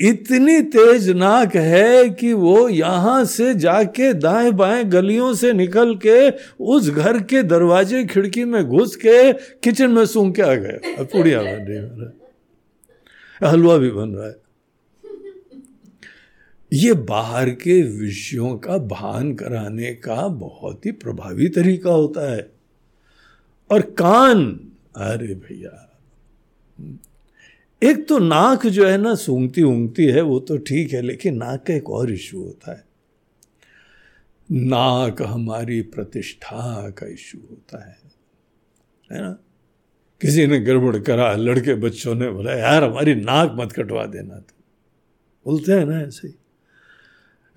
इतनी 0.00 0.60
तेज 0.62 1.08
नाक 1.10 1.56
है 1.56 2.08
कि 2.08 2.32
वो 2.32 2.68
यहाँ 2.68 3.24
से 3.24 3.54
जाके 3.54 4.12
दाएँ 4.12 4.50
बाएँ 4.50 4.84
गलियों 4.84 5.34
से 5.34 5.52
निकल 5.52 5.94
के 5.96 6.30
उस 6.64 6.88
घर 6.90 7.22
के 7.22 7.42
दरवाजे 7.42 8.04
खिड़की 8.04 8.44
में 8.44 8.64
घुस 8.64 8.96
के 8.96 9.32
किचन 9.32 9.90
में 9.90 10.06
सूंघ 10.06 10.34
के 10.36 10.42
आ 10.42 10.54
गए 10.54 11.04
पूड़ियाँ 11.04 11.44
बन 11.44 11.66
रही 11.66 11.76
हैं 11.76 12.12
हलवा 13.44 13.76
भी 13.76 13.90
बन 13.90 14.10
रहा 14.10 14.26
है। 14.26 14.40
ये 16.72 16.92
बाहर 16.92 17.50
के 17.50 17.82
विषयों 17.82 18.56
का 18.58 18.78
भान 18.78 19.34
कराने 19.34 19.92
का 19.94 20.28
बहुत 20.28 20.86
ही 20.86 20.92
प्रभावी 20.92 21.48
तरीका 21.48 21.90
होता 21.90 22.32
है। 22.32 22.50
और 23.70 23.80
कान, 23.80 24.44
अरे 24.96 25.34
भैया 25.34 26.00
एक 27.82 28.08
तो 28.08 28.18
नाक 28.18 28.66
जो 28.66 28.86
है 28.86 28.98
ना 28.98 29.14
सूंघती 29.14 29.62
ऊंघती 29.62 30.04
है, 30.04 30.20
वो 30.20 30.40
तो 30.40 30.58
ठीक 30.58 30.92
है, 30.92 31.02
लेकिन 31.02 31.36
नाक 31.36 31.64
का 31.66 31.74
एक 31.74 31.90
और 31.90 32.12
इशू 32.12 32.42
होता 32.42 32.72
है। 32.72 32.84
नाक 34.52 35.22
हमारी 35.22 35.82
प्रतिष्ठा 35.82 36.90
का 36.90 37.06
इशू 37.06 37.38
होता 37.38 37.88
है। 37.88 37.98
है 39.12 39.20
ना? 39.20 39.38
किसी 40.20 40.46
ने 40.46 40.60
गड़बड़ 40.60 40.98
करा, 40.98 41.34
लड़के 41.34 41.74
बच्चों 41.74 42.14
ने 42.14 42.30
बोला, 42.30 42.52
यार, 42.52 42.84
हमारी 42.84 43.14
नाक 43.14 43.56
मत 43.60 43.72
कटवा 43.72 44.06
देना 44.06 44.34
तो। 44.34 44.64
बोलते 45.46 45.72
हैं 45.72 45.86
ना 45.86 46.00
ऐसे 46.00 46.28
ही। 46.28 46.34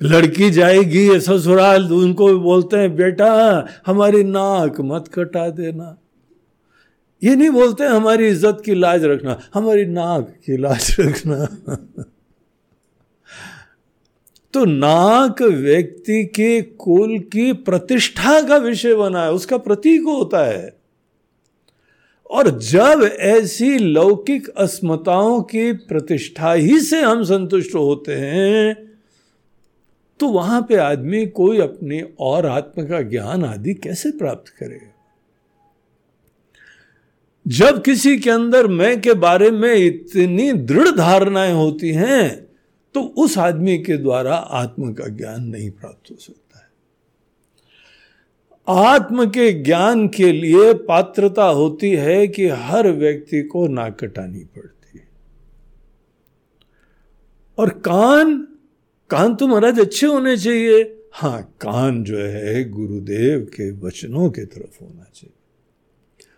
लड़की 0.01 0.51
जाएगी 0.51 1.19
ससुराल, 1.19 1.93
उनको 1.93 2.27
भी 2.27 2.35
बोलते 2.35 2.77
हैं, 2.77 2.95
बेटा, 2.95 3.65
हमारी 3.85 4.23
नाक 4.23 4.81
मत 4.81 5.07
कटा 5.07 5.49
देना। 5.49 5.97
ये 7.21 7.35
नहीं 7.35 7.49
बोलते 7.49 7.85
हमारी 7.85 8.27
इज़्ज़त 8.27 8.61
की 8.65 8.73
लाज 8.75 9.03
रखना, 9.05 9.39
हमारी 9.53 9.85
नाक 9.87 10.33
की 10.45 10.57
लाज 10.57 10.95
रखना। 10.99 11.45
तो 14.53 14.65
नाक 14.65 15.41
व्यक्ति 15.41 16.23
के 16.25 16.61
कुल 16.61 17.17
की 17.31 17.51
प्रतिष्ठा 17.53 18.41
का 18.41 18.57
विषय 18.57 18.95
बना 18.95 19.23
है, 19.23 19.31
उसका 19.31 19.57
प्रतीक 19.59 20.03
होता 20.05 20.45
है। 20.45 20.73
और 22.29 22.49
जब 22.59 23.01
ऐसी 23.19 23.77
लौकिक 23.77 24.47
अस्मताओं 24.49 25.41
की 25.43 25.71
प्रतिष्ठा 25.87 26.53
ही 26.53 26.79
से 26.79 27.01
हम 27.01 27.23
संतुष्ट 27.23 27.75
होते 27.75 28.15
हैं 28.15 28.75
तो 30.19 30.27
वहाँ 30.29 30.61
पे 30.69 30.75
आदमी 30.75 31.25
कोई 31.27 31.59
अपनी 31.61 32.01
और 32.19 32.45
आत्म 32.45 32.87
का 32.87 33.01
ज्ञान 33.03 33.45
आदि 33.45 33.73
कैसे 33.73 34.11
प्राप्त 34.11 34.49
करेगा 34.49 34.91
जब 37.45 37.83
किसी 37.83 38.17
के 38.17 38.29
अंदर 38.29 38.67
मैं 38.67 39.01
के 39.01 39.13
बारे 39.13 39.51
में 39.51 39.73
इतनी 39.75 40.51
दृढ़ 40.53 40.89
धारणाएँ 40.89 41.53
होती 41.53 41.91
हैं 41.91 42.47
तो 42.95 43.01
उस 43.01 43.37
आदमी 43.37 43.77
के 43.77 43.97
द्वारा 43.97 44.35
आत्म 44.35 44.93
का 44.93 45.07
ज्ञान 45.07 45.43
नहीं 45.43 45.69
प्राप्त 45.71 46.11
हो 46.11 46.15
सकता 46.15 46.59
है। 46.59 46.65
आत्म 48.67 49.25
के 49.29 49.51
ज्ञान 49.53 50.07
के 50.07 50.31
लिए 50.31 50.73
पात्रता 50.73 51.45
होती 51.45 51.91
है 51.91 52.27
कि 52.27 52.47
हर 52.47 52.91
व्यक्ति 52.91 53.41
को 53.43 53.67
नाक 53.67 53.97
कटानी 53.99 54.39
पड़ती 54.39 54.97
है। 54.99 55.07
और 57.57 57.69
कान 57.69 58.47
कान 59.09 59.35
तो 59.35 59.47
महाराज 59.47 59.79
अच्छे 59.79 60.07
होने 60.07 60.37
चाहिए। 60.37 60.83
हाँ 61.13 61.41
कान 61.61 62.03
जो 62.03 62.17
है 62.17 62.69
गुरुदेव 62.69 63.39
के 63.39 63.71
वचनों 63.71 64.29
की 64.29 64.45
तरफ़ 64.45 64.83
होना 64.83 65.05
चाहिए। 65.15 65.34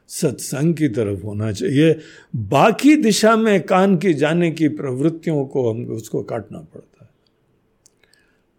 सत्संग 0.08 0.76
की 0.76 0.88
तरफ़ 0.88 1.22
होना 1.22 1.52
चाहिए। 1.52 2.00
बाकी 2.36 2.96
दिशा 2.96 3.36
में 3.36 3.64
कान 3.64 3.98
की 3.98 4.14
जाने 4.14 4.52
की 4.52 4.68
प्रवृत्तियों 4.68 5.46
को 5.46 5.74
हम, 5.74 5.86
उसको 5.86 6.24
काटना 6.24 6.60
पड़ता 6.60 7.04
है। 7.04 7.10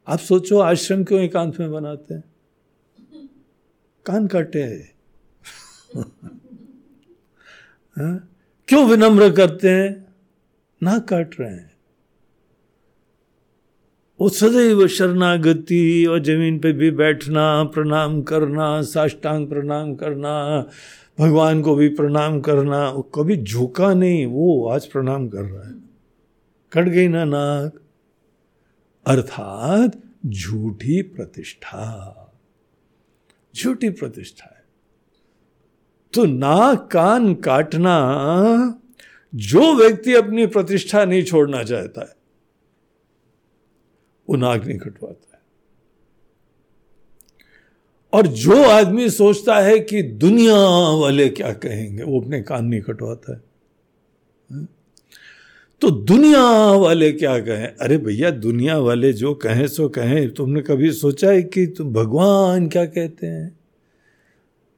आप 0.08 0.18
सोचो, 0.18 0.58
आश्रम 0.58 1.04
क्यों 1.04 1.20
एकांत 1.20 1.60
में 1.60 1.72
बनाते 1.72 2.14
हैं? 2.14 2.24
कान 4.06 4.26
काटे 4.26 4.60
हाँ? 7.98 8.34
क्यों 8.68 8.88
विनम्र 8.88 9.32
करते 9.32 9.70
हैं? 9.70 10.06
ना 10.82 10.98
काट 10.98 11.40
रहे 11.40 11.50
हैं। 11.50 11.72
वो 14.20 14.28
सदैव 14.28 14.86
शरणागति 14.86 16.06
और 16.06 16.24
ज़मीन 16.24 16.58
पे 16.58 16.72
भी 16.72 16.90
बैठना, 16.90 17.64
प्रणाम 17.64 18.22
करना, 18.22 18.82
साष्टांग 18.82 19.48
प्रणाम 19.48 19.94
करना 19.94 20.68
भगवान 21.18 21.62
को 21.62 21.74
भी 21.74 21.88
प्रणाम 21.88 22.40
करना, 22.40 23.02
कभी 23.14 23.36
झुका 23.36 23.94
नहीं, 23.94 24.26
वो 24.26 24.68
आज 24.68 24.86
प्रणाम 24.86 25.28
कर 25.28 25.42
रहा 25.42 25.68
है। 25.68 25.74
कट 26.72 26.84
गई 26.84 27.08
ना 27.08 27.24
नाक 27.24 27.80
अर्थात 29.06 30.02
झूठी 30.26 31.02
प्रतिष्ठा। 31.02 32.14
झूठी 33.56 33.90
प्रतिष्ठा 33.90 34.54
है। 34.56 34.64
तो 36.14 36.24
नाक 36.24 36.90
कान 36.92 37.34
काटना, 37.34 37.96
जो 39.34 39.74
व्यक्ति 39.74 40.14
अपनी 40.14 40.46
प्रतिष्ठा 40.46 41.04
नहीं 41.04 41.22
छोड़ना 41.22 41.64
चाहता 41.64 42.00
है, 42.00 42.16
वो 44.30 44.36
नाक 44.36 44.64
नहीं 44.64 44.78
कटवाता 44.78 45.30
है। 45.32 45.37
और 48.12 48.26
जो 48.26 48.62
आदमी 48.62 49.10
सोचता 49.10 49.58
है 49.58 49.78
कि 49.78 50.02
दुनिया 50.02 50.56
वाले 50.96 51.28
क्या 51.28 51.52
कहेंगे, 51.52 52.02
वो 52.02 52.20
अपने 52.20 52.42
कान 52.42 52.64
नहीं 52.64 52.80
कटवाता 52.80 53.32
है? 53.32 53.48
तो 55.80 55.90
दुनिया 55.90 56.72
वाले 56.72 57.12
क्या 57.12 57.38
कहें? 57.38 57.66
अरे 57.66 57.98
भैया, 57.98 58.30
दुनिया 58.30 58.78
वाले 58.78 59.12
जो 59.12 59.34
कहें, 59.34 59.66
सो 59.66 59.88
कहें। 59.88 60.34
तुमने 60.34 60.62
कभी 60.62 60.92
सोचा 60.92 61.30
है 61.30 61.42
कि 61.42 61.66
तुम 61.66 61.92
भगवान 61.92 62.68
क्या 62.68 62.84
कहते 62.86 63.26
हैं? 63.26 63.58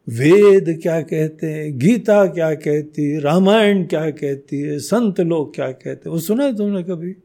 वेद 0.09 0.79
क्या 0.83 1.01
कहते 1.01 1.47
हैं? 1.47 1.79
गीता 1.79 2.27
क्या 2.27 2.55
कहती 2.55 3.11
है? 3.11 3.21
रामायण 3.21 3.85
क्या 3.85 4.11
कहती 4.11 4.61
है? 4.61 4.79
संत 4.79 5.21
लोग 5.21 5.55
क्या 5.55 5.67
कहते 5.67 5.91
हैं? 5.91 6.11
वो 6.11 6.19
सुना 6.19 6.45
है 6.45 6.57
तुमने 6.57 6.83
कभी? 6.83 7.17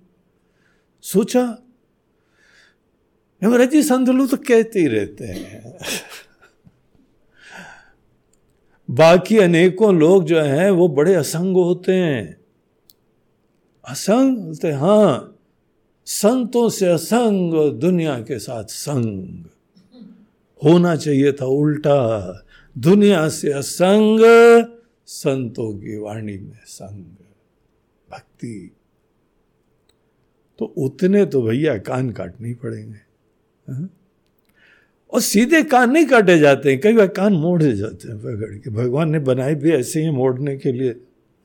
सोचा? 1.01 1.57
जी 3.65 3.83
संत 3.83 4.09
तो 4.27 4.37
कहते 4.37 4.79
ही 4.79 4.87
रहते 4.87 5.25
हैं। 5.25 5.77
बाकी 8.91 9.37
अनेकों 9.37 9.95
लोग 9.95 10.23
जो 10.23 10.41
हैं, 10.41 10.71
वो 10.71 10.87
बड़े 10.87 11.13
असंग 11.13 11.55
होते 11.55 11.93
हैं। 11.93 12.37
असंग? 13.89 14.37
बोलते 14.37 14.71
हाँ 14.71 15.39
संतों 16.05 16.69
से 16.69 16.85
असंग 16.85 17.73
दुनिया 17.73 18.19
के 18.19 18.39
साथ 18.39 18.63
संग। 18.63 19.45
होना 20.63 20.95
चाहिए 20.95 21.31
था 21.31 21.45
उल्टा। 21.45 22.45
दुनिया 22.77 23.29
से 23.29 23.53
असंग, 23.53 24.19
संतों 25.05 25.73
की 25.73 25.97
वाणी 25.97 26.37
में 26.37 26.59
संग। 26.65 27.05
भक्ति। 28.11 28.75
तो 30.59 30.65
उतने 30.65 31.25
तो 31.25 31.41
भैया 31.41 31.77
कान 31.77 32.09
काटने 32.09 32.53
पड़ेंगे? 32.53 33.04
और 35.11 35.21
सीधे 35.21 35.63
कान 35.63 35.91
नहीं 35.91 36.05
काटे 36.05 36.37
जाते 36.37 36.71
हैं, 36.71 36.81
कई 36.81 36.93
बार 36.93 37.07
कान 37.07 37.33
मोड़े 37.33 37.73
जाते 37.73 38.07
हैं 38.07 38.17
पकड़ 38.17 38.55
के। 38.55 38.69
भगवान 38.69 39.09
ने 39.09 39.19
बनाए 39.19 39.55
भी 39.55 39.71
ऐसे 39.71 40.01
ही 40.01 40.09
मोड़ने 40.09 40.57
के 40.57 40.71
लिए 40.71 40.95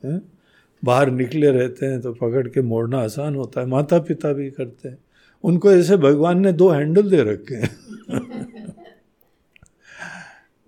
है? 0.05 0.21
बाहर 0.83 1.11
निकले 1.11 1.51
रहते 1.51 1.85
हैं 1.85 2.01
तो 2.01 2.13
पकड़ 2.13 2.47
के 2.47 2.61
मोड़ना 2.61 2.99
आसान 2.99 3.35
होता 3.35 3.61
है 3.61 3.67
माता 3.67 3.99
पिता 3.99 4.33
भी 4.33 4.51
करते 4.51 4.89
हैं। 4.89 4.97
उनको 5.43 5.71
ऐसे 5.71 5.97
भगवान 5.97 6.39
ने 6.39 6.53
दो 6.53 6.69
हैंडल 6.69 7.09
दे 7.09 7.23
रखे 7.23 7.55
हैं। 7.55 7.77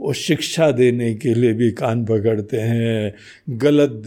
वो 0.01 0.14
शिक्षा 0.14 0.72
देने 0.72 1.16
के 1.16 1.34
लिए 1.34 1.54
भी 1.54 1.72
कान 1.72 2.06
पकड़ते 2.06 2.58
हैं, 2.58 3.16
गलत 3.49 4.04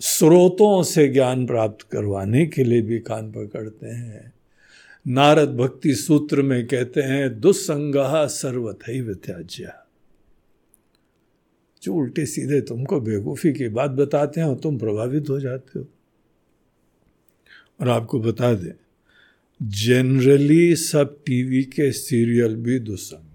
स्रोतों 0.00 0.82
से 0.82 1.08
ज्ञान 1.08 1.46
प्राप्त 1.46 1.86
करवाने 1.92 2.46
के 2.46 2.64
लिए 2.64 2.82
भी 2.82 2.98
कान 2.98 3.30
पकड़ते 3.30 3.86
हैं। 3.86 4.32
नारद 5.08 5.48
भक्ति 5.48 5.94
सूत्र 5.94 6.42
में 6.42 6.66
कहते 6.66 7.00
हैं, 7.00 7.40
दुस्संग 7.40 7.94
सर्वथैव 8.26 9.14
त्याज्य. 9.14 9.72
जो 11.82 11.94
उल्टे 11.94 12.26
सीधे 12.26 12.60
तुमको 12.60 13.00
बेवकूफ़ी 13.00 13.52
की 13.52 13.68
बात 13.68 13.90
बताते 13.90 14.40
हैं, 14.40 14.48
और 14.48 14.56
तुम 14.56 14.78
प्रभावित 14.78 15.30
हो 15.30 15.40
जाते 15.40 15.78
हो। 15.78 15.88
और 17.80 17.88
आपको 17.88 18.20
बता 18.20 18.54
दें 18.54 18.72
जनरली 19.62 20.76
सब 20.76 21.18
टीवी 21.26 21.62
के 21.62 21.92
सीरियल 21.92 22.56
भी 22.56 22.78
दुस्संग 22.78 23.26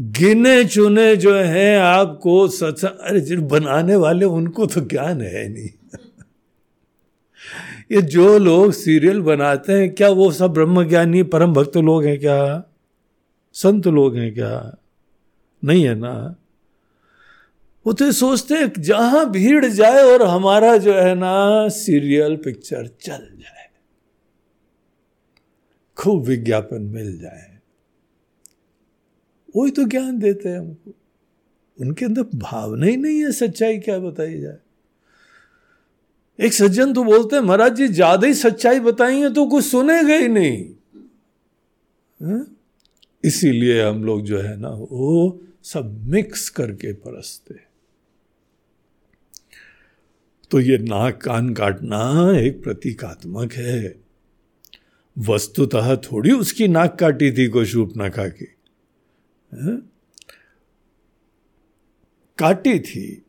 गिने 0.00 0.64
चुने 0.64 1.16
जो 1.16 1.34
हैं 1.34 1.78
आपको 1.78 2.48
सच, 2.48 2.84
अरे 2.84 3.20
जो 3.20 3.42
बनाने 3.42 3.96
वाले, 3.96 4.24
उनको 4.24 4.66
तो 4.66 4.80
ज्ञान 4.80 5.20
है 5.20 5.48
नहीं। 5.48 5.83
ये 7.94 8.02
जो 8.02 8.38
लोग 8.38 8.72
सीरियल 8.72 9.20
बनाते 9.20 9.72
हैं, 9.72 9.94
क्या 9.94 10.10
वो 10.10 10.32
सब 10.32 10.52
ब्रह्म 10.52 10.88
ज्ञानी 10.88 11.22
परम 11.22 11.52
भक्त 11.52 11.76
लोग 11.76 12.04
हैं 12.04 12.20
क्या? 12.20 12.64
संत 13.52 13.86
लोग 13.86 14.16
हैं 14.16 14.34
क्या? 14.34 14.76
नहीं 15.64 15.84
है 15.86 15.94
ना? 15.94 16.36
वो 17.86 17.92
तो 17.92 18.12
सोचते 18.12 18.54
हैं 18.54 18.72
जहाँ 18.78 19.30
भीड़ 19.30 19.66
जाए 19.66 20.02
और 20.02 20.22
हमारा 20.22 20.76
जो 20.76 20.94
है 20.94 21.14
ना, 21.14 21.68
सीरियल 21.68 22.36
पिक्चर 22.36 22.86
चल 22.86 23.28
जाए। 23.38 23.68
खूब 25.96 26.24
विज्ञापन 26.24 26.82
मिल 26.82 27.18
जाए। 27.18 27.58
वही 29.56 29.70
तो 29.70 29.84
ज्ञान 29.84 30.18
देते 30.18 30.48
हैं 30.48 30.58
हमको। 30.58 30.94
उनके 31.80 32.04
अंदर 32.04 32.22
भावना 32.22 32.86
ही 32.86 32.96
नहीं 32.96 33.24
है 33.24 33.32
सच्चाई, 33.32 33.78
क्या 33.78 33.98
बताई 33.98 34.40
जाए? 34.40 34.58
एक 36.38 36.52
सज्जन 36.52 36.92
तो 36.92 37.04
बोलते 37.04 37.36
हैं, 37.36 37.42
महाराज 37.42 37.74
जी, 37.76 37.88
ज़्यादा 37.88 38.26
ही 38.26 38.34
सच्चाई 38.34 38.80
बताएँगे 38.80 39.30
तो 39.30 39.46
कुछ 39.46 39.64
सुनेगा 39.64 40.14
ही 40.14 40.28
नहीं। 40.28 40.64
हाँ? 42.20 42.46
इसीलिए 43.24 43.82
हम 43.82 44.04
लोग 44.04 44.22
जो 44.22 44.38
है 44.38 44.56
ना, 44.60 44.68
वो 44.68 45.40
सब 45.64 46.04
मिक्स 46.06 46.48
करके 46.48 46.92
परसते 46.92 47.54
तो 50.50 50.60
ये 50.60 50.78
नाक 50.78 51.22
कान 51.22 51.54
काटना 51.54 51.98
एक 52.38 52.62
प्रतीकात्मक 52.62 53.52
है। 53.52 53.94
वस्तुतः 55.18 55.96
थोड़ी 55.96 56.30
उसकी 56.30 56.68
नाक 56.68 56.98
काटी 56.98 57.30
थी 57.32 57.48
कोई 57.48 57.66
शूप 57.66 57.96
ना 57.96 58.08
खा 58.08 58.22
हाँ? 58.22 59.76
काटी 62.38 62.78
थी। 62.78 63.23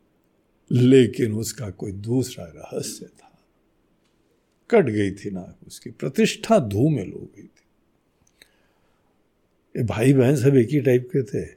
लेकिन 0.71 1.33
उसका 1.33 1.69
कोई 1.69 1.91
दूसरा 1.91 2.45
रहस्य 2.45 3.05
था। 3.05 3.39
कट 4.69 4.85
गई 4.85 5.11
थी 5.11 5.31
नाक 5.31 5.67
उसकी 5.67 5.89
प्रतिष्ठा 5.89 6.59
धूमिल 6.59 7.13
हो 7.13 7.19
गई 7.19 7.43
थी। 7.43 7.65
ये 9.77 9.83
भाई 9.83 10.13
बहन 10.13 10.35
सब 10.35 10.55
एक 10.55 10.69
ही 10.69 10.81
टाइप 10.81 11.09
के 11.15 11.23
थे। 11.23 11.51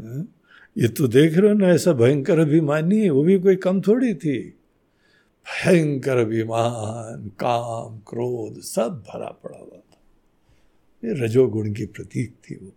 हाँ? 0.00 0.34
ये 0.78 0.88
तो 0.88 1.08
देख 1.08 1.36
रहे 1.36 1.52
हो 1.52 1.58
ना, 1.58 1.68
ऐसा 1.68 1.92
भयंकर 1.92 2.38
अभिमानी 2.38 3.08
वो 3.08 3.22
भी 3.22 3.38
कोई 3.38 3.56
कम 3.56 3.80
थोड़ी 3.80 4.14
थी। 4.14 4.38
भयंकर 5.46 6.16
अभिमान, 6.16 7.28
काम, 7.28 7.98
क्रोध, 7.98 8.60
सब 8.60 9.04
भरा 9.08 9.30
पड़ा 9.30 9.58
हुआ 9.58 9.78
था। 9.78 10.00
ये 11.04 11.24
रजोगुण 11.24 11.72
की 11.72 11.86
प्रतीक 11.86 12.32
थी 12.32 12.54
वो। 12.54 12.72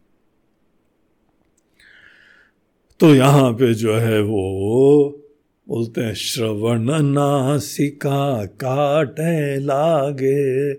तो 2.99 3.15
यहाँ 3.15 3.53
पे 3.53 3.73
जो 3.73 3.95
है 3.95 4.21
वो 4.21 5.21
बोलते 5.67 6.01
हैं, 6.01 6.13
श्रवण 6.13 7.01
नासिका 7.01 8.45
काटे 8.45 9.59
लागे। 9.59 10.73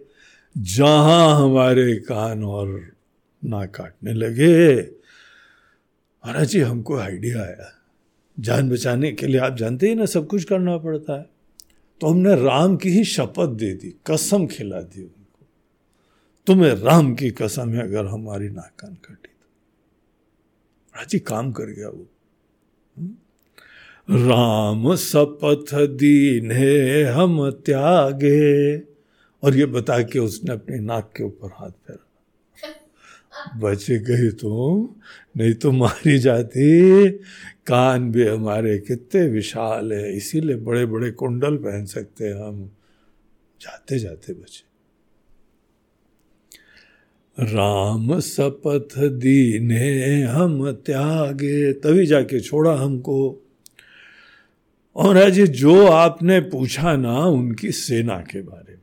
जहाँ 0.58 1.42
हमारे 1.42 1.96
कान 1.96 2.44
और 2.44 2.92
ना 3.44 3.66
काटने 3.66 4.12
लगे। 4.12 4.76
महाराज 6.26 6.48
जी, 6.48 6.60
हमको 6.60 6.98
आइडिया 6.98 7.42
आया 7.42 7.72
जान 8.40 8.70
बचाने 8.70 9.12
के 9.12 9.26
लिए 9.26 9.40
आप 9.40 9.56
जानते 9.56 9.88
ही 9.88 9.94
ना, 9.94 10.06
सब 10.06 10.26
कुछ 10.26 10.44
करना 10.44 10.78
पड़ता 10.78 11.18
है। 11.18 11.30
तो 12.00 12.06
हमने 12.06 12.34
राम 12.34 12.76
की 12.76 12.88
ही 12.88 13.04
शपथ 13.04 13.46
दे 13.46 13.74
दी, 13.74 13.94
कसम 14.06 14.46
खिला 14.46 14.80
दी 14.80 15.02
उनको। 15.02 15.46
तुम्हें 16.46 16.70
राम 16.70 17.14
की 17.14 17.30
कसम 17.30 17.74
है 17.74 17.82
अगर 17.82 18.06
हमारी 18.06 18.48
नाक 18.48 18.72
कान 18.78 18.94
कटी 18.94 19.28
तो। 19.28 19.46
राज़ी 20.98 21.18
काम 21.18 21.52
कर 21.52 21.64
गया 21.64 21.88
वो। 21.88 22.06
हम्म? 22.98 23.14
राम 24.10 24.94
सपथ 24.94 25.74
दीन 25.74 26.50
है 26.50 27.04
हम 27.04 27.50
त्यागे। 27.50 28.78
और 29.42 29.56
ये 29.56 29.66
बता 29.66 30.02
के 30.02 30.18
उसने 30.18 30.52
अपनी 30.52 30.78
नाक 30.78 31.12
के 31.16 31.24
ऊपर 31.24 31.48
हाथ 31.54 31.70
फेरा। 31.70 32.02
बच 33.58 33.90
गई 33.90 34.30
तुम, 34.30 34.88
नहीं 35.36 35.54
तो 35.54 35.72
मारी 35.72 36.18
जाती। 36.18 37.08
कान 37.66 38.12
भी 38.12 38.26
हमारे 38.26 38.78
कितने 38.78 39.26
विशाल 39.26 39.92
है, 39.92 40.16
इसीलिए 40.16 40.56
बड़े 40.56 40.86
बड़े 40.86 41.10
कुंडल 41.10 41.56
पहन 41.56 41.84
सकते 41.84 42.24
हैं 42.24 42.34
हम। 42.34 42.70
जाते 43.60 43.98
जाते 43.98 44.32
बचे। 44.32 44.66
राम 47.44 48.20
सपथ 48.20 48.98
दीने 48.98 50.22
हम 50.22 50.72
त्यागे। 50.72 51.72
तभी 51.72 52.06
जाके 52.06 52.40
छोड़ा 52.40 52.74
हमको। 52.74 53.42
और 54.96 55.16
आज 55.18 55.40
जो 55.40 55.86
आपने 55.86 56.40
पूछा 56.40 56.96
ना 56.96 57.18
उनकी 57.18 57.70
सेना 57.70 58.16
के 58.20 58.42
बारे 58.42 58.72
में। 58.72 58.82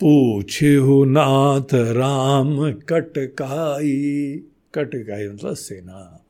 पूछे 0.00 0.74
हो 0.74 1.04
नाथ 1.04 1.74
राम 1.74 2.72
कटकाई 2.72 4.42
कटकाई 4.74 5.28
मतलब 5.28 5.54
सेना। 5.54 6.24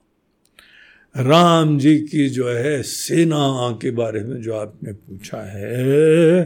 राम 1.15 1.79
जी 1.79 1.99
की 1.99 2.29
जो 2.29 2.49
है 2.49 2.83
सेना 2.83 3.79
के 3.83 3.91
बारे 3.91 4.25
में 4.25 4.41
जो 4.43 4.55
आपने 4.55 4.93
पूछा 4.93 5.43
है 5.51 6.45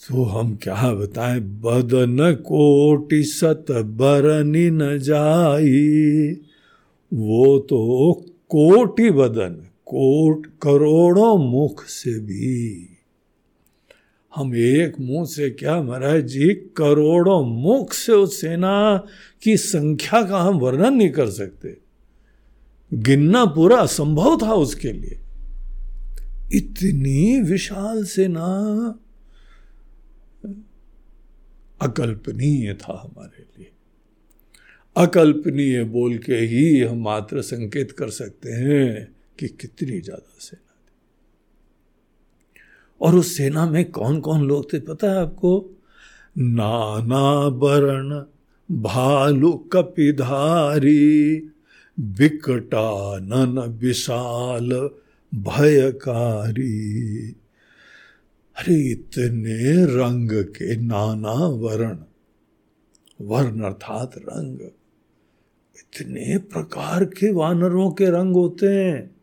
तो 0.00 0.22
हम 0.24 0.54
क्या 0.56 0.92
बताएँ? 0.94 1.40
बदन 1.40 2.34
कोटि 2.34 3.22
सत 3.22 3.66
बरनी 3.70 4.68
न 4.70 4.98
जाई, 4.98 6.32
वो 7.12 7.58
तो 7.58 8.12
कोटि 8.48 9.10
बदन 9.10 9.60
कोट 9.92 10.46
करोड़ों 10.46 11.38
मुख 11.38 11.84
से 11.84 12.18
भी। 12.18 12.88
हम 14.34 14.56
एक 14.56 15.00
मुँह 15.00 15.26
से 15.26 15.50
क्या 15.50 15.82
महाराज 15.82 16.22
जी, 16.24 16.48
करोड़ों 16.54 17.46
मुख 17.46 17.92
से 17.92 18.12
उस 18.12 18.40
सेना 18.40 19.06
की 19.42 19.56
संख्या 19.56 20.22
का 20.22 20.40
हम 20.40 20.58
वर्णन 20.58 20.94
नहीं 20.94 21.10
कर 21.10 21.30
सकते। 21.30 21.76
गिनना 22.94 23.44
पूरा 23.44 23.76
असंभव 23.76 24.38
था 24.42 24.54
उसके 24.54 24.92
लिए। 24.92 25.18
इतनी 26.52 27.40
विशाल 27.40 28.04
सेना 28.04 28.46
अकल्पनीय 31.82 32.74
था 32.74 33.00
हमारे 33.04 33.44
लिए। 33.58 33.70
अकल्पनीय 34.96 35.84
बोल 35.84 36.18
के 36.18 36.34
ही 36.34 36.80
हम 36.80 36.98
मात्र 36.98 37.42
संकेत 37.42 37.90
कर 37.90 38.10
सकते 38.10 38.52
हैं। 38.52 39.21
कि 39.42 39.48
कितनी 39.48 40.00
ज़्यादा 40.00 40.36
सेना 40.38 40.74
थी। 40.80 40.92
और 43.00 43.16
उस 43.16 43.36
सेना 43.36 43.66
में 43.66 43.84
कौन 43.90 44.20
कौन 44.20 44.42
लोग 44.42 44.72
थे 44.72 44.78
पता 44.80 45.10
है 45.10 45.18
आपको? 45.18 45.70
नाना 46.38 47.46
वर्ण 47.56 48.22
भालू 48.82 49.52
कपिधारी, 49.72 51.36
विकटानन 51.98 53.58
विशाल, 53.80 54.70
भयकारी। 55.32 56.78
अरे 58.56 58.76
इतने 58.90 59.84
रंग 59.86 60.30
के 60.54 60.76
नाना 60.76 61.34
वर्ण 61.56 61.96
वर्ण 63.20 63.62
अर्थात 63.62 64.16
रंग। 64.18 64.60
इतने 65.76 66.38
प्रकार 66.38 67.04
के 67.04 67.32
वानरों 67.32 67.90
के 67.90 68.06
रंग 68.10 68.34
होते 68.34 68.66
हैं। 68.66 69.21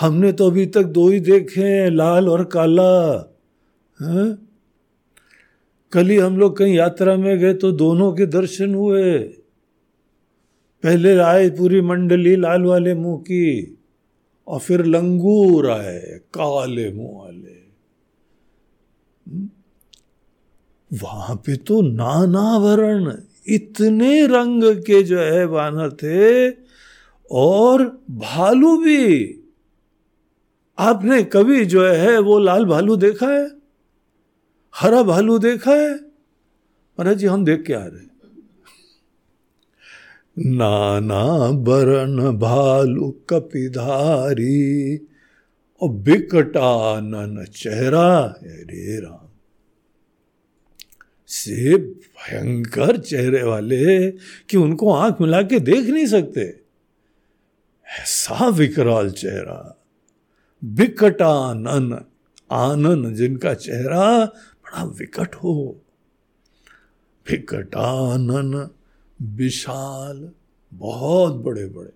हमने 0.00 0.32
तो 0.32 0.46
अभी 0.46 0.66
तक 0.66 0.82
दो 0.82 1.08
ही 1.08 1.20
देखे 1.20 1.60
हैं, 1.60 1.90
लाल 1.90 2.28
और 2.28 2.44
काला। 2.44 3.18
है? 4.02 4.38
कल 5.92 6.06
ही 6.06 6.16
हम 6.16 6.38
लोग 6.38 6.56
कहीं 6.56 6.74
यात्रा 6.74 7.16
में 7.16 7.38
गए 7.38 7.54
तो 7.54 7.72
दोनों 7.72 8.12
के 8.12 8.26
दर्शन 8.26 8.74
हुए। 8.74 9.18
पहले 10.82 11.18
आए 11.18 11.50
पूरी 11.50 11.80
मंडली 11.80 12.36
लाल 12.36 12.62
वाले 12.62 12.94
मुँह 12.94 13.18
की 13.18 13.78
और 14.48 14.60
फिर 14.60 14.84
लंगूर 14.84 15.70
आए, 15.70 16.20
काले 16.34 16.92
मुँह 16.92 17.22
वाले। 17.22 17.62
हम्म? 19.30 19.50
वहाँ 21.02 21.36
पे 21.36 21.56
तो 21.56 21.82
नाना 21.82 22.58
वर्ण 22.58 23.12
इतने 23.48 24.26
रंग 24.26 24.64
के 24.64 25.02
जो 25.02 25.18
है 25.18 25.44
वानर 25.44 25.92
थे 25.92 26.50
और 27.30 28.02
भालू 28.10 28.76
भी। 28.76 29.38
आपने 30.78 31.22
कभी 31.22 31.64
जो 31.64 31.86
है 31.86 32.18
वो 32.18 32.38
लाल 32.38 32.64
भालू 32.64 32.96
देखा 32.96 33.26
है? 33.26 33.50
हरा 34.76 35.02
भालू 35.02 35.38
देखा 35.38 35.70
है? 35.70 35.94
महाराज 35.94 37.16
जी, 37.16 37.26
हम 37.26 37.44
देख 37.44 37.62
के 37.62 37.74
आ 37.74 37.84
रहे 37.84 38.12
नाना 40.38 41.50
बरन 41.52 42.38
भालू 42.38 43.10
कपिधारी 43.10 44.96
और 45.80 45.88
बिकटानन 45.88 47.44
चेहरा 47.44 48.34
रे 48.42 49.00
राम। 49.00 49.28
से 51.26 51.76
भयंकर 51.76 52.96
चेहरे 52.96 53.42
वाले 53.42 54.10
कि 54.10 54.56
उनको 54.56 54.92
आँख 54.92 55.16
मिला 55.20 55.42
के 55.42 55.60
देख 55.60 55.86
नहीं 55.86 56.06
सकते। 56.06 56.40
ऐसा 58.00 58.48
विकराल 58.48 59.10
चेहरा। 59.10 59.81
बिकटानन 60.64 62.04
आनन 62.52 63.14
जिनका 63.14 63.54
चेहरा 63.54 64.26
बड़ा 64.26 64.84
विकट 64.84 65.34
हो। 65.34 65.80
विकटानन 67.30 68.70
विशाल, 69.22 70.30
बहुत 70.74 71.34
बड़े 71.34 71.66
बड़े 71.66 71.92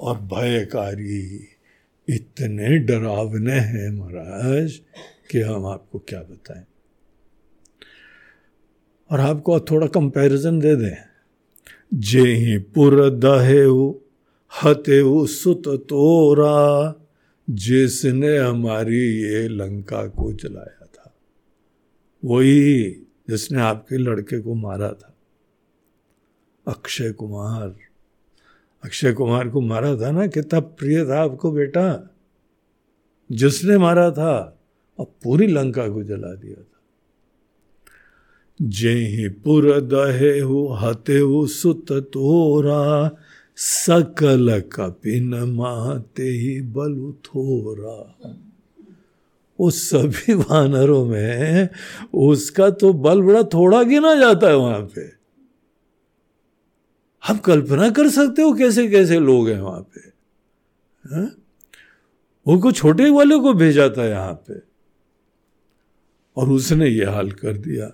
और 0.00 0.18
भयकारी, 0.18 1.48
इतने 2.08 2.78
डरावने 2.78 3.54
हैं 3.54 3.90
महाराज 3.90 4.80
कि 5.30 5.40
हम 5.40 5.66
आपको 5.66 5.98
क्या 5.98 6.20
बताएँ। 6.20 6.64
और 9.10 9.20
आपको 9.20 9.60
थोड़ा 9.60 9.86
कंपैरिजन 9.86 10.60
दे 10.60 10.76
दें। 10.76 10.96
जे 11.94 12.20
ही 12.20 12.58
पुर 12.58 13.10
दहे 13.10 13.64
हते 14.64 15.26
सुत 15.26 15.62
तोरा, 15.68 16.94
जिसने 17.50 18.38
हमारी 18.38 19.22
ये 19.22 19.48
लंका 19.48 20.06
को 20.06 20.32
जलाया 20.32 20.86
था। 20.86 21.16
वही 22.24 22.90
जिसने 23.28 23.60
आपके 23.60 23.96
लड़के 23.96 24.40
को 24.40 24.54
मारा 24.54 24.92
था। 24.92 25.16
अक्षय 26.68 27.12
कुमार। 27.12 27.76
अक्षय 28.84 29.12
कुमार 29.12 29.48
को 29.48 29.60
मारा 29.60 29.96
था 29.96 30.10
ना? 30.10 30.26
कितना 30.26 30.60
प्रिय 30.60 31.04
था 31.04 31.20
आपको 31.20 31.52
बेटा। 31.52 32.14
जिसने 33.32 33.78
मारा 33.78 34.10
था 34.10 34.62
और 34.98 35.06
पूरी 35.22 35.46
लंका 35.46 35.88
को 35.88 36.02
जला 36.02 36.34
दिया 36.34 36.62
था। 36.62 36.80
जय 38.62 39.28
पुर 39.28 39.80
दहे 39.80 40.40
हो, 40.40 40.68
हते 40.68 41.18
हो 41.18 41.46
सुत 41.46 41.92
तोरा 41.92 43.16
सकल 43.58 44.60
कपिन 44.72 45.34
माते 45.54 46.22
ही 46.22 46.60
बलु 46.60 47.12
थोरा। 47.24 47.96
उस 49.58 49.82
सभी 49.90 50.34
वानरों 50.34 51.04
में 51.06 51.68
उसका 52.14 52.70
तो 52.70 52.92
बल 52.92 53.22
बड़ा 53.22 53.42
थोड़ा 53.42 53.82
गिना 53.82 54.14
जाता 54.14 54.48
है 54.48 54.56
वहाँ 54.56 54.80
पे। 54.80 55.06
आप 57.22 57.40
कल्पना 57.40 57.90
कर 57.90 58.08
सकते 58.10 58.42
हो 58.42 58.52
कैसे 58.52 58.86
कैसे 58.88 59.18
लोग 59.20 59.48
हैं 59.48 59.60
वहाँ 59.60 59.80
पे, 59.80 60.00
हा? 61.04 61.30
उनको 62.46 62.72
छोटे 62.72 63.10
वाले 63.10 63.38
को 63.38 63.52
भेजा 63.54 63.88
था 63.88 64.04
यहाँ 64.04 64.34
पे। 64.48 64.60
और 66.36 66.48
उसने 66.48 66.88
ये 66.88 67.04
हाल 67.04 67.32
कर 67.32 67.56
दिया। 67.58 67.86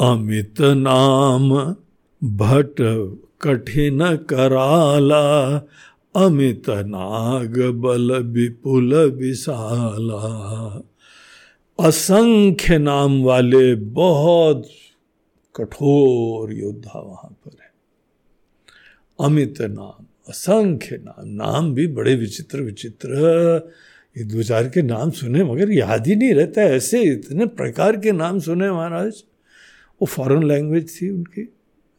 अमित 0.00 0.60
नाम 0.60 1.74
भट 2.26 2.74
कठिन 3.40 4.16
कराला, 4.16 5.56
अमित 6.16 6.70
नाग 6.70 7.58
बल 7.58 8.22
विपुल 8.22 8.94
विशाला। 8.94 10.82
असंख्य 11.80 12.78
नाम 12.78 13.22
वाले 13.22 13.74
बहुत 13.74 14.68
कठोर 15.56 16.52
योद्धा 16.52 17.00
वहाँ 17.00 17.30
पर 17.30 17.56
है। 17.62 17.70
अमित 19.20 19.60
नाम, 19.60 20.04
असंख्य 20.28 20.96
नाम 20.96 21.28
नाम 21.28 21.74
भी 21.74 21.86
बड़े 21.86 22.14
विचित्र 22.14 22.60
विचित्र। 22.60 23.10
ये 24.18 24.24
दो 24.24 24.42
चार 24.42 24.68
के 24.68 24.82
नाम 24.82 25.10
सुने 25.10 25.44
मगर 25.44 25.72
याद 25.72 26.06
ही 26.06 26.16
नहीं 26.16 26.34
रहता 26.34 26.62
ऐसे 26.62 27.02
इतने 27.02 27.46
प्रकार 27.46 27.96
के 27.96 28.12
नाम 28.12 28.38
सुने 28.38 28.70
महाराज। 28.70 29.24
वो 30.02 30.06
फॉरेन 30.06 30.42
लैंग्वेज 30.42 31.02
थी 31.02 31.10
उनकी? 31.10 31.52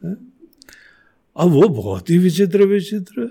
अब 0.03 1.49
वो 1.49 1.67
बहुत 1.67 2.09
ही 2.09 2.17
विचित्र 2.17 2.63
विचित्र। 2.63 3.21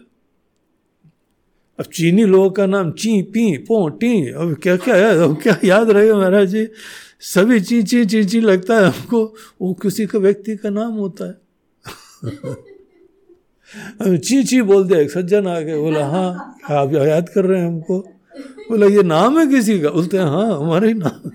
अब 1.80 1.84
चीनी 1.84 2.24
लोगों 2.24 2.50
का 2.50 2.66
नाम 2.66 2.90
ची, 2.92 3.22
पी, 3.22 3.58
पो, 3.58 3.88
टी, 3.88 4.30
अब 4.30 4.56
क्या 4.62 4.76
क्या 4.76 4.94
है 4.94 5.18
अब 5.18 5.42
क्या 5.42 5.58
याद 5.64 5.90
रहेगा 5.90 6.16
महाराज 6.16 6.48
जी? 6.48 6.68
सभी 7.20 7.60
ची 7.60 7.82
ची 7.82 8.04
ची 8.04 8.24
ची 8.24 8.40
लगता 8.40 8.76
है 8.76 8.84
हमको, 8.84 9.34
वो 9.62 9.74
किसी 9.74 10.06
का 10.06 10.18
व्यक्ति 10.18 10.56
का 10.56 10.70
नाम 10.70 10.92
होता 10.92 11.24
है। 11.24 11.34
ची 14.18 14.44
ची 14.44 14.62
बोल 14.62 14.88
दिया, 14.88 15.00
एक 15.00 15.10
सज्जन 15.10 15.46
आ 15.46 15.60
गए, 15.60 15.76
बोला 15.76 16.06
हाँ 16.06 16.58
आप 16.70 16.92
याद 16.92 17.28
कर 17.28 17.44
रहे 17.44 17.60
हैं 17.60 17.66
हमको? 17.66 17.98
बोला, 18.70 18.86
ये 18.86 19.02
नाम 19.02 19.38
है 19.38 19.46
किसी 19.46 19.80
का? 19.80 19.90
बोलते 19.90 20.16
हैं 20.16 20.24
हाँ 20.24 20.58
हमारे 20.58 20.88
ही। 20.88 20.94
नाम 20.94 21.30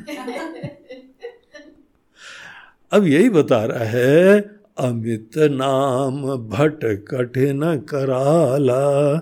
अब 2.91 3.07
यही 3.07 3.29
बता 3.29 3.65
रहा 3.65 3.83
है 3.83 4.60
अमित 4.81 5.31
नाम 5.37 6.35
भट 6.35 7.05
कठिन 7.07 7.79
कराला, 7.79 9.17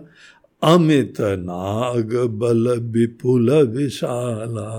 अमित 0.63 1.21
नाग 1.21 2.15
बल 2.15 2.79
विपुल 2.79 3.51
विशाला। 3.51 4.69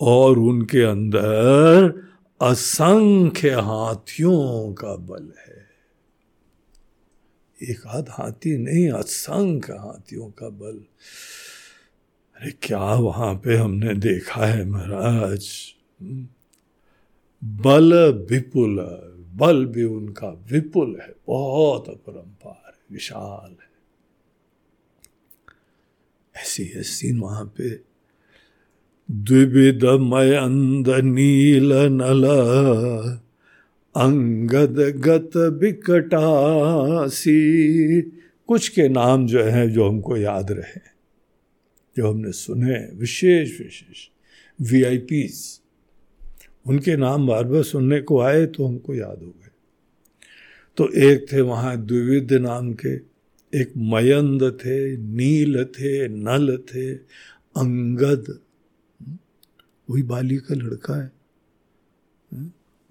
और 0.00 0.38
उनके 0.38 0.82
अंदर 0.82 2.02
असंख्य 2.42 3.50
हाथियों 3.50 4.72
का 4.72 4.96
बल 4.96 5.32
है। 5.48 5.66
एक 7.70 7.86
आध 7.86 8.06
हाथी 8.08 8.58
नहीं, 8.58 8.90
असंख्य 8.90 9.72
हाथियों 9.72 10.28
का 10.28 10.48
बल। 10.48 10.80
अरे, 12.36 12.50
क्या 12.62 12.94
वहाँ 12.94 13.34
पे 13.34 13.56
हमने 13.56 13.94
देखा 13.94 14.46
है 14.46 14.64
महाराज? 14.64 15.48
बल 17.44 18.12
विपुल 18.30 18.78
बल 19.36 19.66
भी 19.66 19.84
उनका 19.84 20.44
विपुल 20.52 20.98
है, 21.02 21.14
बहुत 21.26 21.88
अपरंपार 21.88 22.62
है, 22.66 22.72
विशाल 22.90 23.50
है। 23.50 23.66
ऐसी 26.42 26.72
सीन 26.76 27.20
वहाँ 27.20 27.44
पे। 27.44 27.96
द्विविध 29.10 29.84
मयंद 29.84 30.88
नील, 30.88 31.72
नल, 31.72 32.24
अंगद, 33.96 34.94
गत 34.96 35.30
बिकटासी 35.36 37.32
कुछ 38.46 38.68
के 38.68 38.88
नाम 38.88 39.26
जो 39.26 39.42
है 39.42 39.70
जो 39.70 39.88
हमको 39.88 40.16
याद 40.16 40.52
रहे, 40.52 40.80
जो 41.96 42.10
हमने 42.10 42.32
सुने, 42.32 42.90
विशेष 42.94 43.60
विशेष 43.60 44.08
वीआईपीस 44.72 45.62
उनके 46.66 46.96
नाम 46.96 47.26
बार 47.26 47.44
बार 47.44 47.62
सुनने 47.62 48.00
को 48.00 48.20
आए 48.20 48.46
तो 48.46 48.66
हमको 48.66 48.94
याद 48.94 49.22
हो 49.22 49.28
गए। 49.28 49.50
तो 50.78 50.88
एक 51.00 51.26
थे 51.32 51.40
वहाँ 51.40 51.76
द्विविध 51.76 52.32
नाम 52.32 52.72
के, 52.74 52.94
एक 53.52 53.72
मयंद 53.76 54.42
थे, 54.60 54.96
नील 54.96 55.64
थे, 55.64 56.08
नल 56.08 56.56
थे, 56.70 56.92
अंगद। 57.56 58.38
वही 59.88 60.02
बाली 60.02 60.36
का 60.36 60.54
लड़का 60.54 60.94
है। 61.02 61.10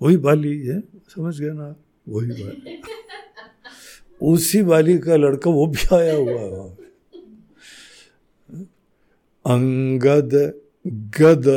वही 0.01 0.17
बाली 0.17 0.57
है, 0.59 0.79
समझ 1.09 1.39
गए 1.41 1.51
ना 1.51 1.75
वही 2.09 2.31
बाली। 2.31 2.81
उसी 4.21 4.61
बाली 4.63 4.97
का 4.97 5.15
लड़का 5.15 5.51
वो 5.51 5.65
भी 5.67 5.95
आया 5.95 6.15
हुआ 6.15 6.31
है 6.31 6.49
वहाँ 6.49 6.69
अंगद, 9.45 10.33
गद 11.19 11.47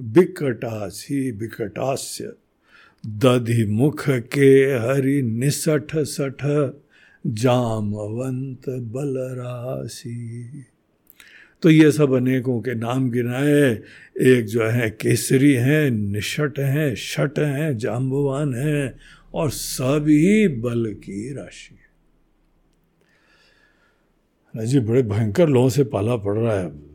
बिकटासी 0.00 1.32
बिकटास्य। 1.32 2.32
दधि 3.06 3.64
मुख 3.64 4.04
के 4.08 4.74
हरि 4.74 5.22
निसठ 5.22 5.96
सठ, 5.96 6.72
जामवंत 7.26 8.68
बलरासी। 8.68 10.44
तो 11.62 11.70
ये 11.70 11.92
सब 11.92 12.12
अनेकों 12.12 12.60
के 12.60 12.74
नाम 12.74 13.10
गिनाए 13.10 13.82
एक 14.20 14.44
जो 14.44 14.64
है, 14.64 14.90
केसरी 14.90 15.54
हैं 15.54 15.90
निषट 15.90 16.58
हैं 16.58 16.94
शट 16.94 17.38
हैं 17.38 17.78
जाम्बवान 17.78 18.54
हैं, 18.54 19.00
और 19.34 19.50
सभी 19.50 20.48
बल 20.48 20.92
की 20.92 21.34
राशि। 21.34 21.78
है 24.56 24.66
जी 24.66 24.80
बड़े 24.80 25.02
भयंकर 25.02 25.48
लोगों 25.48 25.68
से 25.68 25.84
पाला 25.84 26.16
पड़ 26.16 26.38
रहा 26.38 26.60
है 26.60 26.89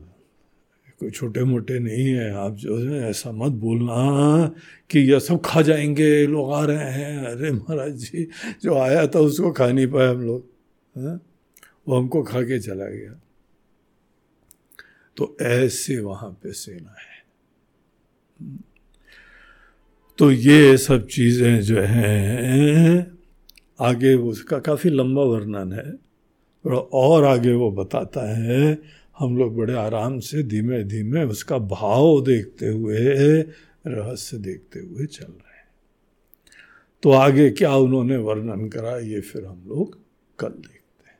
कोई 1.00 1.10
छोटे 1.10 1.44
मोटे 1.44 1.78
नहीं 1.78 2.08
है। 2.08 2.30
आप 2.30 2.54
जो 2.54 2.78
है, 2.78 3.10
ऐसा 3.10 3.32
मत 3.32 3.52
बोलना 3.52 4.54
कि 4.90 4.98
यह 4.98 5.18
सब 5.18 5.42
खा 5.44 5.62
जाएँगे, 5.62 6.26
लोग 6.26 6.52
आ 6.52 6.64
रहे 6.64 6.90
हैं। 6.92 7.18
अरे 7.18 7.50
महाराज 7.50 7.92
जी, 7.92 8.28
जो 8.62 8.78
आया 8.78 9.06
था 9.06 9.18
उसको 9.18 9.52
खा 9.52 9.72
नहीं 9.72 9.86
पाए 9.86 10.08
हम 10.08 10.20
लोग 10.20 10.50
हाँ? 10.98 11.20
वो 11.88 11.96
हमको 11.96 12.22
खा 12.22 12.42
के 12.42 12.58
चला 12.58 12.86
गया। 12.86 13.20
तो 15.16 15.36
ऐसे 15.42 16.00
वहाँ 16.00 16.30
पे 16.30 16.52
सेना 16.52 16.90
है। 16.90 17.16
तो 20.18 20.30
ये 20.30 20.76
सब 20.76 21.06
चीज़ें 21.06 21.60
जो 21.60 21.80
हैं, 21.80 23.18
आगे 23.80 24.14
उसका 24.14 24.58
काफ़ी 24.58 24.90
लंबा 24.90 25.22
वर्णन 25.22 25.72
है। 25.72 26.06
और 26.92 27.24
आगे 27.24 27.52
वो 27.52 27.70
बताता 27.70 28.36
है 28.36 28.82
हम 29.18 29.36
लोग 29.38 29.56
बड़े 29.56 29.74
आराम 29.74 30.18
से 30.18 30.42
धीमे 30.42 30.84
धीमे 30.84 31.22
उसका 31.22 31.58
भाव 31.58 32.20
देखते 32.20 32.66
हुए, 32.68 32.96
रहस्य 33.86 34.38
देखते 34.38 34.80
हुए 34.80 35.06
चल 35.06 35.24
रहे 35.24 35.56
हैं। 35.56 35.68
तो 37.02 37.10
आगे 37.10 37.50
क्या 37.50 37.74
उन्होंने 37.74 38.16
वर्णन 38.16 38.68
करा, 38.68 38.98
ये 38.98 39.20
फिर 39.20 39.44
हम 39.44 39.62
लोग 39.66 39.98
कल 40.38 40.48
देखते 40.48 41.08
हैं। 41.08 41.18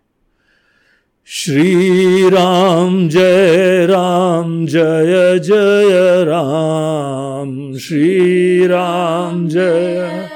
श्री 1.26 2.30
राम 2.30 3.08
जय 3.08 3.86
राम, 3.86 4.66
जय 4.66 5.38
जय 5.38 6.24
राम। 6.24 7.76
श्री 7.78 8.66
राम 8.66 9.48
जय 9.48 10.35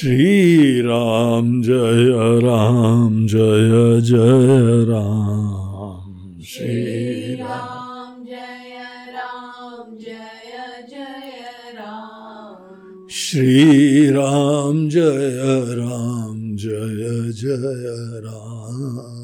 Ram 0.00 1.60
Jaya 1.60 2.40
Ram 2.40 3.26
Jaya 3.26 4.00
Jaya 4.00 4.86
Ram. 4.86 6.38
Shri 6.40 7.34
Ram 7.40 8.24
Jaya 8.24 9.10
Ram 9.12 9.98
Jaya 9.98 10.86
Jaya 10.88 11.74
Ram. 11.74 13.08
Shri 13.08 14.10
Ram 14.12 14.88
Jaya 14.88 15.76
Ram 15.76 16.56
Jaya 16.56 17.32
Jaya 17.32 18.22
Ram. 18.22 19.17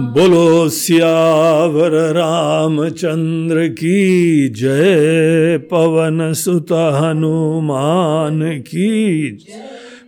बोलो 0.00 0.68
सियावर 0.68 1.90
रामचंद्र 1.90 3.68
की 3.68 4.48
जय, 4.48 5.58
पवन 5.58 6.32
सुत 6.32 6.72
हनुमान 6.72 8.60
की 8.60 9.30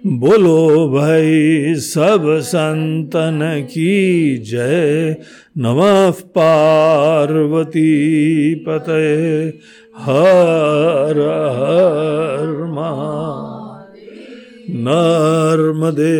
बोलो 0.07 0.89
भाई 0.89 1.75
सब 1.75 2.39
संतन 2.41 3.41
की 3.71 4.39
जय, 4.39 5.17
नमः 5.59 6.11
पार्वती 6.11 7.91
पते 8.55 9.45
हर 9.99 11.21
हर 11.59 12.65
महादेव। 12.65 13.42
नर्मदे 14.71 16.13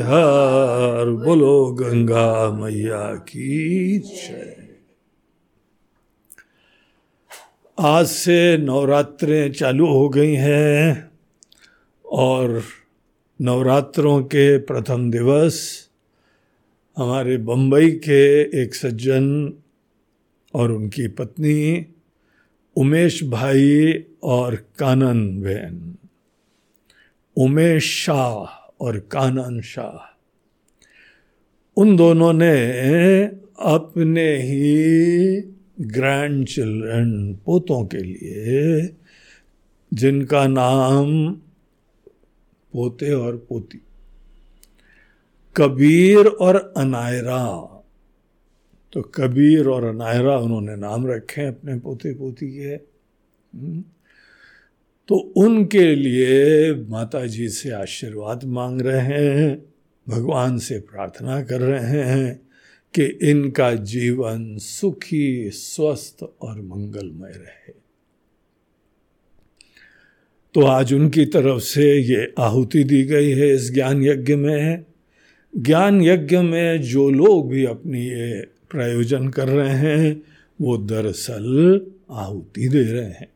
हर 0.00 1.10
बोलो, 1.10 1.66
गंगा 1.72 2.50
मैया 2.50 3.14
की 3.14 4.02
आज 7.78 8.06
से 8.06 8.56
नवरात्रें 8.58 9.52
चालू 9.52 9.86
हो 9.86 10.08
गई 10.08 10.34
हैं 10.34 11.10
और 12.04 12.62
नवरात्रों 13.40 14.22
के 14.22 14.58
प्रथम 14.58 15.10
दिवस 15.10 15.88
हमारे 16.96 17.36
बम्बई 17.36 17.90
के 17.90 18.40
एक 18.62 18.74
सज्जन 18.74 19.52
और 20.54 20.72
उनकी 20.72 21.08
पत्नी 21.08 21.86
उमेश 22.76 23.24
भाई 23.24 24.04
और 24.22 24.54
कानन 24.54 25.40
बहन। 25.40 25.96
उमेश 27.36 27.84
शाह 27.84 28.72
और 28.80 28.98
कानन 28.98 29.60
शाह। 29.60 30.10
उन 31.76 31.96
दोनों 31.96 32.32
ने 32.32 32.60
अपने 33.58 34.42
ही 34.42 34.74
ग्रैंड 35.80 36.46
चिल्ड्रन 36.46 37.38
पोतों 37.46 37.86
के 37.86 37.98
लिए, 37.98 38.90
जिनका 39.94 40.46
नाम 40.46 41.34
पोते 42.72 43.12
और 43.12 43.46
पोती, 43.48 43.80
कबीर 45.56 46.26
और 46.26 46.74
अनायरा। 46.76 47.66
तो 48.92 49.02
कबीर 49.02 49.66
और 49.66 49.84
अनायरा 49.84 50.36
उन्होंने 50.36 50.76
नाम 50.76 51.06
रखे 51.06 51.46
अपने 51.46 51.78
पोते 51.78 52.14
पोती 52.14 52.52
के। 52.52 52.74
हम्म। 53.58 53.84
तो 55.10 55.16
उनके 55.16 55.94
लिए 55.94 56.74
माता 56.74 57.26
जी 57.26 57.48
से 57.48 57.70
आशीर्वाद 57.70 58.44
मांग 58.44 58.80
रहे 58.80 59.28
हैं, 59.28 59.62
भगवान 60.08 60.58
से 60.58 60.78
प्रार्थना 60.78 61.42
कर 61.42 61.60
रहे 61.60 62.02
हैं 62.02 62.48
कि 62.94 63.04
इनका 63.04 63.74
जीवन 63.74 64.58
सुखी, 64.58 65.50
स्वस्थ 65.50 66.22
और 66.42 66.60
मंगलमय 66.60 67.30
रहे। 67.30 67.72
तो 70.54 70.60
आज 70.60 70.94
उनकी 70.94 71.24
तरफ़ 71.24 71.60
से 71.60 71.98
ये 71.98 72.34
आहुति 72.38 72.84
दी 72.84 73.04
गई 73.04 73.30
है 73.30 73.54
इस 73.54 73.74
ज्ञान 73.74 74.02
यज्ञ 74.02 74.34
में। 74.34 74.84
ज्ञान 75.58 76.02
यज्ञ 76.02 76.38
में 76.38 76.82
जो 76.82 77.10
लोग 77.10 77.50
भी 77.50 77.64
अपनी 77.64 78.06
ये 78.06 78.40
प्रयोजन 78.70 79.28
कर 79.28 79.48
रहे 79.48 79.74
हैं, 79.74 80.22
वो 80.60 80.78
दरअसल 80.78 81.80
आहुति 82.10 82.68
दे 82.68 82.82
रहे 82.82 83.04
हैं। 83.04 83.28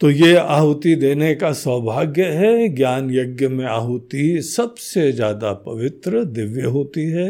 तो 0.00 0.10
ये 0.10 0.34
आहुति 0.36 0.94
देने 0.94 1.34
का 1.34 1.52
सौभाग्य 1.52 2.24
है। 2.24 2.68
ज्ञान 2.68 3.10
यज्ञ 3.10 3.48
में 3.48 3.64
आहुति 3.64 4.42
सबसे 4.42 5.10
ज़्यादा 5.12 5.52
पवित्र 5.52 6.24
दिव्य 6.24 6.62
होती 6.62 7.04
है। 7.04 7.28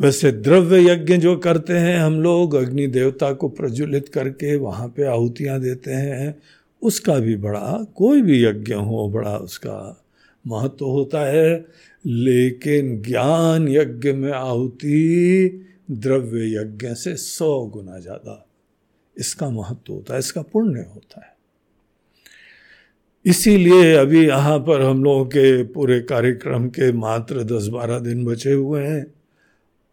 वैसे 0.00 0.30
द्रव्य 0.32 0.80
यज्ञ 0.82 1.16
जो 1.16 1.36
करते 1.36 1.72
हैं 1.72 1.98
हम 1.98 2.20
लोग, 2.20 2.54
अग्नि 2.54 2.86
देवता 2.86 3.32
को 3.32 3.48
प्रज्वलित 3.48 4.08
करके 4.08 4.54
वहाँ 4.56 4.88
पे 4.88 5.04
आहुतियाँ 5.04 5.60
देते 5.60 5.90
हैं, 5.90 6.34
उसका 6.82 7.18
भी 7.18 7.36
बड़ा, 7.36 7.84
कोई 7.96 8.22
भी 8.22 8.42
यज्ञ 8.44 8.74
हो, 8.74 9.08
बड़ा 9.10 9.36
उसका 9.36 9.76
महत्व 10.44 10.86
होता 10.86 11.26
है। 11.26 11.66
लेकिन 12.04 13.00
ज्ञान 13.02 13.68
यज्ञ 13.68 14.12
में 14.12 14.32
आहुति 14.32 15.60
द्रव्य 15.90 16.46
यज्ञ 16.56 16.94
से 16.94 17.14
सौ 17.16 17.60
गुना 17.66 17.98
ज़्यादा 17.98 18.40
इसका 19.16 19.50
महत्व 19.50 19.92
होता 19.92 20.12
है, 20.14 20.18
इसका 20.18 20.42
पुण्य 20.42 20.86
होता 20.94 21.20
है। 21.20 21.32
इसीलिए 23.26 23.94
अभी 23.94 24.26
यहाँ 24.26 24.58
पर 24.58 24.82
हम 24.82 25.04
लोगों 25.04 25.24
के 25.24 25.62
पूरे 25.64 26.00
कार्यक्रम 26.00 26.68
के 26.68 26.92
मात्र 26.92 27.42
दस 27.42 27.68
बारह 27.68 27.98
दिन 27.98 28.24
बचे 28.24 28.52
हुए 28.52 28.84
हैं। 28.84 29.14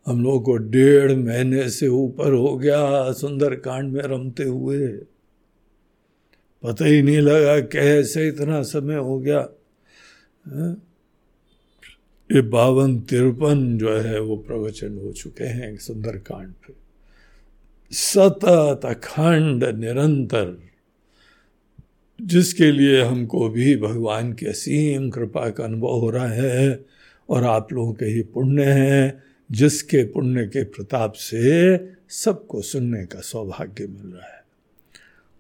हम 0.08 0.24
लोग 0.24 0.44
को 0.44 0.58
डेढ़ 0.58 1.12
महीने 1.12 1.70
से 1.70 1.88
ऊपर 1.88 2.34
हो 2.34 2.58
गया 2.58 3.12
सुंदर 3.12 3.56
कांड 3.56 3.94
में 3.94 4.02
रमते 4.02 4.44
हुए। 4.44 4.88
पता 6.64 6.86
ही 6.86 7.02
नहीं 7.02 7.18
लगा 7.18 7.60
कैसे 7.60 8.28
इतना 8.28 8.62
समय 8.62 8.95
हो 8.95 9.20
गया। 9.20 9.49
हाँ? 10.45 10.82
ये 12.32 12.41
बावन 12.41 12.99
तिरपन 12.99 13.78
जो 13.78 13.98
है 13.98 14.20
वो 14.20 14.36
प्रवचन 14.36 14.98
हो 14.98 15.12
चुके 15.12 15.44
हैं 15.44 15.78
सुंदरकांड 15.78 16.52
पे। 16.52 16.74
सतत 17.91 18.82
अखंड 18.86 19.64
निरंतर 19.64 20.70
जिसके 22.22 22.72
लिए 22.72 23.02
हमको 23.02 23.49
भी 23.49 23.77
भगवान 23.77 24.34
की 24.34 24.45
असीम 24.45 25.10
कृपा 25.10 25.49
का 25.49 25.64
अनुभव 25.64 25.88
हो 25.88 26.10
रहा 26.10 26.27
है 26.27 26.85
और 27.30 27.43
आप 27.43 27.73
लोगों 27.73 27.93
के 27.93 28.06
ही 28.06 28.22
पुण्य 28.22 28.64
हैं, 28.64 29.23
जिसके 29.52 30.03
पुण्य 30.03 30.43
के 30.43 30.64
प्रताप 30.64 31.14
से 31.14 31.77
सबको 32.10 32.61
सुनने 32.61 33.06
का 33.06 33.19
सौभाग्य 33.19 33.88
मिल 33.88 34.14
रहा 34.14 34.35
है। 34.35 34.43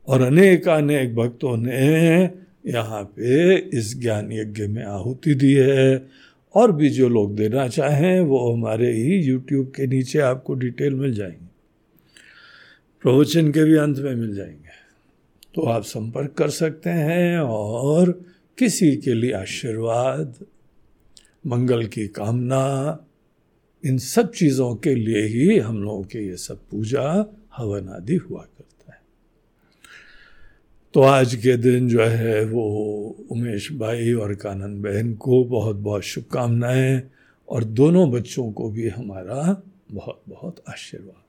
और 0.07 0.21
अनेक 0.21 0.67
अनेक 0.67 1.15
भक्तों 1.15 1.57
ने 1.57 2.23
यहाँ 2.67 3.03
पे 3.03 3.55
इस 3.55 4.01
ज्ञान 4.01 4.31
यज्ञ 4.31 4.67
में 4.67 4.83
आहुति 4.83 5.33
दी 5.33 5.53
है। 5.53 6.07
और 6.55 6.71
भी 6.71 6.89
जो 6.89 7.09
लोग 7.09 7.35
देना 7.35 7.67
चाहें, 7.67 8.21
वो 8.21 8.53
हमारे 8.53 8.93
ही 8.93 9.21
यूट्यूब 9.21 9.67
के 9.75 9.87
नीचे 9.87 10.19
आपको 10.19 10.53
डिटेल 10.53 10.93
मिल 10.93 11.13
जाएँगे। 11.13 11.47
प्रवचन 13.01 13.51
के 13.51 13.63
भी 13.63 13.75
अंत 13.75 13.97
में 13.97 14.15
मिल 14.15 14.35
जाएँगे। 14.35 14.70
तो 15.55 15.61
आप 15.61 15.83
संपर्क 15.83 16.31
कर 16.31 16.49
सकते 16.49 16.89
हैं 16.89 17.39
और 17.39 18.25
किसी 18.57 18.97
के 18.97 19.13
लिए 19.13 19.33
आशीर्वाद, 19.33 20.35
मंगल 21.47 21.85
की 21.85 22.07
कामना, 22.07 23.05
इन 23.85 23.97
सब 23.97 24.31
चीज़ों 24.31 24.75
के 24.75 24.95
लिए 24.95 25.21
ही 25.21 25.59
हम 25.59 25.83
लोगों 25.83 26.03
के 26.03 26.19
ये 26.19 26.37
सब 26.37 26.57
पूजा, 26.71 27.35
हवन 27.57 27.89
आदि 27.89 28.15
हुआ 28.15 28.41
करता 28.41 28.93
है। 28.93 29.01
तो 30.93 31.01
आज 31.01 31.35
के 31.35 31.57
दिन 31.57 31.89
जो 31.89 32.01
है 32.01 32.45
वो 32.45 32.65
उमेश 33.31 33.71
भाई 33.71 34.13
और 34.13 34.35
कानन 34.35 34.81
बहन 34.81 35.13
को 35.13 35.43
बहुत 35.43 35.75
बहुत 35.75 36.01
शुभकामनाएँ 36.01 37.01
और 37.49 37.63
दोनों 37.63 38.11
बच्चों 38.11 38.51
को 38.51 38.69
भी 38.69 38.89
हमारा 38.89 39.63
बहुत 39.91 40.21
बहुत 40.29 40.63
आशीर्वाद। 40.69 41.23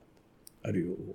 हरिओम 0.67 1.13